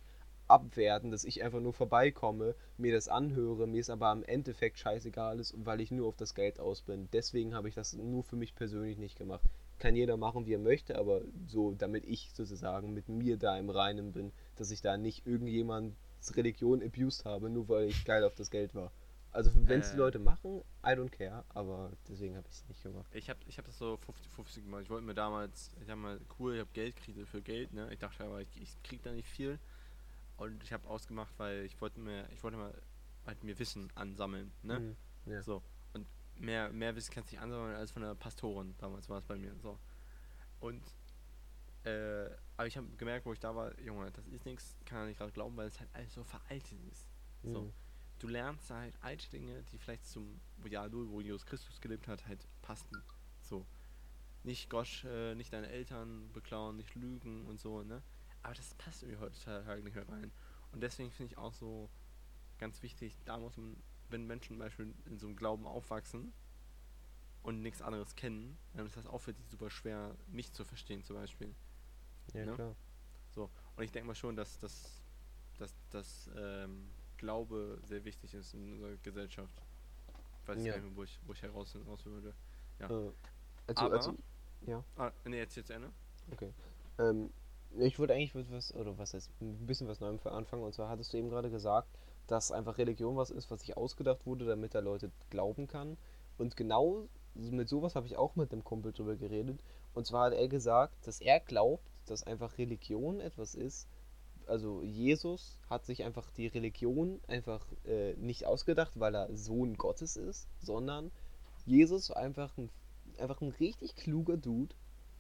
abwerten, 0.54 1.12
dass 1.12 1.24
ich 1.24 1.44
einfach 1.44 1.60
nur 1.60 1.74
vorbeikomme, 1.74 2.56
mir 2.78 2.94
das 2.94 3.08
anhöre, 3.08 3.68
mir 3.68 3.82
es 3.82 3.90
aber 3.90 4.08
am 4.08 4.24
Endeffekt 4.24 4.78
scheißegal 4.80 5.40
ist, 5.40 5.56
weil 5.58 5.82
ich 5.82 5.92
nur 5.92 6.08
auf 6.08 6.16
das 6.16 6.36
Geld 6.36 6.60
aus 6.60 6.82
bin. 6.84 7.10
Deswegen 7.12 7.56
habe 7.56 7.68
ich 7.70 7.76
das 7.76 7.94
nur 7.94 8.24
für 8.24 8.36
mich 8.36 8.56
persönlich 8.56 8.98
nicht 8.98 9.18
gemacht. 9.18 9.44
Kann 9.80 9.96
jeder 9.96 10.16
machen, 10.18 10.46
wie 10.46 10.54
er 10.54 10.60
möchte, 10.60 10.98
aber 10.98 11.22
so, 11.48 11.72
damit 11.74 12.06
ich 12.06 12.32
sozusagen 12.34 12.94
mit 12.94 13.10
mir 13.10 13.38
da 13.38 13.58
im 13.58 13.70
Reinen 13.70 14.12
bin, 14.14 14.32
dass 14.56 14.72
ich 14.72 14.82
da 14.82 14.96
nicht 14.98 15.26
irgendjemands 15.26 15.96
Religion 16.36 16.82
abused 16.84 17.26
habe, 17.26 17.50
nur 17.50 17.68
weil 17.68 17.88
ich 17.90 18.06
geil 18.06 18.24
auf 18.24 18.36
das 18.36 18.52
Geld 18.52 18.76
war. 18.76 18.92
Also 19.32 19.50
wenn 19.68 19.80
es 19.80 19.90
die 19.90 19.96
Äh. 19.96 20.00
Leute 20.00 20.20
machen, 20.20 20.62
I 20.86 20.90
don't 20.90 21.10
care, 21.10 21.44
aber 21.50 21.92
deswegen 22.08 22.38
habe 22.38 22.48
ich 22.48 22.56
es 22.58 22.68
nicht 22.70 22.84
gemacht. 22.84 23.10
Ich 23.14 23.30
habe 23.32 23.40
ich 23.48 23.58
hab 23.58 23.66
das 23.66 23.80
so 23.80 23.98
50-50 24.38 24.62
gemacht. 24.62 24.84
Ich 24.84 24.90
wollte 24.92 25.06
mir 25.08 25.16
damals, 25.16 25.72
ich 25.82 25.90
habe 25.90 26.00
mal, 26.00 26.20
cool, 26.38 26.54
ich 26.54 26.60
habe 26.60 26.70
Geldkrise 26.74 27.26
für 27.26 27.42
Geld, 27.42 27.74
ne? 27.74 27.92
Ich 27.92 27.98
dachte 28.00 28.24
aber, 28.24 28.42
ich, 28.42 28.62
ich 28.62 28.82
krieg 28.84 29.02
da 29.02 29.12
nicht 29.12 29.28
viel. 29.28 29.58
Und 30.38 30.64
ich 30.64 30.74
habe 30.74 30.88
ausgemacht, 30.88 31.34
weil 31.38 31.64
ich 31.66 31.80
wollte 31.82 32.00
mir, 32.00 32.28
ich 32.32 32.44
wollte 32.44 32.58
mal 32.58 32.74
halt 33.26 33.44
mir 33.44 33.58
Wissen 33.60 33.92
ansammeln, 33.96 34.52
ne? 34.64 34.80
Mhm, 34.80 34.98
ja. 35.32 35.42
So. 35.42 35.64
Und 35.94 36.08
mehr, 36.36 36.70
mehr 36.72 36.96
Wissen 36.96 37.14
kannst 37.14 37.32
du 37.32 37.36
nicht 37.36 37.44
ansammeln 37.44 37.76
als 37.76 37.92
von 37.92 38.02
der 38.02 38.16
Pastorin, 38.16 38.76
damals 38.78 39.10
war 39.10 39.20
es 39.20 39.26
bei 39.26 39.36
mir. 39.36 39.56
So. 39.62 39.78
Und 40.60 40.84
äh, 41.84 42.30
aber 42.56 42.68
ich 42.68 42.78
habe 42.78 42.88
gemerkt, 42.98 43.26
wo 43.26 43.34
ich 43.34 43.40
da 43.40 43.56
war, 43.56 43.78
Junge, 43.80 44.10
das 44.12 44.26
ist 44.28 44.46
nichts, 44.46 44.76
kann 44.86 45.00
er 45.00 45.06
nicht 45.08 45.18
gerade 45.18 45.32
glauben, 45.32 45.58
weil 45.58 45.68
es 45.68 45.80
halt 45.80 45.90
alles 45.94 46.14
so 46.14 46.24
veraltet 46.24 46.80
ist. 46.92 47.06
So. 47.44 47.64
Mhm. 47.64 47.74
Du 48.20 48.28
lernst 48.28 48.70
halt 48.70 48.96
alte 49.02 49.30
Dinge, 49.30 49.64
die 49.72 49.78
vielleicht 49.78 50.06
zum 50.06 50.40
Jahr 50.70 50.88
Null, 50.88 51.10
wo 51.10 51.20
Jesus 51.20 51.46
Christus 51.46 51.82
gelebt 51.82 52.08
hat, 52.08 52.26
halt 52.26 52.48
passen. 52.62 53.04
So. 53.42 53.66
Nicht 54.44 54.70
Gott, 54.70 55.04
äh, 55.06 55.36
nicht 55.36 55.52
deine 55.52 55.68
Eltern 55.68 56.32
beklauen, 56.32 56.78
nicht 56.78 56.96
lügen 56.96 57.46
und 57.46 57.60
so, 57.60 57.84
ne? 57.84 58.02
Aber 58.44 58.54
das 58.54 58.74
passt 58.76 59.04
irgendwie 59.04 59.22
heutzutage 59.22 59.82
nicht 59.82 59.96
mehr 59.96 60.08
rein. 60.08 60.32
Und 60.72 60.82
deswegen 60.82 61.12
finde 61.12 61.32
ich 61.34 61.38
auch 61.38 61.54
so 61.54 61.90
ganz 62.60 62.82
wichtig, 62.84 63.18
da 63.26 63.38
muss 63.38 63.58
man, 63.58 63.76
wenn 64.10 64.26
Menschen 64.28 64.50
zum 64.56 64.60
Beispiel 64.60 64.94
in 65.06 65.18
so 65.18 65.28
einem 65.28 65.36
Glauben 65.36 65.66
aufwachsen 65.66 66.34
und 67.42 67.62
nichts 67.62 67.82
anderes 67.82 68.16
kennen, 68.16 68.58
dann 68.74 68.86
ist 68.86 68.98
das 68.98 69.06
auch 69.08 69.20
für 69.20 69.34
die 69.34 69.44
super 69.44 69.70
schwer, 69.70 70.16
mich 70.28 70.52
zu 70.54 70.64
verstehen 70.66 71.04
zum 71.04 71.16
Beispiel. 71.16 71.54
Ja, 72.34 72.46
ne? 72.46 72.54
klar. 72.54 72.76
Und 73.76 73.84
ich 73.84 73.92
denke 73.92 74.08
mal 74.08 74.16
schon, 74.16 74.36
dass 74.36 74.60
das 74.60 75.02
dass, 75.60 75.74
dass, 75.92 76.30
ähm, 76.36 76.90
Glaube 77.18 77.80
sehr 77.84 78.04
wichtig 78.04 78.34
ist 78.34 78.54
in 78.54 78.74
unserer 78.74 78.98
Gesellschaft. 78.98 79.62
Ich 80.42 80.48
weiß 80.48 80.64
Ja. 80.66 80.74
gar 80.74 80.82
nicht 80.82 80.90
mehr, 80.90 80.96
wo 80.98 81.04
ich, 81.04 81.20
wo 81.26 81.32
ich 81.34 81.42
heraus, 81.42 81.74
würde. 81.76 82.34
Ja. 82.80 82.90
Äh, 82.90 83.12
also, 83.68 83.82
Aber- 83.86 83.96
also, 83.96 84.18
ja. 84.66 84.84
Ah, 84.98 85.12
ne, 85.26 85.38
jetzt 85.38 85.56
jetzt 85.56 85.70
Ende. 85.70 85.92
Ähm, 87.00 87.32
ich 87.78 88.00
würde 88.00 88.14
eigentlich 88.14 88.36
mit 88.36 88.52
was, 88.52 88.74
oder 88.74 88.98
was 88.98 89.14
heißt, 89.14 89.32
ein 89.42 89.66
bisschen 89.66 89.88
was 89.88 90.00
Neuem 90.00 90.20
anfangen. 90.26 90.64
Und 90.64 90.74
zwar 90.74 90.90
hattest 90.90 91.14
du 91.14 91.18
eben 91.18 91.30
gerade 91.30 91.50
gesagt, 91.50 91.88
dass 92.28 92.52
einfach 92.52 92.78
Religion 92.78 93.16
was 93.18 93.32
ist, 93.32 93.52
was 93.52 93.62
sich 93.62 93.76
ausgedacht 93.76 94.26
wurde, 94.26 94.46
damit 94.46 94.76
da 94.76 94.80
Leute 94.80 95.12
glauben 95.30 95.68
kann. 95.68 95.98
Und 96.38 96.56
genau 96.56 97.08
mit 97.36 97.68
sowas 97.68 97.96
habe 97.96 98.06
ich 98.06 98.18
auch 98.18 98.36
mit 98.36 98.52
dem 98.52 98.64
Kumpel 98.64 98.92
drüber 98.92 99.16
geredet. 99.16 99.60
Und 99.94 100.06
zwar 100.06 100.28
hat 100.28 100.34
er 100.34 100.48
gesagt, 100.48 101.08
dass 101.08 101.20
er 101.20 101.40
glaubt, 101.40 101.84
dass 102.06 102.24
einfach 102.24 102.58
Religion 102.58 103.20
etwas 103.20 103.56
ist. 103.56 103.88
Also 104.46 104.82
Jesus 104.84 105.60
hat 105.70 105.86
sich 105.86 106.04
einfach 106.04 106.30
die 106.32 106.48
Religion 106.48 107.22
einfach 107.28 107.66
äh, 107.86 108.14
nicht 108.16 108.46
ausgedacht, 108.46 108.92
weil 109.00 109.16
er 109.16 109.36
Sohn 109.36 109.78
Gottes 109.78 110.18
ist, 110.18 110.48
sondern 110.60 111.12
Jesus 111.66 112.10
war 112.10 112.18
einfach 112.18 112.58
ein, 112.58 112.70
einfach 113.18 113.42
ein 113.42 113.50
richtig 113.52 113.96
kluger 113.96 114.36
Dude, 114.36 114.76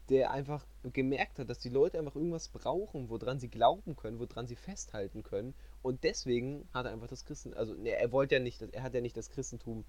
der 0.10 0.32
einfach 0.32 0.66
gemerkt 0.91 1.39
hat, 1.39 1.49
dass 1.49 1.60
die 1.60 1.70
Leute 1.70 1.97
einfach 1.97 2.16
irgendwas 2.16 2.49
brauchen, 2.49 3.10
woran 3.10 3.39
sie 3.39 3.47
glauben 3.47 3.95
können, 3.95 4.20
woran 4.20 4.47
sie 4.47 4.56
festhalten 4.56 5.24
können. 5.24 5.54
Und 5.82 6.04
deswegen 6.04 6.68
hat 6.74 6.86
er 6.86 6.91
einfach 6.91 7.08
das 7.08 7.26
Christentum, 7.26 7.58
also 7.60 7.74
ne, 7.74 7.91
er 7.91 8.12
wollte 8.12 8.36
ja 8.36 8.41
nicht, 8.41 8.62
er 8.62 8.84
hat 8.84 8.93
ja 8.93 9.01
nicht 9.01 9.16
das 9.16 9.30
Christentum 9.30 9.86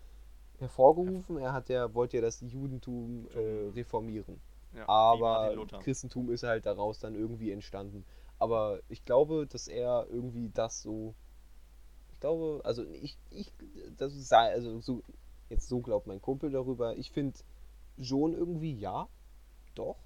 hervorgerufen, 0.58 1.38
er 1.38 1.52
hat 1.52 1.68
ja, 1.68 1.92
wollte 1.94 2.18
ja 2.18 2.22
das 2.22 2.40
Judentum 2.40 3.28
äh, 3.34 3.70
reformieren. 3.74 4.40
Ja, 4.74 4.88
Aber. 4.88 5.54
Christentum 5.82 6.30
ist 6.30 6.42
halt 6.42 6.66
daraus 6.66 6.98
dann 6.98 7.14
irgendwie 7.14 7.52
entstanden. 7.52 8.04
Aber 8.38 8.80
ich 8.88 9.04
glaube, 9.04 9.46
dass 9.46 9.68
er 9.68 10.06
irgendwie 10.10 10.50
das 10.52 10.82
so. 10.82 11.14
Ich 12.12 12.20
glaube, 12.20 12.60
also 12.64 12.84
ich, 12.84 13.16
ich, 13.30 13.52
das 13.96 14.12
sei, 14.28 14.52
also 14.52 14.80
so, 14.80 15.02
jetzt 15.48 15.68
so 15.68 15.80
glaubt 15.80 16.06
mein 16.06 16.22
Kumpel 16.22 16.50
darüber. 16.50 16.96
Ich 16.96 17.10
finde 17.10 17.38
schon 18.00 18.34
irgendwie 18.34 18.74
ja, 18.74 19.08
doch, 19.74 19.96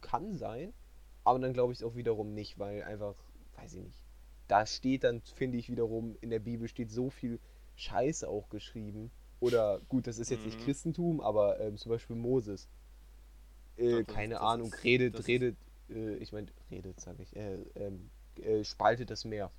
kann 0.00 0.36
sein. 0.36 0.72
Aber 1.24 1.38
dann 1.38 1.52
glaube 1.52 1.72
ich 1.72 1.80
es 1.80 1.84
auch 1.84 1.94
wiederum 1.96 2.34
nicht, 2.34 2.58
weil 2.58 2.82
einfach, 2.84 3.14
weiß 3.56 3.74
ich 3.74 3.82
nicht. 3.82 4.00
Da 4.48 4.64
steht 4.66 5.04
dann, 5.04 5.20
finde 5.20 5.58
ich 5.58 5.68
wiederum, 5.68 6.16
in 6.20 6.30
der 6.30 6.38
Bibel 6.38 6.68
steht 6.68 6.90
so 6.90 7.10
viel 7.10 7.38
Scheiße 7.76 8.26
auch 8.28 8.48
geschrieben. 8.48 9.10
Oder 9.40 9.80
gut, 9.88 10.06
das 10.06 10.18
ist 10.18 10.30
jetzt 10.30 10.44
nicht 10.46 10.58
Mhm. 10.60 10.64
Christentum, 10.64 11.20
aber 11.20 11.60
ähm, 11.60 11.76
zum 11.76 11.90
Beispiel 11.90 12.16
Moses 12.16 12.68
Äh, 13.76 14.02
das- 14.04 14.14
keine 14.14 14.34
das 14.34 14.42
Ahnung, 14.42 14.68
ist- 14.72 14.84
redet, 14.84 15.26
redet, 15.28 15.56
äh, 15.90 16.14
ich 16.16 16.32
meine, 16.32 16.48
redet, 16.70 16.98
sag 17.00 17.18
ich, 17.20 17.34
äh, 17.36 17.58
ähm, 17.76 18.10
äh, 18.42 18.64
spaltet 18.64 19.10
das 19.10 19.24
Meer. 19.24 19.50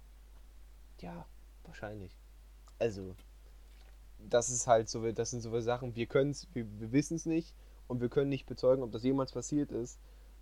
Ja, 0.99 1.25
wahrscheinlich. 1.63 2.17
Also, 2.79 3.15
das 4.29 4.49
ist 4.49 4.67
halt 4.67 4.89
so, 4.89 5.09
das 5.11 5.29
sind 5.31 5.41
so 5.41 5.57
Sachen, 5.61 5.95
wir 5.95 6.05
können 6.07 6.31
es, 6.31 6.47
wir, 6.53 6.65
wir 6.79 6.91
wissen 6.91 7.15
es 7.15 7.25
nicht 7.25 7.55
und 7.87 8.01
wir 8.01 8.09
können 8.09 8.29
nicht 8.29 8.45
bezeugen, 8.45 8.83
ob 8.83 8.91
das 8.91 9.03
jemals 9.03 9.31
passiert 9.31 9.71
ist, 9.71 9.97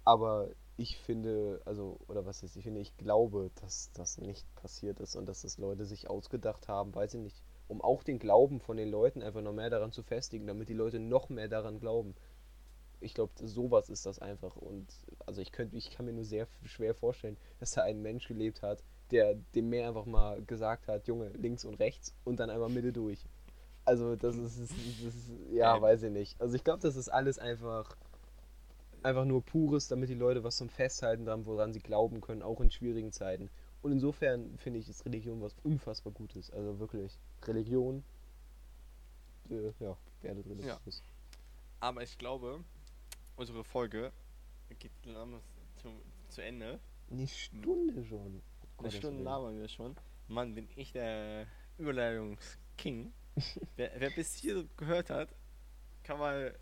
aber 0.07 0.47
ich 0.77 0.97
finde, 0.99 1.59
also, 1.65 1.99
oder 2.07 2.25
was 2.25 2.41
ist, 2.41 2.55
ich 2.55 2.63
finde, 2.63 2.79
ich 2.79 2.95
glaube, 2.95 3.51
dass 3.55 3.91
das 3.91 4.17
nicht 4.17 4.45
passiert 4.55 5.01
ist 5.01 5.17
und 5.17 5.25
dass 5.25 5.41
das 5.41 5.57
Leute 5.57 5.83
sich 5.83 6.09
ausgedacht 6.09 6.69
haben, 6.69 6.95
weiß 6.95 7.15
ich 7.15 7.19
nicht, 7.19 7.43
um 7.67 7.81
auch 7.81 8.03
den 8.03 8.17
Glauben 8.17 8.61
von 8.61 8.77
den 8.77 8.89
Leuten 8.89 9.21
einfach 9.21 9.41
noch 9.41 9.51
mehr 9.51 9.69
daran 9.69 9.91
zu 9.91 10.03
festigen, 10.03 10.47
damit 10.47 10.69
die 10.69 10.73
Leute 10.73 11.01
noch 11.01 11.27
mehr 11.27 11.49
daran 11.49 11.81
glauben. 11.81 12.15
Ich 13.01 13.15
glaube, 13.15 13.33
sowas 13.45 13.89
ist 13.89 14.05
das 14.05 14.19
einfach 14.19 14.55
und 14.55 14.87
also 15.25 15.41
ich 15.41 15.51
könnte, 15.51 15.75
ich 15.75 15.91
kann 15.91 16.05
mir 16.05 16.13
nur 16.13 16.23
sehr 16.23 16.47
schwer 16.63 16.95
vorstellen, 16.95 17.35
dass 17.59 17.71
da 17.71 17.81
ein 17.81 18.01
Mensch 18.01 18.29
gelebt 18.29 18.61
hat, 18.61 18.85
der 19.11 19.35
dem 19.55 19.67
Meer 19.67 19.89
einfach 19.89 20.05
mal 20.05 20.41
gesagt 20.41 20.87
hat, 20.87 21.05
Junge, 21.07 21.31
links 21.31 21.65
und 21.65 21.75
rechts 21.79 22.15
und 22.23 22.39
dann 22.39 22.49
einmal 22.49 22.69
Mitte 22.69 22.93
durch. 22.93 23.25
Also 23.83 24.15
das 24.15 24.37
ist, 24.37 24.57
das 24.57 24.71
ist, 24.71 25.05
das 25.05 25.15
ist 25.15 25.31
ja, 25.51 25.75
Ähm. 25.75 25.81
weiß 25.81 26.03
ich 26.03 26.11
nicht. 26.11 26.39
Also 26.39 26.55
ich 26.55 26.63
glaube, 26.63 26.79
das 26.79 26.95
ist 26.95 27.09
alles 27.09 27.39
einfach 27.39 27.97
einfach 29.03 29.25
nur 29.25 29.43
pures, 29.43 29.87
damit 29.87 30.09
die 30.09 30.15
Leute 30.15 30.43
was 30.43 30.57
zum 30.57 30.69
Festhalten 30.69 31.29
haben, 31.29 31.45
woran 31.45 31.73
sie 31.73 31.79
glauben 31.79 32.21
können, 32.21 32.41
auch 32.41 32.61
in 32.61 32.71
schwierigen 32.71 33.11
Zeiten. 33.11 33.49
Und 33.81 33.91
insofern 33.91 34.57
finde 34.57 34.79
ich, 34.79 34.89
ist 34.89 35.05
Religion 35.05 35.41
was 35.41 35.55
unfassbar 35.63 36.11
Gutes. 36.13 36.49
Also 36.51 36.79
wirklich, 36.79 37.17
Religion, 37.43 38.03
äh, 39.49 39.71
ja, 39.79 39.97
werde 40.21 40.45
religiös. 40.45 41.03
Aber 41.79 42.01
ich 42.01 42.17
glaube, 42.17 42.63
unsere 43.35 43.63
Folge 43.63 44.11
geht 44.79 44.91
zu, 45.77 45.89
zu 46.29 46.41
Ende. 46.41 46.79
Eine 47.09 47.27
Stunde 47.27 48.03
schon. 48.03 48.19
Eine 48.19 48.41
Gottes 48.77 48.95
Stunde 48.95 49.23
labern 49.23 49.57
wir 49.57 49.67
schon. 49.67 49.95
Mann, 50.27 50.55
bin 50.55 50.67
ich 50.75 50.91
der 50.91 51.47
Überleitungsking. 51.77 53.13
wer, 53.75 53.91
wer 53.97 54.09
bis 54.09 54.35
hier 54.35 54.67
gehört 54.77 55.09
hat, 55.09 55.29
kann 56.03 56.19
mal, 56.19 56.57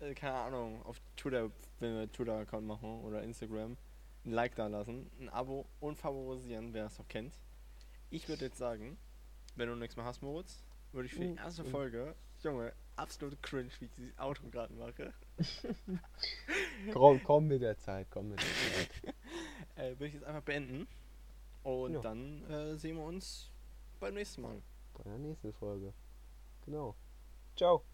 äh, 0.00 0.14
keine 0.14 0.34
Ahnung, 0.34 0.82
auf 0.84 1.00
Twitter, 1.16 1.50
wenn 1.78 1.94
wir 1.96 2.10
Twitter-Account 2.12 2.66
machen 2.66 3.00
oder 3.02 3.22
Instagram, 3.22 3.76
ein 4.24 4.32
Like 4.32 4.54
da 4.54 4.66
lassen, 4.66 5.10
ein 5.20 5.28
Abo 5.30 5.66
und 5.80 5.96
favorisieren, 5.98 6.72
wer 6.74 6.86
es 6.86 6.98
noch 6.98 7.08
kennt. 7.08 7.38
Ich 8.10 8.28
würde 8.28 8.46
jetzt 8.46 8.58
sagen, 8.58 8.98
wenn 9.56 9.68
du 9.68 9.76
nichts 9.76 9.96
mehr 9.96 10.04
hast, 10.04 10.22
Moritz, 10.22 10.62
würde 10.92 11.06
ich 11.06 11.14
für 11.14 11.20
die 11.20 11.28
Mhm. 11.28 11.38
erste 11.38 11.64
Folge, 11.64 12.14
Junge, 12.42 12.72
absolut 12.96 13.40
cringe, 13.42 13.70
wie 13.78 13.84
ich 13.86 13.90
dieses 13.92 14.18
Auto 14.18 14.48
gerade 14.50 14.72
mache, 14.74 15.12
Komm, 16.92 17.22
komm 17.22 17.46
mit 17.46 17.62
der 17.62 17.78
Zeit, 17.78 18.06
komm 18.10 18.30
mit 18.30 18.40
der 18.40 18.48
Zeit. 18.48 19.14
äh, 19.76 19.90
würde 19.92 20.06
ich 20.06 20.14
jetzt 20.14 20.24
einfach 20.24 20.42
beenden. 20.42 20.86
Und 21.62 21.92
Ja. 21.94 22.00
dann 22.00 22.42
äh, 22.50 22.76
sehen 22.76 22.96
wir 22.96 23.04
uns 23.04 23.50
beim 24.00 24.14
nächsten 24.14 24.42
Mal. 24.42 24.62
Bei 24.94 25.02
der 25.04 25.18
nächsten 25.18 25.52
Folge. 25.52 25.92
Genau. 26.64 26.94
Ciao. 27.56 27.84